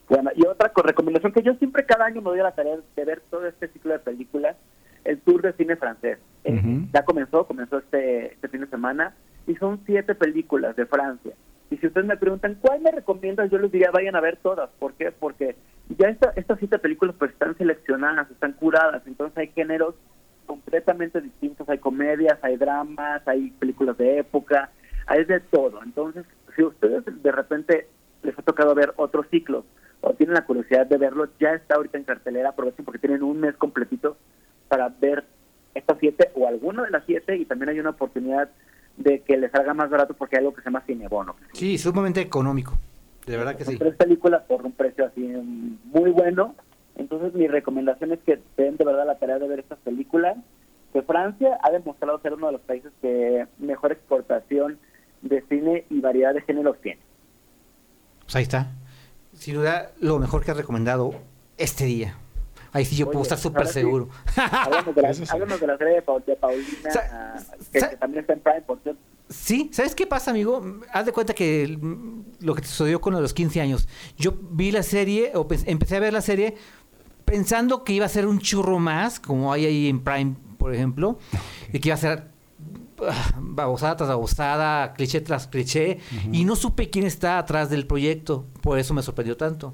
Bueno, 0.10 0.30
y 0.36 0.46
otra 0.46 0.70
co- 0.70 0.84
recomendación 0.84 1.32
que 1.32 1.42
yo 1.42 1.54
siempre 1.56 1.86
cada 1.86 2.06
año 2.06 2.22
me 2.22 2.30
doy 2.30 2.40
a 2.40 2.44
la 2.44 2.56
tarea 2.56 2.78
de 2.96 3.06
ver 3.06 3.22
todo 3.30 3.46
este 3.48 3.68
ciclo 3.70 3.94
de 3.94 4.00
películas, 4.00 4.56
el 5.04 5.20
Tour 5.20 5.42
de 5.42 5.54
Cine 5.54 5.76
Francés. 5.76 6.20
Eh. 6.44 6.62
Ya 6.94 7.04
comenzó, 7.04 7.46
comenzó 7.46 7.78
este, 7.80 8.34
este 8.34 8.48
fin 8.48 8.62
de 8.62 8.68
semana, 8.68 9.16
y 9.48 9.56
son 9.56 9.82
siete 9.86 10.16
películas 10.16 10.76
de 10.76 10.86
Francia. 10.86 11.34
Y 11.70 11.78
si 11.78 11.88
ustedes 11.88 12.08
me 12.08 12.16
preguntan, 12.16 12.58
¿cuál 12.62 12.80
me 12.82 12.92
recomiendas? 12.92 13.50
Yo 13.52 13.58
les 13.58 13.72
diría, 13.72 13.92
vayan 13.92 14.16
a 14.16 14.22
ver 14.22 14.38
todas. 14.38 14.70
¿Por 14.80 14.94
qué? 14.94 15.12
Porque 15.12 15.56
ya 15.98 16.08
esta, 16.08 16.32
estas 16.38 16.60
siete 16.60 16.80
películas 16.80 17.16
pues 17.20 17.32
están 17.32 17.58
seleccionadas, 17.58 18.30
están 18.32 18.54
curadas, 18.54 19.04
entonces 19.06 19.38
hay 19.38 19.48
géneros 19.50 19.96
completamente 20.46 21.20
distintos, 21.20 21.68
hay 21.68 21.78
comedias, 21.80 22.40
hay 22.42 22.56
dramas, 22.56 23.22
hay 23.28 23.52
películas 23.52 23.98
de 23.98 24.20
época, 24.20 24.70
hay 25.06 25.26
de 25.26 25.42
todo. 25.42 25.84
Entonces, 25.84 26.26
si 26.56 26.64
ustedes 26.64 27.04
de 27.22 27.32
repente 27.34 27.88
les 28.24 28.38
ha 28.38 28.42
tocado 28.42 28.74
ver 28.76 28.94
otros 28.98 29.26
ciclos 29.30 29.66
o 30.02 30.14
tienen 30.14 30.36
la 30.36 30.46
curiosidad 30.46 30.86
de 30.86 30.98
verlo, 30.98 31.28
ya 31.40 31.54
está 31.54 31.76
ahorita 31.76 31.98
en 31.98 32.04
cartelera, 32.04 32.50
aprovechen 32.50 32.86
porque 32.86 33.00
tienen 33.00 33.24
un 33.24 33.40
mes 33.40 33.56
completito 33.56 34.18
para 34.68 34.90
ver 34.90 35.24
estas 35.74 35.98
siete 36.00 36.32
o 36.36 36.48
alguna 36.48 36.84
de 36.84 36.92
las 36.92 37.04
siete 37.06 37.36
y 37.38 37.46
también 37.46 37.70
hay 37.70 37.80
una 37.80 37.92
oportunidad 37.92 38.50
de 38.98 39.22
que 39.22 39.38
les 39.38 39.52
salga 39.52 39.74
más 39.74 39.90
barato 39.90 40.14
porque 40.14 40.36
hay 40.36 40.40
algo 40.42 40.54
que 40.54 40.62
se 40.62 40.66
llama 40.66 40.82
cinebono. 40.86 41.36
Sí, 41.54 41.78
sumamente 41.78 42.22
económico. 42.22 42.74
De 43.26 43.38
verdad 43.38 43.56
que 43.56 43.66
Son 43.66 43.74
sí. 43.74 43.80
tres 43.80 43.96
películas 43.96 44.44
por 44.48 44.66
un 44.66 44.72
precio 44.72 45.06
así 45.06 45.22
muy 45.22 46.12
bueno. 46.12 46.56
Entonces 46.96 47.34
mi 47.34 47.48
recomendación 47.48 48.12
es 48.12 48.20
que 48.20 48.40
den 48.56 48.78
de 48.78 48.86
verdad 48.86 49.06
la 49.06 49.20
tarea 49.20 49.38
de 49.38 49.48
ver 49.48 49.60
estas 49.60 49.78
películas. 49.80 50.38
Que 50.94 51.02
Francia 51.04 51.60
ha 51.62 51.70
demostrado 51.70 52.20
ser 52.22 52.34
uno 52.34 52.48
de 52.48 52.54
los 52.54 52.62
países 52.62 52.92
que 53.02 53.46
mejor 53.60 53.92
exportación 53.92 54.80
de 55.22 55.42
cine 55.50 55.86
y 55.90 56.00
variedad 56.00 56.34
de 56.34 56.42
géneros 56.42 56.78
tiene. 56.82 57.02
Pues 58.28 58.36
ahí 58.36 58.44
está. 58.44 58.72
Sin 59.34 59.56
duda, 59.56 59.92
lo 60.00 60.20
mejor 60.20 60.44
que 60.44 60.52
has 60.52 60.58
recomendado 60.58 61.16
este 61.58 61.86
día. 61.86 62.16
Ahí 62.74 62.86
sí 62.86 62.96
yo 62.96 63.06
Oye, 63.06 63.14
puedo 63.14 63.24
estar 63.24 63.38
súper 63.40 63.66
sí. 63.68 63.74
seguro. 63.74 64.10
Háblanos 64.36 64.94
de 64.96 65.02
la, 65.02 65.14
sí. 65.16 65.22
de 65.22 65.68
la 65.68 65.78
serie 65.78 65.94
de, 65.96 66.02
Paul- 66.02 66.24
de 66.26 66.36
Paulina, 66.36 66.92
Sa- 66.92 67.38
que, 67.72 67.82
también 67.98 68.22
está 68.22 68.34
en 68.34 68.40
Prime, 68.42 68.62
por 68.62 68.80
cierto. 68.84 69.02
Sí, 69.30 69.70
¿sabes 69.74 69.96
qué 69.96 70.06
pasa, 70.08 70.32
amigo? 70.32 70.64
Haz 70.94 71.06
de 71.06 71.12
cuenta 71.12 71.34
que 71.34 71.78
lo 72.40 72.56
que 72.56 72.62
te 72.62 72.68
sucedió 72.68 73.02
con 73.02 73.14
los 73.14 73.34
15 73.34 73.60
años. 73.62 73.88
Yo 74.18 74.34
vi 74.52 74.72
la 74.72 74.84
serie, 74.84 75.32
o 75.36 75.48
pe- 75.48 75.60
empecé 75.66 75.98
a 75.98 76.00
ver 76.00 76.14
la 76.14 76.22
serie 76.22 76.56
pensando 77.26 77.84
que 77.84 77.94
iba 77.94 78.06
a 78.06 78.10
ser 78.10 78.26
un 78.26 78.40
churro 78.40 78.80
más, 78.80 79.20
como 79.20 79.52
hay 79.52 79.66
ahí 79.66 79.88
en 79.90 80.02
Prime, 80.02 80.36
por 80.58 80.74
ejemplo, 80.74 81.20
y 81.74 81.80
que 81.80 81.90
iba 81.90 81.96
a 81.96 82.00
ser 82.00 82.28
babosada 83.40 83.96
tras 83.96 84.10
babosada, 84.10 84.94
cliché 84.94 85.22
tras 85.22 85.48
cliché, 85.48 86.00
y 86.32 86.46
no 86.46 86.56
supe 86.56 86.90
quién 86.90 87.06
está 87.06 87.38
atrás 87.38 87.70
del 87.70 87.88
proyecto, 87.88 88.46
por 88.62 88.80
eso 88.80 88.94
me 88.94 89.02
sorprendió 89.02 89.38
tanto. 89.38 89.74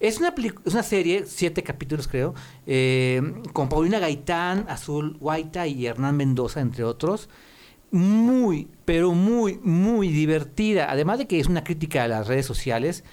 Es 0.00 0.18
una, 0.18 0.34
es 0.64 0.72
una 0.72 0.82
serie, 0.82 1.24
siete 1.26 1.62
capítulos 1.62 2.08
creo, 2.08 2.34
eh, 2.66 3.20
con 3.52 3.68
Paulina 3.68 3.98
Gaitán, 3.98 4.64
Azul 4.68 5.16
Guaita 5.18 5.66
y 5.66 5.86
Hernán 5.86 6.16
Mendoza, 6.16 6.60
entre 6.60 6.84
otros. 6.84 7.28
Muy, 7.90 8.68
pero 8.86 9.12
muy, 9.12 9.58
muy 9.62 10.08
divertida. 10.08 10.90
Además 10.90 11.18
de 11.18 11.26
que 11.26 11.38
es 11.38 11.46
una 11.46 11.62
crítica 11.62 12.02
a 12.02 12.08
las 12.08 12.26
redes 12.26 12.46
sociales, 12.46 13.04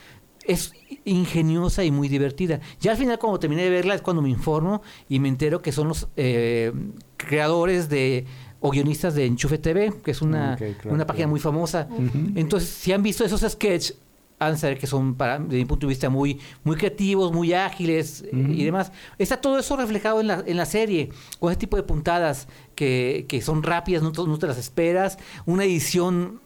es 0.45 0.73
ingeniosa 1.03 1.83
y 1.83 1.91
muy 1.91 2.07
divertida. 2.07 2.61
Ya 2.79 2.91
al 2.91 2.97
final, 2.97 3.19
cuando 3.19 3.39
terminé 3.39 3.63
de 3.63 3.69
verla, 3.69 3.93
es 3.93 4.01
cuando 4.01 4.21
me 4.21 4.29
informo 4.29 4.81
y 5.09 5.19
me 5.19 5.27
entero 5.27 5.61
que 5.61 5.73
son 5.73 5.89
los 5.89 6.07
eh, 6.15 6.71
creadores 7.17 7.89
de 7.89 8.25
o 8.61 8.71
guionistas 8.71 9.15
de 9.15 9.25
Enchufe 9.25 9.57
TV, 9.57 9.93
que 10.03 10.11
es 10.11 10.21
una, 10.21 10.55
claro, 10.55 10.75
una 10.85 11.05
página 11.05 11.23
claro. 11.23 11.29
muy 11.29 11.39
famosa. 11.39 11.87
Entonces, 12.35 12.69
si 12.69 12.91
han 12.91 13.01
visto 13.03 13.23
esos 13.23 13.41
sketches, 13.41 13.97
han 14.39 14.53
de 14.53 14.57
saber 14.57 14.77
que 14.79 14.87
son, 14.87 15.15
para, 15.15 15.37
desde 15.37 15.57
mi 15.57 15.65
punto 15.65 15.85
de 15.85 15.89
vista, 15.89 16.09
muy, 16.09 16.39
muy 16.63 16.77
creativos, 16.77 17.31
muy 17.31 17.53
ágiles 17.53 18.23
eh, 18.23 18.29
y 18.33 18.63
demás. 18.63 18.91
Está 19.17 19.41
todo 19.41 19.59
eso 19.59 19.75
reflejado 19.75 20.21
en 20.21 20.27
la, 20.27 20.43
en 20.45 20.57
la 20.57 20.65
serie, 20.65 21.09
con 21.39 21.51
ese 21.51 21.59
tipo 21.59 21.75
de 21.75 21.83
puntadas 21.83 22.47
que, 22.75 23.25
que 23.27 23.41
son 23.41 23.63
rápidas, 23.63 24.01
no, 24.01 24.11
no 24.11 24.39
te 24.39 24.47
las 24.47 24.57
esperas. 24.57 25.17
Una 25.45 25.65
edición, 25.65 26.41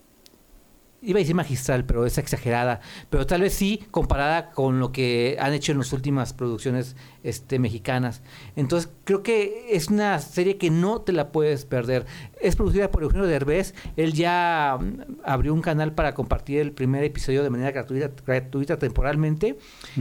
iba 1.04 1.18
a 1.18 1.22
decir 1.22 1.36
magistral, 1.36 1.86
pero 1.86 2.06
es 2.06 2.18
exagerada. 2.18 2.80
Pero 3.10 3.28
tal 3.28 3.42
vez 3.42 3.54
sí, 3.54 3.84
comparada 3.92 4.52
con 4.52 4.80
lo 4.80 4.92
que 4.92 5.38
han 5.40 5.54
hecho 5.54 5.72
en 5.72 5.80
las 5.80 5.92
últimas 5.94 6.34
producciones 6.34 6.96
este, 7.24 7.60
mexicanas. 7.60 8.22
Entonces, 8.56 8.90
creo 9.04 9.22
que 9.22 9.68
es 9.72 9.90
una 9.90 10.20
serie 10.20 10.58
que 10.58 10.70
no 10.70 11.02
te 11.02 11.12
la 11.12 11.32
puedes 11.32 11.66
perder. 11.66 12.06
Es 12.42 12.56
producida 12.56 12.90
por 12.90 13.04
Eugenio 13.04 13.28
Derbez. 13.28 13.74
Él 13.98 14.14
ya 14.14 14.78
mm, 14.80 15.22
abrió 15.24 15.54
un 15.54 15.62
canal 15.62 15.94
para 15.94 16.14
compartir 16.14 16.60
el 16.60 16.72
primer 16.72 17.04
episodio 17.04 17.44
de 17.44 17.50
manera 17.50 17.72
gratuita, 17.72 18.12
gratuita 18.26 18.80
temporalmente. 18.80 19.58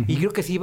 Y 0.07 0.17
creo 0.17 0.33
que 0.33 0.43
sí 0.43 0.61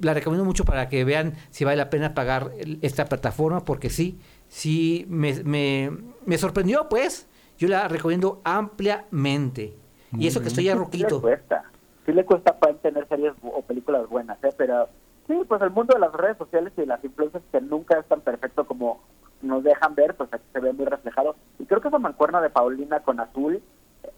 la 0.00 0.14
recomiendo 0.14 0.44
mucho 0.44 0.64
para 0.64 0.88
que 0.88 1.04
vean 1.04 1.34
si 1.50 1.64
vale 1.64 1.76
la 1.76 1.90
pena 1.90 2.14
pagar 2.14 2.52
esta 2.80 3.04
plataforma, 3.06 3.64
porque 3.64 3.90
sí, 3.90 4.18
sí, 4.48 5.04
me, 5.08 5.42
me, 5.44 5.90
me 6.24 6.38
sorprendió, 6.38 6.88
pues. 6.88 7.26
Yo 7.58 7.68
la 7.68 7.88
recomiendo 7.88 8.40
ampliamente. 8.42 9.79
Y 10.18 10.26
eso 10.26 10.40
que 10.40 10.48
estoy 10.48 10.64
ya 10.64 10.72
Sí 10.72 10.78
le 10.78 10.84
roquito. 10.84 11.20
cuesta. 11.20 11.64
Sí 12.06 12.12
le 12.12 12.24
cuesta 12.24 12.58
para 12.58 12.74
tener 12.74 13.06
series 13.08 13.32
o 13.42 13.62
películas 13.62 14.08
buenas, 14.08 14.42
¿eh? 14.42 14.50
Pero 14.56 14.88
sí, 15.28 15.34
pues 15.46 15.60
el 15.62 15.70
mundo 15.70 15.94
de 15.94 16.00
las 16.00 16.12
redes 16.12 16.36
sociales 16.38 16.72
y 16.76 16.86
las 16.86 17.02
influencias 17.04 17.42
que 17.52 17.60
nunca 17.60 17.98
es 17.98 18.06
tan 18.06 18.20
perfecto 18.20 18.66
como 18.66 19.00
nos 19.42 19.62
dejan 19.62 19.94
ver, 19.94 20.14
pues 20.16 20.28
aquí 20.32 20.44
se 20.52 20.60
ve 20.60 20.72
muy 20.72 20.86
reflejado. 20.86 21.36
Y 21.58 21.64
creo 21.66 21.80
que 21.80 21.88
esa 21.88 21.98
mancuerna 21.98 22.40
de 22.40 22.50
Paulina 22.50 23.00
con 23.00 23.20
Azul, 23.20 23.62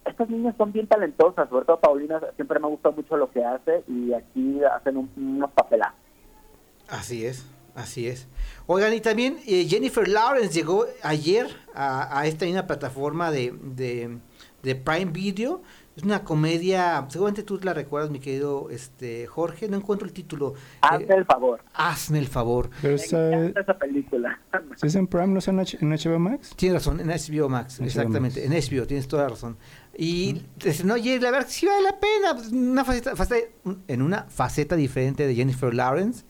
estas 0.04 0.28
niñas 0.30 0.54
son 0.56 0.72
bien 0.72 0.86
talentosas, 0.86 1.48
sobre 1.48 1.64
todo 1.66 1.78
Paulina 1.80 2.20
siempre 2.36 2.58
me 2.58 2.66
ha 2.66 2.70
gustado 2.70 2.94
mucho 2.94 3.16
lo 3.16 3.30
que 3.30 3.44
hace 3.44 3.84
y 3.88 4.12
aquí 4.12 4.62
hacen 4.64 4.96
un- 4.96 5.10
unos 5.16 5.50
papelazos. 5.52 5.98
Así 6.88 7.24
es, 7.26 7.46
así 7.74 8.08
es. 8.08 8.28
Oigan, 8.66 8.92
y 8.94 9.00
también 9.00 9.38
eh, 9.46 9.64
Jennifer 9.68 10.06
Lawrence 10.08 10.52
llegó 10.54 10.86
ayer 11.02 11.46
a, 11.74 12.18
a 12.20 12.26
esta 12.26 12.44
misma 12.44 12.66
plataforma 12.66 13.30
de, 13.30 13.52
de, 13.62 14.18
de 14.62 14.74
Prime 14.76 15.12
Video. 15.12 15.62
Es 15.94 16.04
una 16.04 16.24
comedia, 16.24 17.04
seguramente 17.10 17.42
tú 17.42 17.60
la 17.62 17.74
recuerdas, 17.74 18.10
mi 18.10 18.18
querido 18.18 18.68
este 18.70 19.26
Jorge, 19.26 19.68
no 19.68 19.76
encuentro 19.76 20.06
el 20.06 20.14
título. 20.14 20.54
Hazme 20.80 21.04
Eh, 21.04 21.16
el 21.18 21.24
favor. 21.26 21.60
hazme 21.74 22.18
el 22.18 22.28
favor. 22.28 22.70
Pero 22.80 22.96
Me 22.96 23.04
encanta 23.04 23.60
esa 23.60 23.78
película. 23.78 24.40
¿sí 24.76 24.86
es 24.86 24.94
en 24.94 25.06
Prime, 25.06 25.26
no 25.26 25.38
es 25.40 25.48
en, 25.48 25.60
H- 25.60 25.76
en 25.80 25.90
HBO 25.90 26.18
Max? 26.18 26.54
Tienes 26.56 26.76
razón, 26.86 26.98
en 27.00 27.08
HBO 27.08 27.48
Max, 27.50 27.78
HBO 27.78 27.84
exactamente, 27.86 28.44
en 28.46 28.52
HBO, 28.52 28.86
tienes 28.86 29.06
toda 29.06 29.24
la 29.24 29.28
razón. 29.30 29.58
Y 29.94 30.40
no, 30.84 30.94
oye, 30.94 31.20
la 31.20 31.30
verdad 31.30 31.46
sí 31.50 31.66
vale 31.66 31.82
la 31.82 32.00
pena, 32.00 32.34
pues, 32.36 32.48
una 32.52 32.84
faceta, 32.86 33.14
faceta- 33.14 33.48
en 33.86 34.00
una 34.00 34.22
faceta 34.30 34.74
diferente 34.76 35.26
de 35.26 35.34
Jennifer 35.34 35.74
Lawrence, 35.74 36.24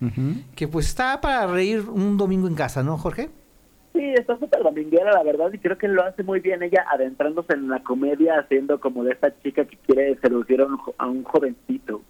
que 0.57 0.67
pues 0.67 0.87
está 0.89 1.21
para 1.21 1.47
reír 1.47 1.89
un 1.89 2.17
domingo 2.17 2.49
en 2.49 2.57
casa, 2.57 2.83
¿no, 2.83 2.99
Jorge? 2.99 3.31
Sí, 3.93 4.01
está 4.15 4.39
súper 4.39 4.63
dominguera, 4.63 5.13
la 5.13 5.23
verdad, 5.23 5.53
y 5.53 5.59
creo 5.59 5.77
que 5.77 5.87
lo 5.89 6.03
hace 6.03 6.23
muy 6.23 6.41
bien 6.41 6.63
ella 6.63 6.85
adentrándose 6.91 7.53
en 7.53 7.69
la 7.69 7.83
comedia, 7.83 8.39
haciendo 8.39 8.81
como 8.81 9.05
de 9.05 9.13
esta 9.13 9.39
chica 9.43 9.65
que 9.67 9.77
quiere 9.77 10.17
seducir 10.21 10.61
a 10.63 10.67
un, 10.67 10.79
jo- 10.79 10.95
a 10.97 11.07
un 11.09 11.23
jovencito, 11.25 12.01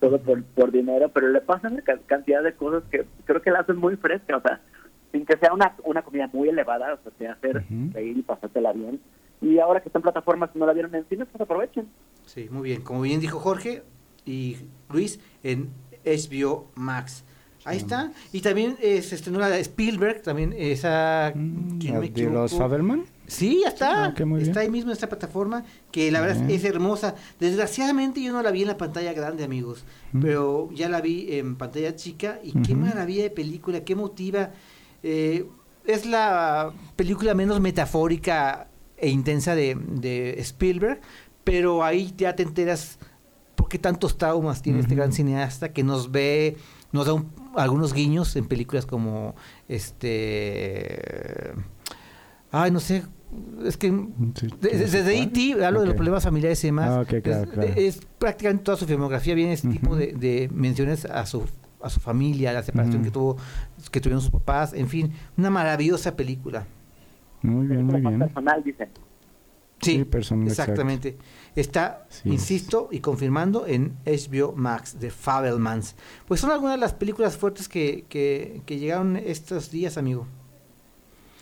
todo 0.00 0.20
por, 0.20 0.44
por 0.44 0.70
dinero, 0.70 1.08
pero 1.08 1.28
le 1.30 1.40
pasan 1.40 1.78
ca- 1.84 1.98
cantidad 2.06 2.42
de 2.44 2.52
cosas 2.54 2.84
que 2.90 3.04
creo 3.24 3.42
que 3.42 3.50
la 3.50 3.60
hacen 3.60 3.76
muy 3.76 3.96
fresca, 3.96 4.36
o 4.36 4.40
sea, 4.40 4.60
sin 5.10 5.26
que 5.26 5.36
sea 5.36 5.52
una, 5.52 5.74
una 5.84 6.02
comedia 6.02 6.30
muy 6.32 6.48
elevada, 6.48 6.94
o 6.94 6.98
sea, 7.02 7.12
te 7.18 7.26
hacer 7.28 7.56
Ujú. 7.68 7.90
reír 7.92 8.16
y 8.18 8.22
pasártela 8.22 8.72
bien. 8.72 9.00
Y 9.40 9.58
ahora 9.58 9.80
que 9.80 9.88
está 9.88 9.98
en 9.98 10.04
plataformas 10.04 10.50
y 10.54 10.58
no 10.60 10.66
la 10.66 10.72
vieron 10.72 10.94
en 10.94 11.04
cine, 11.08 11.26
pues 11.26 11.40
aprovechen. 11.40 11.88
Sí, 12.24 12.46
muy 12.52 12.62
bien. 12.62 12.82
Como 12.82 13.00
bien 13.02 13.18
dijo 13.20 13.40
Jorge 13.40 13.82
y 14.24 14.56
Luis, 14.92 15.18
en 15.42 15.70
HBO 16.04 16.70
Max. 16.76 17.24
Ahí 17.64 17.78
está. 17.78 18.12
Y 18.32 18.40
también 18.40 18.76
eh, 18.80 19.02
se 19.02 19.14
estrenó 19.14 19.38
la 19.38 19.48
de 19.48 19.60
Spielberg, 19.60 20.22
también 20.22 20.54
esa... 20.56 21.32
Mm, 21.34 21.80
si 21.80 21.88
no 21.88 21.94
¿la 21.94 22.00
me 22.00 22.10
¿De 22.10 22.30
los. 22.30 22.52
Faberman? 22.54 23.04
Sí, 23.26 23.60
ya 23.62 23.68
está. 23.68 24.06
Ah, 24.06 24.14
está 24.40 24.60
ahí 24.60 24.68
mismo 24.70 24.90
en 24.90 24.94
esta 24.94 25.08
plataforma, 25.08 25.64
que 25.90 26.10
la 26.10 26.20
verdad 26.20 26.50
es, 26.50 26.64
hermosa. 26.64 27.14
Desgraciadamente 27.40 28.20
yo 28.22 28.32
no 28.32 28.42
la 28.42 28.50
vi 28.50 28.62
en 28.62 28.68
la 28.68 28.76
pantalla 28.76 29.12
grande, 29.12 29.44
amigos, 29.44 29.84
Mm. 30.12 30.20
pero 30.20 30.68
ya 30.74 30.88
la 30.88 31.00
vi 31.00 31.28
en 31.30 31.56
pantalla 31.56 31.96
chica 31.96 32.40
y 32.42 32.52
qué 32.62 32.74
maravilla 32.74 33.22
de 33.22 33.30
película, 33.30 33.84
qué 33.84 33.94
motiva. 33.94 34.50
Eh, 35.02 35.46
es 35.86 36.04
la 36.04 36.72
película 36.96 37.34
menos 37.34 37.60
metafórica 37.60 38.68
e 38.98 39.08
intensa 39.08 39.54
de, 39.54 39.76
de 39.76 40.38
Spielberg, 40.40 41.00
pero 41.44 41.82
ahí 41.82 42.12
ya 42.16 42.36
te 42.36 42.42
enteras 42.42 42.98
por 43.54 43.68
qué 43.68 43.78
tantos 43.78 44.16
traumas 44.18 44.62
tiene 44.62 44.80
este 44.80 44.94
gran 44.94 45.12
cineasta 45.12 45.72
que 45.72 45.82
nos 45.82 46.10
ve, 46.10 46.56
nos 46.92 47.06
da 47.06 47.12
un- 47.14 47.30
algunos 47.56 47.92
guiños 47.92 48.34
en 48.36 48.46
películas 48.46 48.86
como 48.86 49.34
este... 49.68 51.52
Ay, 52.50 52.70
no 52.70 52.80
sé, 52.80 53.02
es 53.64 53.76
que 53.78 53.88
Sí, 54.34 54.48
desde, 54.60 55.18
E.T. 55.22 55.64
hablo 55.64 55.80
de 55.80 55.86
los 55.86 55.94
problemas 55.94 56.22
familiares 56.24 56.62
y 56.64 56.66
demás. 56.68 56.88
Ah, 56.90 57.00
ok, 57.00 57.22
claro, 57.22 57.42
es, 57.44 57.48
claro. 57.50 57.72
es 57.76 58.00
prácticamente 58.18 58.64
toda 58.64 58.76
su 58.76 58.86
filmografía 58.86 59.34
viene 59.34 59.54
este 59.54 59.68
tipo 59.68 59.96
de, 59.96 60.12
de 60.12 60.50
menciones 60.52 61.04
a 61.06 61.24
su 61.26 61.44
a 61.84 61.90
su 61.90 61.98
familia, 61.98 62.52
la 62.52 62.62
separación 62.62 63.02
que 63.02 63.10
tuvo 63.10 63.36
que 63.90 64.00
tuvieron 64.00 64.20
sus 64.20 64.30
papás, 64.30 64.72
en 64.72 64.86
fin, 64.88 65.12
una 65.36 65.50
maravillosa 65.50 66.14
película. 66.14 66.64
Muy 67.42 67.66
bien, 67.66 67.84
muy 67.86 68.00
bien. 68.00 68.20
personal, 68.20 68.62
dicen. 68.62 68.88
Sí, 69.80 69.96
Sí, 69.96 70.04
personal, 70.04 70.46
exacto. 70.46 70.84
Está, 71.54 72.06
Sí. 72.08 72.30
insisto 72.30 72.88
y 72.90 73.00
confirmando, 73.00 73.66
en 73.66 73.96
HBO 74.06 74.52
Max 74.56 74.98
de 75.00 75.10
Fabelmans. 75.10 75.96
Pues 76.26 76.40
son 76.40 76.50
algunas 76.50 76.76
de 76.76 76.80
las 76.80 76.94
películas 76.94 77.36
fuertes 77.36 77.68
que, 77.68 78.04
que, 78.08 78.62
que 78.64 78.78
llegaron 78.78 79.16
estos 79.16 79.70
días, 79.70 79.98
amigo. 79.98 80.26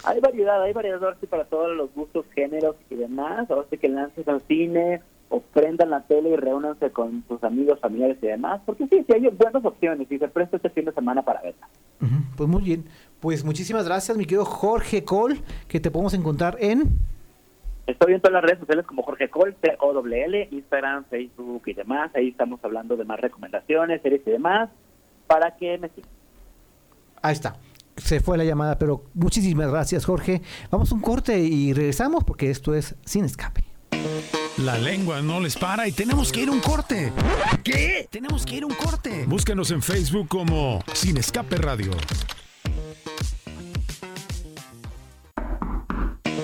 Hay 0.04 0.18
variedad, 0.20 0.62
hay 0.62 0.72
variedad 0.72 1.02
ahora 1.04 1.16
sí 1.20 1.26
para 1.26 1.44
todos 1.44 1.76
los 1.76 1.92
gustos, 1.94 2.24
géneros 2.34 2.74
y 2.88 2.94
demás. 2.94 3.50
Ahora 3.50 3.66
sí 3.70 3.76
que 3.78 3.88
lances 3.88 4.26
al 4.26 4.40
cine 4.48 5.02
o 5.28 5.40
prendan 5.40 5.90
la 5.90 6.02
tele 6.06 6.30
y 6.30 6.36
reúnanse 6.36 6.90
con 6.90 7.22
sus 7.28 7.44
amigos, 7.44 7.78
familiares 7.80 8.16
y 8.22 8.26
demás. 8.26 8.60
Porque 8.66 8.86
sí, 8.88 9.04
sí 9.06 9.12
hay 9.12 9.28
buenas 9.28 9.64
opciones 9.64 10.10
y 10.10 10.18
se 10.18 10.26
presta 10.26 10.56
este 10.56 10.70
fin 10.70 10.86
de 10.86 10.92
semana 10.92 11.22
para 11.22 11.42
verla. 11.42 11.68
Pues 12.36 12.48
muy 12.48 12.62
bien. 12.62 12.86
Pues 13.20 13.44
muchísimas 13.44 13.84
gracias, 13.84 14.16
mi 14.16 14.24
querido 14.24 14.46
Jorge 14.46 15.04
Cole, 15.04 15.42
que 15.68 15.78
te 15.78 15.90
podemos 15.90 16.14
encontrar 16.14 16.56
en... 16.60 16.98
Estoy 17.90 18.14
en 18.14 18.20
todas 18.20 18.34
las 18.34 18.44
redes 18.44 18.60
sociales 18.60 18.86
como 18.86 19.02
Jorge 19.02 19.28
Col, 19.28 19.56
T-O-W-L, 19.60 20.48
Instagram, 20.52 21.06
Facebook 21.06 21.62
y 21.66 21.72
demás. 21.72 22.12
Ahí 22.14 22.28
estamos 22.28 22.60
hablando 22.62 22.96
de 22.96 23.04
más 23.04 23.18
recomendaciones, 23.18 24.00
series 24.00 24.22
y 24.26 24.30
demás, 24.30 24.70
para 25.26 25.56
que 25.56 25.76
me 25.76 25.88
sigan. 25.88 26.08
Ahí 27.20 27.32
está. 27.32 27.56
Se 27.96 28.20
fue 28.20 28.38
la 28.38 28.44
llamada, 28.44 28.78
pero 28.78 29.02
muchísimas 29.14 29.68
gracias, 29.70 30.04
Jorge. 30.04 30.40
Vamos 30.70 30.92
a 30.92 30.94
un 30.94 31.00
corte 31.00 31.40
y 31.40 31.72
regresamos 31.72 32.22
porque 32.22 32.50
esto 32.50 32.74
es 32.74 32.94
Sin 33.04 33.24
Escape. 33.24 33.64
La 34.58 34.78
lengua 34.78 35.20
no 35.20 35.40
les 35.40 35.56
para 35.56 35.88
y 35.88 35.92
tenemos 35.92 36.30
que 36.30 36.42
ir 36.42 36.48
a 36.48 36.52
un 36.52 36.60
corte. 36.60 37.12
¿Qué? 37.64 38.06
Tenemos 38.08 38.46
que 38.46 38.56
ir 38.56 38.62
a 38.62 38.66
un 38.66 38.74
corte. 38.74 39.24
Búscanos 39.26 39.72
en 39.72 39.82
Facebook 39.82 40.28
como 40.28 40.80
Sin 40.94 41.16
Escape 41.16 41.56
Radio. 41.56 41.90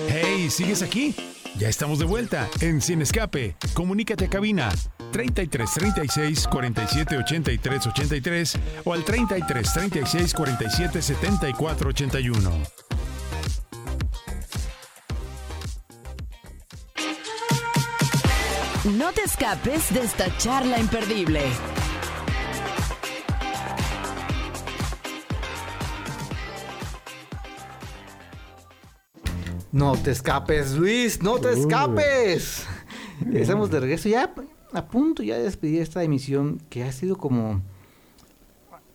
Hey, 0.09 0.51
¿sigues 0.51 0.83
aquí? 0.83 1.15
Ya 1.59 1.71
estamos 1.71 1.99
de 1.99 2.05
vuelta 2.05 2.49
en 2.61 2.83
Sin 2.83 3.01
Escape. 3.01 3.57
Comunícate 3.73 4.27
a 4.27 4.29
cabina 4.29 4.71
33 5.13 5.71
36 5.73 6.49
47 6.49 7.17
83 7.17 7.87
83 7.87 8.59
o 8.85 8.93
al 8.93 9.05
33 9.05 9.73
36 9.73 10.35
47 10.35 11.03
74 11.03 11.89
81. 11.89 12.51
No 18.85 19.13
te 19.13 19.23
escapes 19.23 19.93
de 19.95 20.03
esta 20.03 20.37
charla 20.37 20.79
imperdible. 20.79 21.41
No 29.77 29.93
te 29.95 30.11
escapes, 30.11 30.75
Luis, 30.75 31.23
no 31.23 31.39
te 31.39 31.53
escapes. 31.53 32.65
Estamos 33.35 33.71
de 33.71 33.79
regreso 33.81 34.09
ya 34.09 34.33
a 34.73 34.87
punto 34.87 35.23
ya 35.23 35.37
de 35.37 35.43
despedir 35.43 35.83
esta 35.83 36.03
emisión 36.03 36.63
que 36.71 36.83
ha 36.83 36.93
sido 36.93 37.19
como 37.19 37.61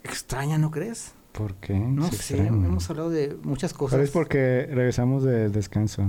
extraña, 0.04 0.58
¿no 0.58 0.72
crees? 0.72 1.14
¿Por 1.34 1.54
qué? 1.56 1.76
No 1.76 2.10
Se 2.10 2.16
sé, 2.16 2.34
extraña. 2.38 2.66
hemos 2.66 2.90
hablado 2.90 3.12
de 3.12 3.38
muchas 3.44 3.76
cosas. 3.76 3.92
Tal 3.92 4.00
vez 4.02 4.10
porque 4.10 4.68
regresamos 4.72 5.24
de 5.24 5.50
descanso. 5.50 6.04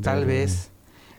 Tal 0.00 0.24
vez. 0.24 0.70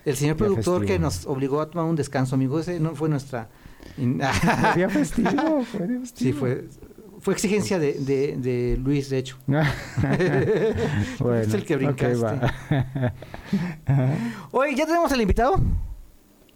El 0.04 0.16
señor 0.16 0.36
productor 0.36 0.84
que 0.84 0.98
nos 0.98 1.28
obligó 1.28 1.62
a 1.62 1.70
tomar 1.70 1.86
un 1.86 1.96
descanso, 1.96 2.34
amigo, 2.34 2.60
ese 2.60 2.80
no 2.80 2.96
fue 2.96 3.10
nuestra... 3.10 3.48
Día 3.96 4.90
festivo, 4.90 5.64
fue 5.72 5.88
día 5.88 5.98
sí, 6.04 6.34
festivo. 6.34 6.40
fue, 6.40 6.68
fue 7.28 7.34
exigencia 7.34 7.78
de, 7.78 7.92
de, 7.92 8.38
de 8.38 8.78
Luis, 8.78 9.10
de 9.10 9.18
hecho. 9.18 9.36
bueno, 9.48 9.68
Es 11.42 11.54
el 11.54 11.66
que 11.66 11.76
brincaste. 11.76 12.26
Oye, 14.52 14.76
¿ya 14.78 14.86
tenemos 14.86 15.12
al 15.12 15.20
invitado? 15.20 15.60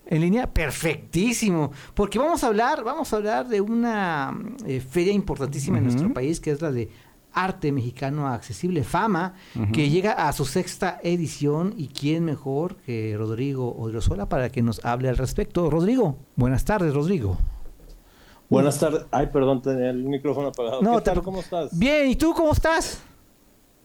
En 0.06 0.22
línea, 0.22 0.50
perfectísimo. 0.50 1.74
Porque 1.94 2.20
vamos 2.20 2.46
a 2.46 2.48
hablar, 2.48 2.86
vamos 2.86 3.12
a 3.12 3.18
hablar 3.18 3.50
de 3.50 3.60
una 3.60 4.34
eh, 4.66 4.80
feria 4.80 5.12
importantísima 5.12 5.80
en 5.80 5.84
nuestro 5.84 6.14
país, 6.14 6.40
que 6.40 6.52
es 6.52 6.62
la 6.62 6.72
de 6.72 6.90
Arte 7.34 7.74
Mexicano 7.74 8.30
Accesible 8.30 8.86
Fama, 8.86 9.34
que 9.74 9.90
llega 9.90 10.14
a 10.14 10.32
su 10.32 10.46
sexta 10.46 11.02
edición. 11.04 11.74
¿Y 11.76 11.90
quién 11.90 12.24
mejor 12.24 12.78
que 12.78 13.14
Rodrigo 13.18 13.76
Odriozola 13.76 14.30
para 14.30 14.50
que 14.50 14.62
nos 14.62 14.86
hable 14.86 15.10
al 15.10 15.18
respecto? 15.18 15.70
Rodrigo, 15.70 16.16
buenas 16.38 16.64
tardes, 16.64 16.94
Rodrigo. 16.94 17.38
Buenas 18.52 18.78
tardes. 18.78 19.06
Ay, 19.12 19.28
perdón, 19.28 19.62
tenía 19.62 19.92
el 19.92 20.04
micrófono 20.04 20.50
apagado. 20.50 20.82
No, 20.82 20.98
¿Qué 20.98 21.04
tal? 21.04 21.24
¿Cómo 21.24 21.40
estás? 21.40 21.70
Bien, 21.78 22.10
¿y 22.10 22.18
tú 22.18 22.34
cómo 22.34 22.52
estás? 22.52 23.02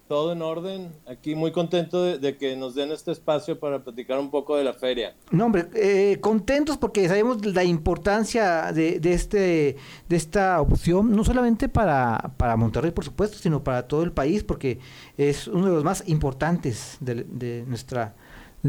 todo 0.08 0.32
en 0.32 0.42
orden. 0.42 0.92
Aquí 1.06 1.34
muy 1.34 1.52
contento 1.52 2.04
de, 2.04 2.36
que 2.36 2.56
nos 2.56 2.74
den 2.74 2.92
este 2.92 3.12
espacio 3.12 3.58
para 3.58 3.82
platicar 3.82 4.18
un 4.18 4.30
poco 4.30 4.56
de 4.56 4.64
la 4.64 4.72
feria. 4.72 5.14
No, 5.30 5.46
hombre, 5.46 5.68
eh, 5.74 6.18
contentos 6.20 6.76
porque 6.76 7.08
sabemos 7.08 7.44
la 7.44 7.64
importancia 7.64 8.72
de, 8.72 9.00
este, 9.02 9.76
de 10.08 10.16
esta 10.16 10.60
opción, 10.60 11.14
no 11.14 11.24
solamente 11.24 11.68
para, 11.68 12.34
para 12.36 12.56
Monterrey, 12.56 12.92
por 12.92 13.04
supuesto, 13.04 13.38
sino 13.38 13.64
para 13.64 13.88
todo 13.88 14.02
el 14.02 14.12
país, 14.12 14.44
porque 14.44 14.78
es 15.16 15.48
uno 15.48 15.66
de 15.66 15.72
los 15.72 15.84
más 15.84 16.08
importantes 16.08 16.98
de, 17.00 17.64
nuestra 17.66 18.14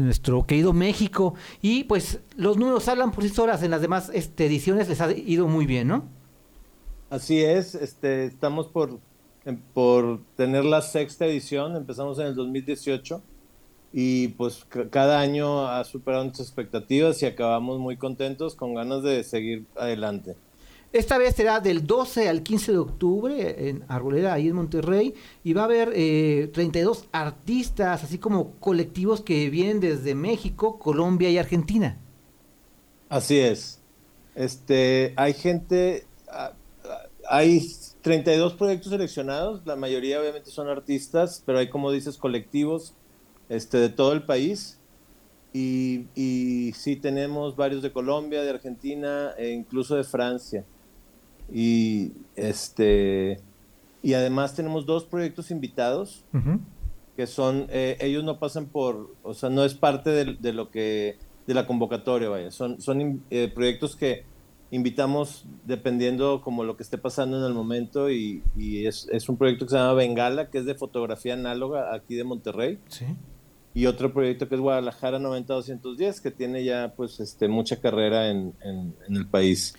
nuestro 0.04 0.46
querido 0.46 0.72
México. 0.72 1.34
Y 1.62 1.84
pues 1.84 2.20
los 2.36 2.56
números 2.56 2.88
hablan 2.88 3.12
por 3.12 3.24
sí 3.24 3.30
solas, 3.30 3.62
en 3.62 3.70
las 3.70 3.80
demás 3.80 4.10
este, 4.12 4.46
ediciones 4.46 4.88
les 4.88 5.00
ha 5.00 5.12
ido 5.12 5.46
muy 5.48 5.66
bien, 5.66 5.88
¿no? 5.88 6.08
Así 7.10 7.42
es, 7.42 7.74
este, 7.74 8.24
estamos 8.26 8.66
por 8.66 8.98
por 9.72 10.20
tener 10.36 10.64
la 10.64 10.82
sexta 10.82 11.26
edición, 11.26 11.76
empezamos 11.76 12.18
en 12.18 12.26
el 12.26 12.34
2018 12.34 13.22
y 13.92 14.28
pues 14.28 14.66
cada 14.90 15.20
año 15.20 15.66
ha 15.66 15.82
superado 15.84 16.24
nuestras 16.24 16.48
expectativas 16.48 17.22
y 17.22 17.26
acabamos 17.26 17.78
muy 17.78 17.96
contentos 17.96 18.54
con 18.54 18.74
ganas 18.74 19.02
de 19.02 19.24
seguir 19.24 19.64
adelante. 19.76 20.36
Esta 20.92 21.18
vez 21.18 21.34
será 21.34 21.60
del 21.60 21.86
12 21.86 22.30
al 22.30 22.42
15 22.42 22.72
de 22.72 22.78
octubre 22.78 23.68
en 23.68 23.84
Arboleda, 23.88 24.32
ahí 24.32 24.48
en 24.48 24.54
Monterrey, 24.54 25.14
y 25.44 25.52
va 25.52 25.62
a 25.62 25.64
haber 25.64 25.92
eh, 25.94 26.50
32 26.54 27.04
artistas, 27.12 28.04
así 28.04 28.16
como 28.18 28.52
colectivos 28.52 29.20
que 29.20 29.50
vienen 29.50 29.80
desde 29.80 30.14
México, 30.14 30.78
Colombia 30.78 31.28
y 31.28 31.36
Argentina. 31.36 31.98
Así 33.10 33.38
es. 33.38 33.80
Este, 34.34 35.12
hay 35.16 35.34
gente, 35.34 36.06
ah, 36.30 36.52
ah, 36.84 37.02
hay 37.28 37.70
32 38.00 38.54
proyectos 38.54 38.90
seleccionados, 38.90 39.60
la 39.66 39.76
mayoría 39.76 40.18
obviamente 40.18 40.50
son 40.50 40.68
artistas, 40.68 41.42
pero 41.44 41.58
hay 41.58 41.68
como 41.68 41.92
dices 41.92 42.16
colectivos 42.16 42.94
este, 43.50 43.76
de 43.76 43.90
todo 43.90 44.14
el 44.14 44.22
país. 44.22 44.78
Y, 45.52 46.06
y 46.14 46.72
sí 46.74 46.96
tenemos 46.96 47.56
varios 47.56 47.82
de 47.82 47.92
Colombia, 47.92 48.42
de 48.42 48.50
Argentina 48.50 49.32
e 49.36 49.50
incluso 49.50 49.94
de 49.94 50.04
Francia. 50.04 50.64
Y 51.52 52.12
este 52.36 53.40
y 54.02 54.14
además 54.14 54.54
tenemos 54.54 54.86
dos 54.86 55.04
proyectos 55.04 55.50
invitados 55.50 56.24
que 57.16 57.26
son 57.26 57.66
eh, 57.70 57.96
ellos 58.00 58.22
no 58.22 58.38
pasan 58.38 58.66
por, 58.66 59.14
o 59.22 59.34
sea, 59.34 59.50
no 59.50 59.64
es 59.64 59.74
parte 59.74 60.10
de, 60.10 60.52
lo 60.52 60.70
que 60.70 61.16
de 61.46 61.54
la 61.54 61.66
convocatoria, 61.66 62.28
vaya, 62.28 62.50
son 62.50 62.80
son 62.80 63.24
eh, 63.30 63.50
proyectos 63.52 63.96
que 63.96 64.24
invitamos 64.70 65.46
dependiendo 65.64 66.42
como 66.42 66.64
lo 66.64 66.76
que 66.76 66.82
esté 66.82 66.98
pasando 66.98 67.38
en 67.38 67.44
el 67.44 67.54
momento 67.54 68.10
y, 68.10 68.42
es, 68.86 69.08
es, 69.10 69.28
un 69.28 69.36
proyecto 69.36 69.64
que 69.64 69.70
se 69.70 69.76
llama 69.76 69.94
Bengala, 69.94 70.50
que 70.50 70.58
es 70.58 70.66
de 70.66 70.74
fotografía 70.74 71.34
análoga 71.34 71.94
aquí 71.94 72.14
de 72.14 72.24
Monterrey. 72.24 72.78
Sí. 72.88 73.06
Y 73.74 73.86
otro 73.86 74.12
proyecto 74.12 74.48
que 74.48 74.56
es 74.56 74.60
Guadalajara 74.60 75.18
90-210, 75.18 76.20
que 76.20 76.30
tiene 76.30 76.64
ya 76.64 76.94
pues 76.96 77.20
este, 77.20 77.48
mucha 77.48 77.76
carrera 77.76 78.28
en, 78.28 78.54
en, 78.62 78.94
el 79.08 79.26
país. 79.26 79.74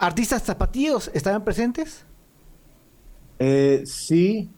¿Artistas 0.00 0.42
zapatillos 0.42 1.10
estarán 1.12 1.44
presentes? 1.44 2.06
Eh, 3.38 3.82
sí. 3.84 4.48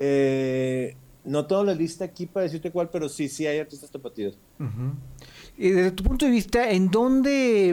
Eh, 0.00 0.96
no 1.24 1.46
tengo 1.46 1.62
la 1.62 1.74
lista 1.74 2.04
aquí 2.04 2.26
para 2.26 2.42
decirte 2.42 2.72
cuál, 2.72 2.90
pero 2.90 3.08
sí, 3.08 3.28
sí 3.28 3.46
hay 3.46 3.60
artistas 3.60 3.88
zapatillos. 3.88 4.36
Y 5.56 5.70
desde 5.70 5.92
tu 5.92 6.02
punto 6.02 6.24
de 6.24 6.32
vista, 6.32 6.68
¿en 6.72 6.90
dónde 6.90 7.72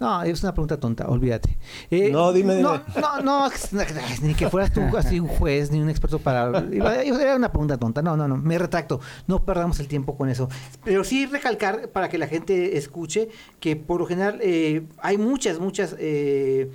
no, 0.00 0.22
es 0.22 0.42
una 0.42 0.52
pregunta 0.52 0.78
tonta, 0.78 1.08
olvídate. 1.08 1.58
Eh, 1.90 2.10
no, 2.10 2.32
dime, 2.32 2.54
dime. 2.54 2.62
No, 2.62 2.82
no, 3.20 3.20
no, 3.22 3.50
ni 4.22 4.34
que 4.34 4.48
fueras 4.48 4.72
tú 4.72 4.80
así 4.96 5.18
un 5.18 5.26
juez, 5.26 5.72
ni 5.72 5.80
un 5.80 5.90
experto 5.90 6.20
para... 6.20 6.64
Era 6.70 7.34
una 7.34 7.50
pregunta 7.50 7.76
tonta, 7.78 8.00
no, 8.00 8.16
no, 8.16 8.28
no, 8.28 8.36
me 8.36 8.58
retracto, 8.58 9.00
no 9.26 9.44
perdamos 9.44 9.80
el 9.80 9.88
tiempo 9.88 10.16
con 10.16 10.28
eso. 10.28 10.48
Pero 10.84 11.02
sí 11.02 11.26
recalcar 11.26 11.88
para 11.90 12.08
que 12.08 12.16
la 12.16 12.28
gente 12.28 12.76
escuche 12.76 13.28
que 13.58 13.74
por 13.74 14.00
lo 14.00 14.06
general 14.06 14.38
eh, 14.40 14.86
hay 14.98 15.18
muchas, 15.18 15.58
muchas 15.58 15.96
eh, 15.98 16.70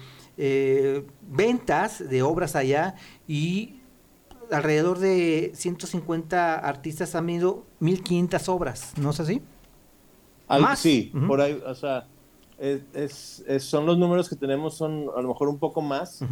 ventas 1.30 2.10
de 2.10 2.22
obras 2.24 2.58
allá 2.58 2.96
y 3.26 3.80
alrededor 4.52 5.00
de 5.00 5.52
150 5.56 6.56
artistas 6.56 7.16
han 7.16 7.26
venido 7.28 7.66
1500 7.80 8.50
obras, 8.50 8.94
¿no 9.00 9.12
es 9.12 9.20
así? 9.22 9.42
¿Más? 10.50 10.78
Sí, 10.78 11.12
por 11.26 11.40
ahí, 11.40 11.60
o 11.66 11.74
sea 11.74 12.08
es, 12.64 13.44
son 13.60 13.86
los 13.86 13.98
números 13.98 14.30
que 14.30 14.36
tenemos, 14.36 14.76
son 14.76 15.08
a 15.16 15.22
lo 15.22 15.28
mejor 15.28 15.50
un 15.50 15.60
poco 15.60 15.82
más, 15.82 16.24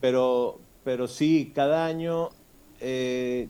pero, 0.00 0.60
pero 0.84 1.08
sí, 1.08 1.52
cada 1.54 1.84
año 1.84 2.28
eh, 2.80 3.48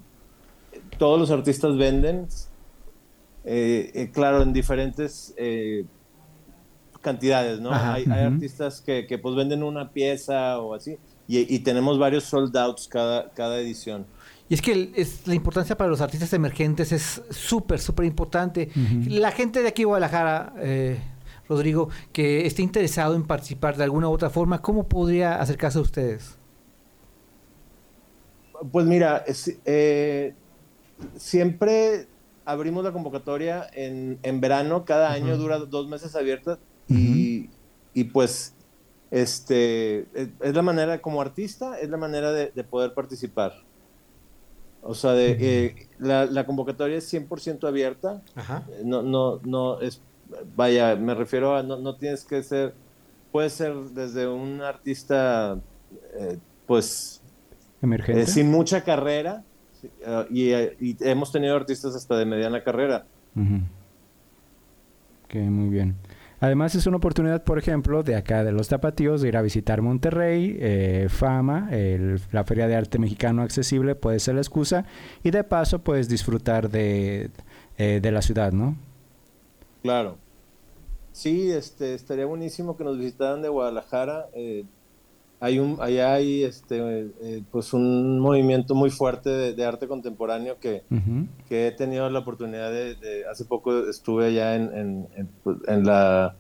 todos 0.99 1.20
los 1.20 1.30
artistas 1.30 1.76
venden, 1.76 2.28
eh, 3.45 3.91
eh, 3.95 4.11
claro, 4.12 4.43
en 4.43 4.53
diferentes 4.53 5.34
cantidades, 7.03 7.61
¿no? 7.61 7.72
hay, 7.72 8.05
artistas 8.05 8.80
que, 8.80 9.07
que, 9.07 9.18
pues 9.18 9.34
venden 9.34 9.62
una 9.62 9.91
pieza 9.91 10.59
o 10.61 10.74
así, 10.74 10.97
y, 11.28 11.59
tenemos 11.61 11.99
varios 11.99 12.24
sold 12.24 12.57
outs 12.57 12.88
cada, 12.88 13.30
cada 13.30 13.61
edición. 13.61 14.07
Y 14.49 14.55
es 14.55 14.62
que 14.62 14.93
es, 14.97 15.26
la 15.28 15.34
importancia 15.34 15.76
para 15.76 15.88
los 15.88 16.01
artistas 16.01 16.32
emergentes 16.32 16.91
es 16.91 17.22
súper, 17.30 17.78
súper 17.78 18.05
importante. 18.05 18.68
La 19.07 19.30
gente 19.30 19.62
de 19.62 19.68
aquí, 19.68 19.84
Guadalajara, 19.84 20.55
Rodrigo, 21.51 21.88
que 22.12 22.46
esté 22.46 22.62
interesado 22.62 23.16
en 23.16 23.24
participar 23.24 23.76
de 23.76 23.82
alguna 23.84 24.09
u 24.09 24.12
otra 24.12 24.30
forma, 24.30 24.62
¿cómo 24.62 24.86
podría 24.86 25.40
acercarse 25.40 25.78
a 25.78 25.82
ustedes? 25.82 26.38
Pues 28.70 28.86
mira, 28.86 29.24
eh, 29.64 30.34
siempre 31.16 32.07
abrimos 32.44 32.84
la 32.84 32.92
convocatoria 32.92 33.68
en, 33.72 34.40
verano, 34.40 34.84
cada 34.84 35.11
año 35.11 35.36
dura 35.36 35.59
dos 35.59 35.88
meses 35.88 36.14
abiertas 36.14 36.59
y, 36.88 37.48
pues 38.12 38.55
este 39.11 40.07
es, 40.14 40.55
la 40.55 40.62
manera, 40.62 41.03
como 41.03 41.20
artista, 41.20 41.80
es 41.80 41.90
la 41.90 41.96
manera 41.96 42.30
de, 42.32 42.64
poder 42.64 42.94
participar. 42.94 43.55
O 44.82 44.94
sea, 44.94 45.12
de, 45.12 45.36
eh, 45.40 45.88
la, 45.98 46.46
convocatoria 46.46 46.98
es 46.98 47.12
100% 47.12 47.66
abierta. 47.66 48.22
No, 48.84 49.03
no, 49.03 49.40
no, 49.44 49.80
es 49.80 50.01
vaya, 50.57 50.97
me 50.97 51.14
refiero 51.14 51.57
a 51.57 51.62
no, 51.62 51.95
tienes 51.97 52.24
que 52.24 52.43
ser, 52.43 52.74
puede 53.33 53.51
ser 53.51 53.74
desde 53.95 54.28
un 54.28 54.61
artista, 54.61 55.59
eh, 56.18 56.39
pues, 56.66 57.22
emergente, 57.83 58.22
eh, 58.22 58.26
sin 58.26 58.51
mucha 58.51 58.83
carrera, 58.83 59.45
eh, 60.07 60.76
y, 60.81 60.97
hemos 61.09 61.33
tenido 61.33 61.57
artistas 61.57 61.95
hasta 61.95 62.16
de 62.16 62.26
mediana 62.26 62.62
carrera. 62.62 63.07
Que 65.28 65.39
muy 65.39 65.70
bien. 65.70 65.97
Además 66.41 66.74
es 66.74 66.87
una 66.87 66.97
oportunidad, 66.97 67.45
por 67.45 67.59
ejemplo, 67.59 68.03
de 68.03 68.16
acá 68.16 68.43
de 68.45 68.51
los 68.51 68.68
tapatíos 68.68 69.20
de 69.20 69.28
ir 69.28 69.37
a 69.37 69.43
visitar 69.43 69.83
Monterrey, 69.83 71.07
Fama, 71.09 71.68
la 71.70 72.45
Feria 72.45 72.66
de 72.66 72.76
Arte 72.76 72.99
Mexicano 72.99 73.43
accesible 73.43 73.95
puede 73.95 74.20
ser 74.20 74.37
la 74.37 74.41
excusa 74.41 74.87
y 75.22 75.31
de 75.33 75.45
paso 75.45 75.81
puedes 75.81 76.09
disfrutar 76.09 76.70
de, 76.70 77.31
de 77.76 78.11
la 78.11 78.22
ciudad, 78.22 78.53
¿no? 78.53 78.74
Claro. 79.83 80.18
Sí, 81.12 81.51
este, 81.51 81.95
estaría 81.95 82.26
buenísimo 82.26 82.76
que 82.76 82.85
nos 82.85 82.99
visitaran 82.99 83.43
de 83.43 83.49
Guadalajara. 83.49 84.28
Eh, 84.33 84.64
hay 85.41 85.59
un, 85.59 85.78
allá 85.81 86.12
hay 86.14 86.45
este, 86.45 87.11
eh, 87.22 87.43
pues 87.51 87.72
un 87.72 88.18
movimiento 88.20 88.74
muy 88.74 88.91
fuerte 88.91 89.31
de, 89.31 89.64
arte 89.64 89.89
contemporáneo 89.89 90.59
que, 90.61 90.83
que, 91.49 91.66
he 91.66 91.72
tenido 91.72 92.09
la 92.11 92.18
oportunidad 92.18 92.70
de, 92.70 93.24
hace 93.31 93.47
poco 93.47 93.89
estuve 93.89 94.26
allá 94.26 94.55
en, 94.55 95.09
en, 95.16 95.28
pues, 95.43 95.57
la, 95.66 96.37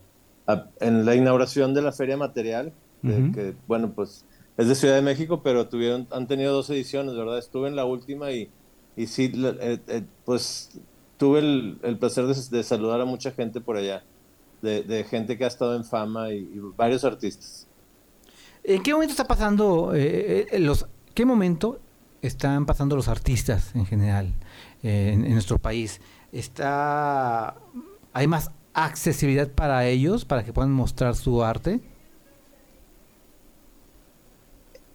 en 0.80 1.06
la 1.06 1.14
inauguración 1.14 1.72
de 1.72 1.80
la 1.80 1.92
Feria 1.92 2.18
Material, 2.18 2.74
que 3.02 3.54
bueno, 3.66 3.92
pues 3.94 4.26
es 4.58 4.68
de 4.68 4.74
Ciudad 4.74 4.96
de 4.96 5.02
México, 5.02 5.42
pero 5.42 5.68
tuvieron, 5.68 6.06
han 6.10 6.26
tenido 6.26 6.52
dos 6.52 6.68
ediciones, 6.68 7.16
¿verdad? 7.16 7.38
Estuve 7.38 7.68
en 7.68 7.76
la 7.76 7.86
última 7.86 8.32
y, 8.32 8.50
y 8.96 9.06
sí, 9.06 9.32
eh, 9.34 10.02
pues 10.26 10.78
tuve 11.20 11.40
el, 11.40 11.98
placer 11.98 12.24
de, 12.24 12.62
saludar 12.62 13.02
a 13.02 13.04
mucha 13.04 13.30
gente 13.30 13.60
por 13.60 13.76
allá, 13.76 14.02
de, 14.62 15.04
gente 15.04 15.36
que 15.36 15.44
ha 15.44 15.48
estado 15.48 15.76
en 15.76 15.84
fama 15.84 16.30
y, 16.30 16.48
varios 16.78 17.04
artistas. 17.04 17.68
¿En 18.64 18.82
qué 18.82 18.94
momento 18.94 19.12
está 19.12 19.26
pasando 19.26 19.94
eh, 19.94 20.46
eh, 20.50 20.58
los, 20.58 20.86
qué 21.12 21.26
momento 21.26 21.78
están 22.22 22.64
pasando 22.64 22.96
los 22.96 23.06
artistas 23.08 23.74
en 23.74 23.84
general 23.84 24.32
eh, 24.82 25.10
en, 25.12 25.30
nuestro 25.34 25.58
país? 25.58 26.00
Está, 26.32 27.54
hay 28.14 28.26
más 28.26 28.50
accesibilidad 28.72 29.50
para 29.50 29.86
ellos 29.86 30.24
para 30.24 30.42
que 30.42 30.54
puedan 30.54 30.72
mostrar 30.72 31.16
su 31.16 31.44
arte. 31.44 31.82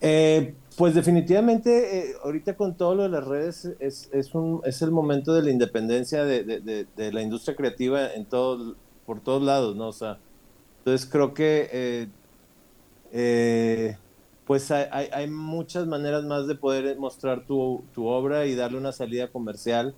Eh, 0.02 0.56
pues 0.76 0.94
definitivamente, 0.96 2.12
eh, 2.12 2.16
ahorita 2.24 2.56
con 2.58 2.76
todo 2.78 2.96
lo 2.96 3.04
de 3.04 3.10
las 3.10 3.26
redes, 3.26 3.66
es, 3.80 4.10
es, 4.12 4.34
un, 4.36 4.62
es 4.66 4.82
el 4.82 4.92
momento 4.92 5.34
de 5.34 5.44
la 5.44 5.52
independencia 5.52 6.26
de, 6.26 6.44
de, 6.44 7.12
la 7.14 7.22
industria 7.22 7.56
creativa 7.56 8.14
en 8.14 8.28
todo, 8.28 8.78
por 9.06 9.24
todos 9.24 9.42
lados, 9.44 9.76
¿no? 9.78 9.88
O 9.90 9.94
sea, 9.94 10.22
entonces 10.80 11.10
creo 11.10 11.34
que 11.34 11.70
eh, 11.72 12.14
eh, 13.12 14.00
pues 14.46 14.72
hay, 14.72 15.08
hay- 15.12 15.30
muchas 15.30 15.88
maneras 15.88 16.24
más 16.26 16.48
de 16.48 16.56
poder 16.56 16.98
mostrar 17.00 17.46
tu, 17.46 17.90
tu 17.94 18.08
obra 18.08 18.46
y 18.48 18.56
darle 18.56 18.78
una 18.78 18.92
salida 18.92 19.32
comercial. 19.32 19.98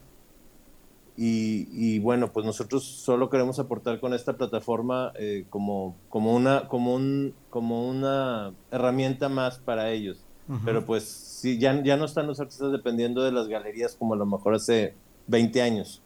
Y, 1.19 1.67
y 1.71 1.99
bueno, 1.99 2.31
pues 2.31 2.45
nosotros 2.45 2.85
solo 3.03 3.29
queremos 3.29 3.57
aportar 3.59 3.99
con 3.99 4.13
esta 4.13 4.37
plataforma 4.37 5.13
como, 5.49 6.03
como, 6.07 6.35
una, 6.35 6.67
como, 6.67 6.93
un, 6.95 7.39
como 7.49 7.89
una 7.89 8.55
herramienta 8.69 9.27
más 9.29 9.59
para 9.59 9.91
ellos. 9.91 10.26
Pero 10.63 10.85
pues 10.85 11.03
sí, 11.03 11.57
ya, 11.57 11.81
ya 11.83 11.97
no 11.97 12.05
están 12.05 12.25
los 12.27 12.39
artistas 12.39 12.71
dependiendo 12.71 13.21
de 13.23 13.31
las 13.31 13.47
galerías 13.47 13.95
como 13.95 14.13
a 14.13 14.17
lo 14.17 14.25
mejor 14.25 14.55
hace 14.55 14.93
20 15.27 15.61
años. 15.61 16.01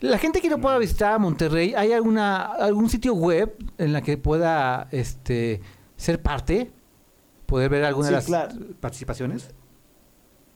La 0.00 0.18
gente 0.18 0.40
que 0.40 0.48
no 0.48 0.60
pueda 0.60 0.78
visitar 0.78 1.12
a 1.14 1.18
Monterrey, 1.18 1.74
¿hay 1.76 1.92
alguna 1.92 2.42
algún 2.44 2.88
sitio 2.88 3.14
web 3.14 3.54
en 3.78 3.92
la 3.92 4.00
que 4.02 4.16
pueda 4.16 4.88
este 4.90 5.60
ser 5.96 6.22
parte? 6.22 6.70
¿Poder 7.46 7.68
ver 7.70 7.84
alguna 7.84 8.06
Sí, 8.08 8.12
de 8.12 8.16
las 8.16 8.26
claro. 8.26 8.54
participaciones? 8.80 9.50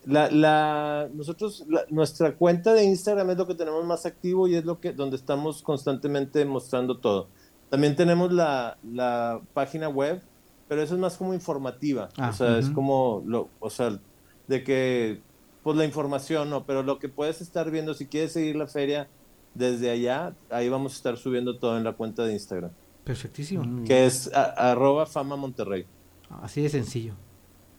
La, 0.05 0.29
la, 0.29 1.09
nosotros, 1.13 1.65
la- 1.67 1.85
nuestra 1.89 2.35
cuenta 2.35 2.73
de 2.73 2.83
Instagram 2.83 3.31
es 3.31 3.37
lo 3.37 3.47
que 3.47 3.55
tenemos 3.55 3.83
más 3.85 4.05
activo 4.05 4.47
y 4.47 4.55
es 4.55 4.63
lo 4.63 4.79
que 4.79 4.93
donde 4.93 5.15
estamos 5.15 5.61
constantemente 5.63 6.45
mostrando 6.45 6.99
todo. 6.99 7.27
También 7.69 7.95
tenemos 7.95 8.31
la, 8.31 8.77
la 8.83 9.41
página 9.53 9.89
web, 9.89 10.21
pero 10.67 10.81
eso 10.81 10.95
es 10.95 10.99
más 10.99 11.17
como 11.17 11.33
informativa. 11.33 12.09
Ah, 12.17 12.29
o 12.29 12.33
sea, 12.33 12.57
es 12.57 12.69
como, 12.69 13.23
lo, 13.25 13.49
o 13.59 13.69
sea, 13.69 13.99
de 14.47 14.63
que, 14.63 15.21
pues 15.63 15.77
la 15.77 15.85
información, 15.85 16.49
¿no? 16.49 16.65
Pero 16.65 16.83
lo 16.83 16.99
que 16.99 17.09
puedes 17.09 17.41
estar 17.41 17.69
viendo, 17.71 17.93
si 17.93 18.07
quieres 18.07 18.31
seguir 18.33 18.55
la 18.55 18.67
feria 18.67 19.07
desde 19.53 19.89
allá, 19.89 20.35
ahí 20.49 20.69
vamos 20.69 20.93
a 20.93 20.95
estar 20.97 21.17
subiendo 21.17 21.57
todo 21.59 21.77
en 21.77 21.83
la 21.83 21.93
cuenta 21.93 22.23
de 22.25 22.33
Instagram, 22.33 22.71
Perfectísimo. 23.03 23.83
que 23.85 24.05
es 24.05 24.31
a- 24.33 24.71
arroba 24.71 25.05
fama 25.05 25.35
Monterrey. 25.35 25.85
Así 26.29 26.61
de 26.61 26.69
sencillo. 26.69 27.13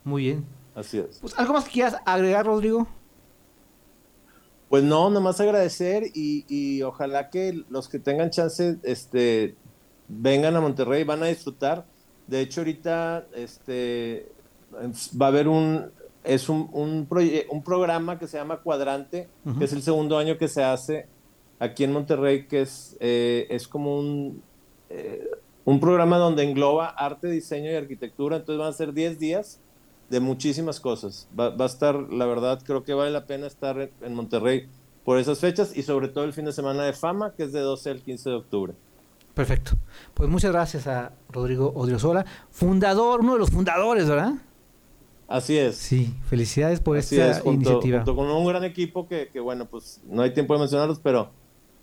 Muy 0.05 0.23
bien. 0.23 0.47
Así 0.75 0.99
es. 0.99 1.19
Pues, 1.21 1.39
¿Algo 1.39 1.53
más 1.55 1.65
que 1.65 1.71
quieras 1.73 1.97
agregar, 2.07 2.47
Rodrigo? 2.47 2.87
Pues 4.69 4.83
no, 4.83 5.11
nomás 5.11 5.41
agradecer 5.41 6.05
y, 6.15 6.45
y 6.49 6.83
ojalá 6.83 7.31
que 7.31 7.63
los 7.69 7.89
que 7.89 7.99
tengan 8.01 8.31
chance, 8.31 8.79
este, 8.83 9.57
vengan 10.09 10.57
a 10.57 10.61
Monterrey, 10.61 11.05
van 11.05 11.23
a 11.23 11.27
disfrutar. 11.27 11.87
De 12.27 12.41
hecho, 12.41 12.61
ahorita, 12.61 13.27
este, 13.35 14.29
va 15.21 15.27
a 15.27 15.29
haber 15.29 15.49
un, 15.49 15.91
es 16.25 16.49
un, 16.49 16.69
un, 16.73 17.09
un 17.51 17.63
programa 17.63 18.19
que 18.19 18.27
se 18.27 18.37
llama 18.37 18.59
Cuadrante, 18.59 19.29
que 19.59 19.65
es 19.65 19.73
el 19.73 19.83
segundo 19.83 20.19
año 20.19 20.37
que 20.39 20.49
se 20.49 20.63
hace 20.65 21.07
aquí 21.59 21.85
en 21.85 21.93
Monterrey, 21.93 22.47
que 22.47 22.63
es, 22.63 22.97
eh, 23.01 23.47
es 23.51 23.69
como 23.69 23.99
un, 23.99 24.43
eh, 24.91 25.31
un 25.65 25.81
programa 25.81 26.19
donde 26.19 26.43
engloba 26.43 26.89
arte, 26.89 27.29
diseño 27.29 27.71
y 27.71 27.75
arquitectura. 27.75 28.37
Entonces 28.37 28.59
van 28.59 28.69
a 28.69 28.73
ser 28.73 28.93
10 28.93 29.19
días 29.19 29.61
de 30.11 30.21
muchísimas 30.21 30.81
cosas. 30.81 31.29
Va, 31.39 31.51
va 31.51 31.65
a 31.65 31.69
estar, 31.69 31.95
la 32.13 32.27
verdad, 32.27 32.61
creo 32.65 32.85
que 32.85 32.95
vale 32.95 33.11
la 33.11 33.27
pena 33.27 33.47
estar 33.47 33.79
en, 33.81 33.91
en 34.03 34.15
Monterrey 34.15 34.69
por 35.05 35.19
esas 35.19 35.39
fechas 35.39 35.77
y 35.77 35.83
sobre 35.83 36.09
todo 36.09 36.25
el 36.25 36.33
fin 36.33 36.45
de 36.45 36.53
semana 36.53 36.85
de 36.85 36.93
fama, 36.93 37.33
que 37.37 37.45
es 37.45 37.53
de 37.53 37.61
12 37.61 37.91
al 37.91 38.03
15 38.03 38.31
de 38.31 38.37
octubre. 38.37 38.75
Perfecto. 39.37 39.73
Pues 40.15 40.31
muchas 40.31 40.51
gracias 40.51 40.87
a 40.87 41.13
Rodrigo 41.29 41.71
Odriozola, 41.77 42.25
fundador, 42.51 43.21
uno 43.21 43.35
de 43.35 43.39
los 43.39 43.51
fundadores, 43.51 44.09
¿verdad? 44.09 44.33
Así 45.29 45.59
es. 45.59 45.77
Sí, 45.77 46.15
felicidades 46.31 46.81
por 46.81 46.97
Así 46.97 47.21
esta 47.21 47.33
es, 47.33 47.43
junto, 47.43 47.69
iniciativa. 47.69 47.99
junto 47.99 48.17
con 48.17 48.31
un 48.31 48.47
gran 48.47 48.65
equipo 48.65 49.07
que, 49.07 49.29
que, 49.31 49.39
bueno, 49.39 49.67
pues 49.67 50.01
no 50.07 50.23
hay 50.23 50.33
tiempo 50.33 50.55
de 50.55 50.61
mencionarlos, 50.61 51.01
pero, 51.01 51.33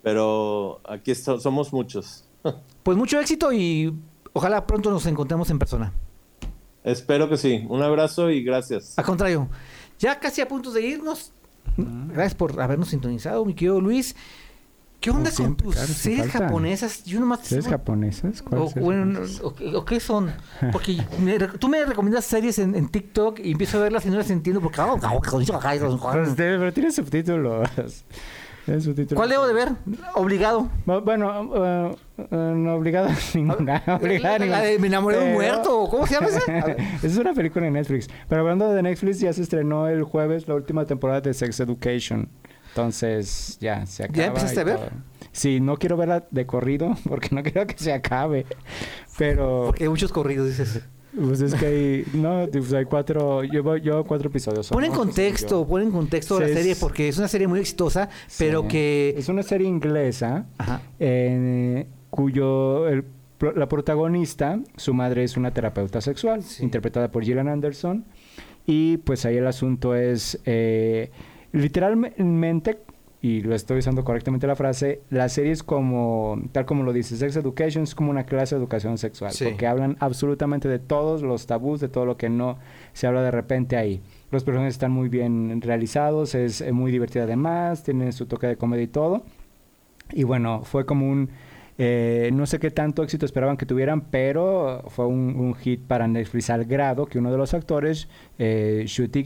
pero 0.02 0.80
aquí 0.82 1.14
somos 1.14 1.72
muchos. 1.72 2.24
Pues 2.82 2.98
mucho 2.98 3.18
éxito 3.20 3.52
y 3.52 3.94
ojalá 4.32 4.66
pronto 4.66 4.90
nos 4.90 5.06
encontremos 5.06 5.48
en 5.48 5.58
persona. 5.60 5.92
Espero 6.82 7.30
que 7.30 7.38
sí. 7.38 7.64
Un 7.68 7.82
abrazo 7.82 8.30
y 8.30 8.42
gracias. 8.42 8.98
Al 8.98 9.04
contrario, 9.04 9.48
ya 9.98 10.18
casi 10.18 10.40
a 10.42 10.48
punto 10.48 10.72
de 10.72 10.82
irnos. 10.82 11.32
Gracias 11.76 12.34
por 12.34 12.60
habernos 12.60 12.88
sintonizado, 12.88 13.44
mi 13.44 13.54
querido 13.54 13.80
Luis. 13.80 14.14
¿Qué 15.04 15.10
onda 15.10 15.24
con 15.30 15.32
siempre, 15.36 15.64
tus 15.66 15.74
claro, 15.74 15.88
series 15.92 16.30
japonesas? 16.30 17.04
Yo 17.04 17.20
nomás... 17.20 17.40
¿Series 17.40 17.68
japonesas? 17.68 18.40
¿Cuál 18.40 18.62
O, 18.62 18.70
bueno, 18.80 19.20
o- 19.42 19.78
o 19.78 19.84
qué 19.84 20.00
son? 20.00 20.32
Porque 20.72 20.96
me 21.20 21.38
tú 21.38 21.68
me 21.68 21.84
recomiendas 21.84 22.24
series 22.24 22.58
en, 22.58 22.74
en 22.74 22.88
TikTok 22.88 23.38
y 23.40 23.52
empiezo 23.52 23.78
a 23.78 23.82
verlas 23.82 24.06
y 24.06 24.10
no 24.10 24.16
las 24.16 24.30
entiendo 24.30 24.62
porque... 24.62 24.76
¿Cuál 26.00 26.34
pero 26.36 26.72
tiene 26.72 26.90
subtítulos. 26.90 27.68
Subtítulos. 28.80 29.28
debo 29.28 29.46
de 29.46 29.52
ver? 29.52 29.72
Obligado. 30.14 30.70
Bu- 30.86 31.04
Bueno, 31.04 31.42
uh, 31.42 32.24
uh, 32.34 32.36
no 32.54 32.74
obligado 32.76 33.08
a 33.10 33.14
ninguna. 33.34 33.82
La 33.86 34.62
de 34.62 34.78
Me 34.78 34.86
enamoré 34.86 35.18
de 35.18 35.24
un 35.26 35.32
muerto. 35.34 35.86
¿Cómo 35.90 36.06
se 36.06 36.14
llama. 36.14 36.28
Esa 36.28 37.06
es 37.06 37.16
una 37.18 37.34
película 37.34 37.66
en 37.66 37.74
Netflix. 37.74 38.08
Pero 38.26 38.40
hablando 38.40 38.72
de 38.72 38.82
Netflix, 38.82 39.20
ya 39.20 39.34
se 39.34 39.42
estrenó 39.42 39.86
el 39.88 40.02
jueves 40.04 40.48
la 40.48 40.54
última 40.54 40.86
temporada 40.86 41.20
de 41.20 41.34
Sex 41.34 41.60
Education. 41.60 42.30
Entonces, 42.74 43.56
ya 43.60 43.86
se 43.86 44.02
acaba. 44.02 44.18
¿Ya 44.18 44.26
empezaste 44.26 44.60
a 44.60 44.64
ver? 44.64 44.76
todo. 44.76 44.88
Sí, 45.30 45.60
no 45.60 45.76
quiero 45.76 45.96
verla 45.96 46.26
de 46.30 46.44
corrido 46.44 46.94
porque 47.08 47.28
no 47.30 47.42
quiero 47.42 47.66
que 47.66 47.76
se 47.78 47.92
acabe. 47.92 48.46
Pero. 49.16 49.66
Porque 49.66 49.84
hay 49.84 49.88
muchos 49.90 50.12
corridos, 50.12 50.48
dices. 50.48 50.80
Pues 51.16 51.40
es 51.40 51.54
que 51.54 51.66
hay. 51.66 52.04
No, 52.14 52.48
pues 52.50 52.72
hay 52.72 52.84
cuatro. 52.86 53.44
Yo 53.44 53.76
yo 53.76 54.04
cuatro 54.04 54.28
episodios. 54.28 54.68
Pon 54.70 54.82
en 54.82 54.90
¿no? 54.90 54.98
contexto, 54.98 55.62
Yo- 55.62 55.68
pon 55.68 55.82
en 55.82 55.92
contexto 55.92 56.40
la 56.40 56.48
serie 56.48 56.74
porque 56.74 57.08
es 57.08 57.16
una 57.18 57.28
serie 57.28 57.46
muy 57.46 57.60
exitosa, 57.60 58.08
pero 58.38 58.62
Sí. 58.62 58.68
que... 58.68 59.14
Es 59.16 59.28
una 59.28 59.44
serie 59.44 59.68
inglesa 59.68 60.46
Ajá. 60.58 60.82
eh, 60.98 61.86
cuyo 62.10 62.88
el 62.88 63.04
la 63.56 63.68
protagonista, 63.68 64.58
su 64.76 64.94
madre 64.94 65.22
es 65.22 65.36
una 65.36 65.52
terapeuta 65.52 66.00
sexual, 66.00 66.42
Sí. 66.42 66.64
interpretada 66.64 67.10
por 67.10 67.22
Gillian 67.24 67.46
Anderson, 67.48 68.04
y 68.64 68.96
pues 68.98 69.26
ahí 69.26 69.36
el 69.36 69.46
asunto 69.46 69.94
es, 69.94 70.40
eh, 70.46 71.10
literalmente, 71.54 72.78
y 73.22 73.40
lo 73.40 73.54
estoy 73.54 73.78
usando 73.78 74.04
correctamente 74.04 74.46
la 74.46 74.54
frase, 74.56 75.00
la 75.08 75.28
serie 75.30 75.52
es 75.52 75.62
como, 75.62 76.38
tal 76.52 76.66
como 76.66 76.82
lo 76.82 76.92
dice, 76.92 77.16
Sex 77.16 77.36
Education 77.36 77.84
es 77.84 77.94
como 77.94 78.10
una 78.10 78.24
clase 78.26 78.54
de 78.54 78.60
educación 78.60 78.98
sexual, 78.98 79.30
Sí. 79.32 79.44
porque 79.44 79.66
hablan 79.66 79.96
absolutamente 80.00 80.68
de 80.68 80.78
todos 80.78 81.22
los 81.22 81.46
tabús, 81.46 81.80
de 81.80 81.88
todo 81.88 82.04
lo 82.04 82.16
que 82.18 82.28
no 82.28 82.58
se 82.92 83.06
habla 83.06 83.22
de 83.22 83.30
repente 83.30 83.76
ahí. 83.76 84.02
Los 84.30 84.44
personajes 84.44 84.74
están 84.74 84.92
muy 84.92 85.08
bien 85.08 85.60
realizados, 85.62 86.34
es 86.34 86.60
eh, 86.60 86.72
muy 86.72 86.92
divertida 86.92 87.22
además, 87.22 87.82
tiene 87.82 88.12
su 88.12 88.26
toque 88.26 88.46
de 88.46 88.56
comedia 88.56 88.82
y 88.84 88.88
todo. 88.88 89.22
Y 90.12 90.24
bueno, 90.24 90.62
fue 90.64 90.84
como 90.84 91.08
un... 91.08 91.30
eh, 91.78 92.30
no 92.32 92.44
sé 92.46 92.58
qué 92.58 92.70
tanto 92.70 93.02
éxito 93.02 93.24
esperaban 93.24 93.56
que 93.56 93.64
tuvieran, 93.64 94.02
pero 94.02 94.82
fue 94.88 95.06
un, 95.06 95.34
un 95.36 95.54
hit 95.54 95.80
para 95.86 96.06
Netflix 96.06 96.50
al 96.50 96.66
grado 96.66 97.06
que 97.06 97.18
uno 97.18 97.30
de 97.32 97.38
los 97.38 97.54
actores, 97.54 98.06
eh, 98.38 98.84
Shuti 98.86 99.22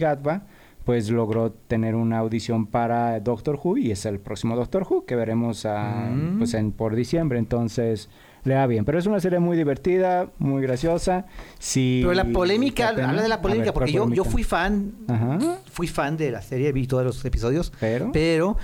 pues 0.89 1.11
logró 1.11 1.53
tener 1.53 1.95
una 1.95 2.17
audición 2.17 2.65
para 2.67 3.21
Doctor 3.21 3.61
Who 3.63 3.77
y 3.77 3.91
es 3.91 4.07
el 4.07 4.21
próximo 4.21 4.57
Doctor 4.57 4.87
Who 4.89 5.05
que 5.05 5.17
veremos 5.17 5.67
Mm. 5.67 6.39
pues 6.39 6.55
en, 6.55 6.73
por 6.73 6.95
diciembre. 6.95 7.39
Entonces 7.39 8.09
le 8.45 8.55
va 8.55 8.67
bien. 8.67 8.87
Pero 8.87 8.99
es 8.99 9.05
una 9.05 9.21
serie 9.21 9.39
muy 9.39 9.55
divertida, 9.59 10.31
muy 10.39 10.63
graciosa. 10.63 11.27
Sí, 11.59 12.01
Pero 12.03 12.15
la 12.15 12.25
polémica, 12.25 12.89
habla 12.89 13.21
de 13.21 13.29
la 13.29 13.43
polémica, 13.43 13.67
ver, 13.67 13.75
porque 13.75 13.93
¿cuál 13.99 14.09
yo, 14.09 14.15
yo 14.15 14.25
fui 14.25 14.45
fan, 14.45 14.95
Ajá. 15.09 15.39
fui 15.71 15.89
fan 15.89 16.17
de 16.17 16.31
la 16.31 16.41
serie, 16.41 16.73
vi 16.73 16.87
todos 16.87 17.05
los 17.05 17.23
episodios, 17.23 17.71
Pero... 17.79 18.11
pero 18.11 18.57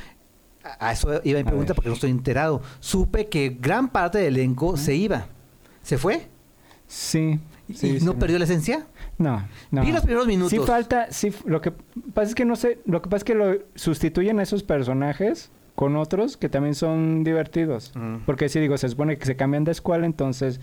a 0.63 0.89
a 0.89 0.93
eso 0.93 1.21
iba 1.25 1.39
mi 1.41 1.45
pregunta 1.45 1.75
porque 1.75 1.91
no 1.91 1.95
estoy 1.95 2.09
enterado. 2.11 2.63
Supe 2.81 3.27
que 3.27 3.59
gran 3.61 3.91
parte 3.91 4.17
del 4.17 4.39
elenco 4.39 4.79
se 4.79 4.95
iba. 4.95 5.27
¿Se 5.83 5.99
fue? 5.99 6.27
Sí. 6.87 7.39
¿Y- 7.69 7.75
sí, 7.75 7.89
¿Y 7.89 8.01
sí. 8.01 8.07
no 8.07 8.15
perdió 8.19 8.39
la 8.39 8.45
esencia? 8.45 8.87
No, 9.19 9.47
no. 9.71 9.83
Vi 9.83 9.93
los 9.93 10.03
primeros 10.03 10.27
minutos. 10.27 10.51
Sí 10.51 10.59
falta, 10.59 11.07
sí, 11.11 11.33
lo 11.47 11.61
que 11.61 11.73
pasa 12.13 12.29
es 12.29 12.35
que 12.35 12.45
no 12.45 12.57
sé, 12.57 12.79
lo 12.87 13.01
que 13.03 13.09
pasa 13.09 13.19
es 13.19 13.25
que 13.25 13.35
lo 13.35 13.59
sustituyen 13.75 14.39
a 14.41 14.43
esos 14.43 14.63
personajes 14.63 15.51
con 15.75 15.97
otros 15.97 16.37
que 16.37 16.49
también 16.49 16.75
son 16.75 17.25
divertidos. 17.25 17.93
Mm. 17.95 18.19
Porque 18.27 18.49
sí, 18.49 18.61
digo, 18.61 18.77
se 18.77 18.89
supone 18.89 19.19
que 19.19 19.27
se 19.27 19.37
cambian 19.37 19.65
de 19.65 19.73
escuela, 19.73 20.07
entonces 20.07 20.61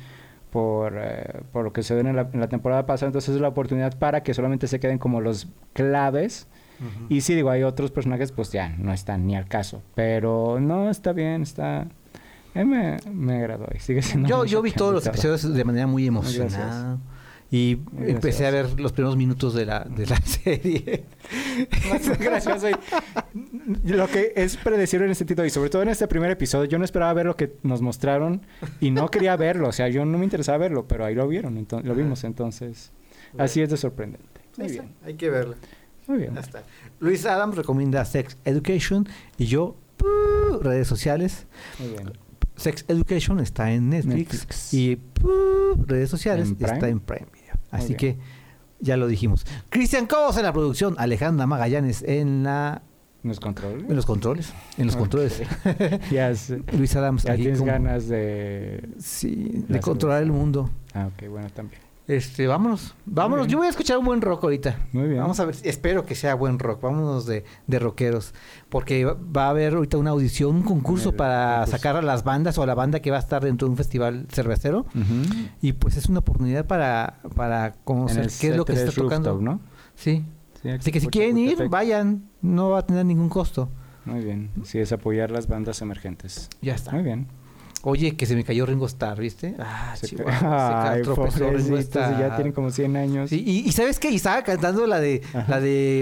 por, 0.51 0.93
eh, 0.97 1.41
por 1.53 1.63
lo 1.63 1.73
que 1.73 1.81
se 1.81 1.95
ven 1.95 2.07
en 2.07 2.15
la, 2.17 2.29
en 2.31 2.39
la 2.39 2.49
temporada 2.49 2.85
pasada, 2.85 3.07
entonces 3.07 3.35
es 3.35 3.41
la 3.41 3.47
oportunidad 3.47 3.97
para 3.97 4.21
que 4.21 4.33
solamente 4.33 4.67
se 4.67 4.79
queden 4.79 4.97
como 4.97 5.21
los 5.21 5.47
claves. 5.73 6.47
Y 7.09 7.21
sí, 7.21 7.35
digo, 7.35 7.51
hay 7.51 7.61
otros 7.61 7.91
personajes, 7.91 8.31
pues 8.31 8.51
ya 8.51 8.69
no 8.79 8.91
están 8.91 9.27
ni 9.27 9.35
al 9.35 9.47
caso. 9.47 9.83
Pero 9.93 10.59
no, 10.59 10.89
está 10.89 11.13
bien, 11.13 11.43
está... 11.43 11.85
A 12.55 12.59
mí 12.59 12.65
me, 12.65 12.97
me 13.11 13.37
agradó 13.37 13.67
y 13.75 13.79
sigue 13.79 14.01
siendo... 14.01 14.27
Yo, 14.27 14.45
yo 14.45 14.61
vi 14.61 14.71
todos 14.71 14.93
los 14.93 15.05
episodios 15.07 15.53
de 15.53 15.63
manera 15.63 15.87
muy 15.87 16.05
Gracias. 16.09 16.35
emocionada. 16.37 16.99
Y 17.53 17.79
empecé 17.99 18.47
a 18.47 18.51
ver 18.51 18.79
los 18.79 18.93
primeros 18.93 19.17
minutos 19.17 19.53
de 19.53 19.65
la, 19.65 19.81
de 19.83 20.05
la 20.05 20.15
serie. 20.23 21.03
más 21.89 22.17
gracioso. 22.17 22.69
y- 22.69 22.75
lo 23.91 24.07
que 24.07 24.31
es 24.37 24.55
predecible 24.55 25.05
en 25.05 25.11
este 25.11 25.25
título, 25.25 25.45
y 25.45 25.49
sobre 25.49 25.69
todo 25.69 25.81
en 25.81 25.89
este 25.89 26.07
primer 26.07 26.31
episodio, 26.31 26.63
yo 26.65 26.77
no 26.79 26.85
esperaba 26.85 27.11
ver 27.13 27.25
lo 27.25 27.35
que 27.35 27.57
nos 27.63 27.81
mostraron 27.81 28.41
y 28.79 28.91
no 28.91 29.09
quería 29.09 29.35
verlo. 29.35 29.67
O 29.67 29.71
sea, 29.73 29.89
yo 29.89 30.05
no 30.05 30.17
me 30.17 30.23
interesaba 30.23 30.57
verlo, 30.59 30.87
pero 30.87 31.03
ahí 31.03 31.13
lo 31.13 31.27
vieron, 31.27 31.57
entonces, 31.57 31.85
lo 31.87 31.93
vimos. 31.93 32.23
Entonces, 32.23 32.91
así 33.37 33.61
es 33.61 33.69
de 33.69 33.75
sorprendente. 33.75 34.27
Muy 34.57 34.69
bien, 34.71 34.93
Hay 35.05 35.15
que 35.15 35.29
verla. 35.29 35.55
muy 36.07 36.19
bien. 36.19 36.33
Luis 37.01 37.25
Adams 37.25 37.55
recomienda 37.57 38.05
Sex 38.05 38.37
Education 38.45 39.09
y 39.37 39.45
yo, 39.47 39.75
redes 40.61 40.87
sociales. 40.87 41.47
Muy 41.79 41.89
bien. 41.89 42.13
Sex 42.61 42.85
Education 42.87 43.39
está 43.39 43.71
en 43.71 43.89
Netflix, 43.89 44.15
Netflix. 44.33 44.73
y 44.73 44.99
redes 45.87 46.09
sociales 46.09 46.53
está 46.59 46.87
en 46.87 46.99
Prime 46.99 47.27
Video. 47.33 47.55
Así 47.71 47.95
que 47.95 48.17
ya 48.79 48.97
lo 48.97 49.07
dijimos. 49.07 49.45
Cristian 49.69 50.07
Cobos 50.07 50.37
en 50.37 50.43
la 50.43 50.53
producción, 50.53 50.95
Alejandra 50.97 51.45
Magallanes 51.47 52.03
en 52.03 52.43
la 52.43 52.81
¿En 53.23 53.29
los 53.29 53.39
controles? 53.39 53.85
en 53.87 53.95
los 53.95 54.05
controles, 54.07 54.53
en 54.77 54.87
los 54.87 54.95
controles. 54.95 55.41
Ya. 56.11 56.31
Luis 56.77 56.95
Adams 56.95 57.23
ya 57.23 57.35
tienes 57.35 57.59
como- 57.59 57.71
ganas 57.71 58.07
de... 58.07 58.89
Sí, 58.99 59.63
de 59.67 59.75
la 59.75 59.79
controlar 59.79 60.23
el 60.23 60.31
mundo. 60.31 60.69
Ah, 60.93 61.07
ok, 61.13 61.29
bueno, 61.29 61.47
también. 61.53 61.81
Este, 62.11 62.45
vámonos, 62.45 62.93
vámonos. 63.05 63.47
Yo 63.47 63.57
voy 63.57 63.67
a 63.67 63.69
escuchar 63.69 63.97
un 63.97 64.03
buen 64.03 64.19
rock 64.21 64.43
ahorita. 64.43 64.75
Muy 64.91 65.07
bien. 65.07 65.21
Vamos 65.21 65.39
a 65.39 65.45
ver, 65.45 65.55
espero 65.63 66.05
que 66.05 66.13
sea 66.15 66.35
buen 66.35 66.59
rock. 66.59 66.81
Vámonos 66.81 67.25
de, 67.25 67.45
de 67.67 67.79
rockeros. 67.79 68.33
Porque 68.67 69.05
va- 69.05 69.45
a 69.45 69.49
haber 69.49 69.75
ahorita 69.75 69.97
una 69.97 70.09
audición, 70.09 70.55
un 70.57 70.63
concurso 70.63 71.11
El 71.11 71.15
para 71.15 71.53
concurso. 71.59 71.77
sacar 71.77 71.95
a 71.95 72.01
las 72.01 72.25
bandas 72.25 72.57
o 72.57 72.63
a 72.63 72.65
la 72.65 72.75
banda 72.75 72.99
que 72.99 73.11
va 73.11 73.17
a 73.17 73.21
estar 73.21 73.41
dentro 73.43 73.67
de 73.67 73.71
un 73.71 73.77
festival 73.77 74.25
cervecero. 74.29 74.85
Y 75.61 75.71
pues 75.73 75.95
es 75.95 76.07
una 76.07 76.19
oportunidad 76.19 76.65
para, 76.65 77.19
para 77.35 77.71
conocer 77.85 78.29
qué 78.41 78.49
es 78.49 78.57
lo 78.57 78.65
que 78.65 78.75
se 78.75 78.85
C3 78.85 78.89
está 78.89 79.01
tocando. 79.03 79.29
Rooftop, 79.29 79.43
¿no? 79.45 79.59
Sí. 79.95 80.25
Sí, 80.61 80.69
Así 80.69 80.91
que 80.91 80.99
si 80.99 81.07
quieren 81.07 81.37
ir, 81.37 81.69
vayan. 81.69 82.29
No 82.41 82.71
va 82.71 82.79
a 82.79 82.85
tener 82.85 83.05
ningún 83.05 83.29
costo. 83.29 83.69
Muy 84.03 84.19
bien. 84.23 84.49
Sí, 84.63 84.79
es 84.79 84.91
apoyar 84.91 85.31
las 85.31 85.47
bandas 85.47 85.81
emergentes. 85.81 86.49
Ya 86.61 86.73
está. 86.75 86.91
Muy 86.91 87.03
bien. 87.03 87.27
Oye, 87.83 88.15
que 88.15 88.25
se 88.27 88.35
me 88.35 88.43
cayó 88.43 88.65
Ringo 88.67 88.85
Starr, 88.85 89.19
¿viste? 89.19 89.55
Ah, 89.59 89.95
Se 89.99 90.07
chihuahua, 90.07 90.33
se 90.37 90.43
ca- 90.45 90.91
Ay, 90.91 91.01
tropezó 91.01 91.49
Ringo 91.49 91.77
ya 91.79 92.35
tienen 92.35 92.53
como 92.53 92.69
100 92.69 92.95
años. 92.95 93.29
Sí, 93.29 93.43
y, 93.45 93.67
y 93.67 93.71
¿sabes 93.71 93.97
qué? 93.99 94.11
Y 94.11 94.17
estaba 94.17 94.43
cantando 94.43 94.85
la 94.85 94.99
de 94.99 95.21
la 95.47 95.59
de 95.59 96.01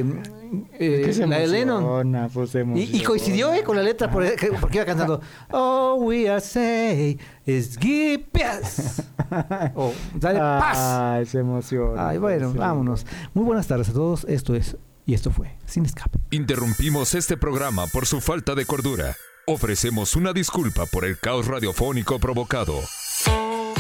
eh, 0.80 1.00
Es 1.02 1.06
que 1.08 1.14
se 1.14 1.28
la 1.28 1.40
de 1.40 1.48
Lennon. 1.48 2.30
pues, 2.34 2.52
Y, 2.76 3.02
coincidió 3.04 3.54
eh, 3.54 3.64
con 3.64 3.78
la 3.78 3.84
letra 3.84 4.12
por- 4.12 4.26
porque 4.60 4.78
iba 4.78 4.86
cantando 4.86 5.22
All 5.52 6.04
we 6.04 6.30
are 6.30 6.42
say 6.42 7.18
is 7.46 7.78
give 7.80 8.26
us. 8.36 9.02
Oh, 9.76 9.94
dale 10.16 10.40
paz. 10.40 10.76
Ay, 10.80 11.26
se 11.28 11.38
emociona. 11.40 12.10
Ay, 12.10 12.18
bueno, 12.18 12.52
vámonos. 12.54 13.06
Muy 13.36 13.46
buenas 13.46 13.68
tardes 13.68 13.90
a 13.90 13.94
todos. 13.94 14.26
Esto 14.28 14.56
es 14.56 14.76
y 15.06 15.14
esto 15.14 15.30
fue 15.32 15.56
Sin 15.66 15.86
Escape. 15.86 16.18
Interrumpimos 16.32 17.14
este 17.16 17.38
programa 17.38 17.86
por 17.88 18.06
su 18.08 18.22
falta 18.22 18.56
de 18.56 18.66
cordura. 18.66 19.16
Ofrecemos 19.52 20.16
una 20.16 20.32
disculpa 20.32 20.86
por 20.86 21.06
el 21.06 21.18
caos 21.18 21.48
radiofónico 21.48 22.20
provocado. 22.20 22.82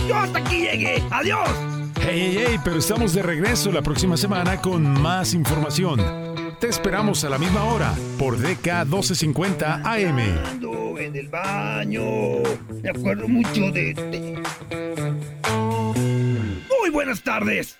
Yo 0.07 0.15
hasta 0.15 0.39
aquí 0.39 0.61
llegué. 0.61 1.03
¡Adiós! 1.11 1.47
Hey, 2.01 2.33
hey, 2.33 2.43
hey, 2.47 2.59
pero 2.63 2.79
estamos 2.79 3.13
de 3.13 3.21
regreso 3.21 3.71
la 3.71 3.83
próxima 3.83 4.17
semana 4.17 4.59
con 4.59 4.81
más 4.99 5.35
información. 5.35 6.01
Te 6.59 6.69
esperamos 6.69 7.23
a 7.23 7.29
la 7.29 7.37
misma 7.37 7.65
hora 7.65 7.93
por 8.17 8.39
DK 8.39 8.85
1250 8.85 9.75
AM. 9.83 10.19
Ando 10.47 10.97
en 10.97 11.15
el 11.15 11.27
baño. 11.27 12.01
Me 12.81 12.89
acuerdo 12.89 13.27
mucho 13.27 13.69
de... 13.71 13.93
de- 13.93 14.41
Muy 16.81 16.89
buenas 16.89 17.21
tardes. 17.21 17.77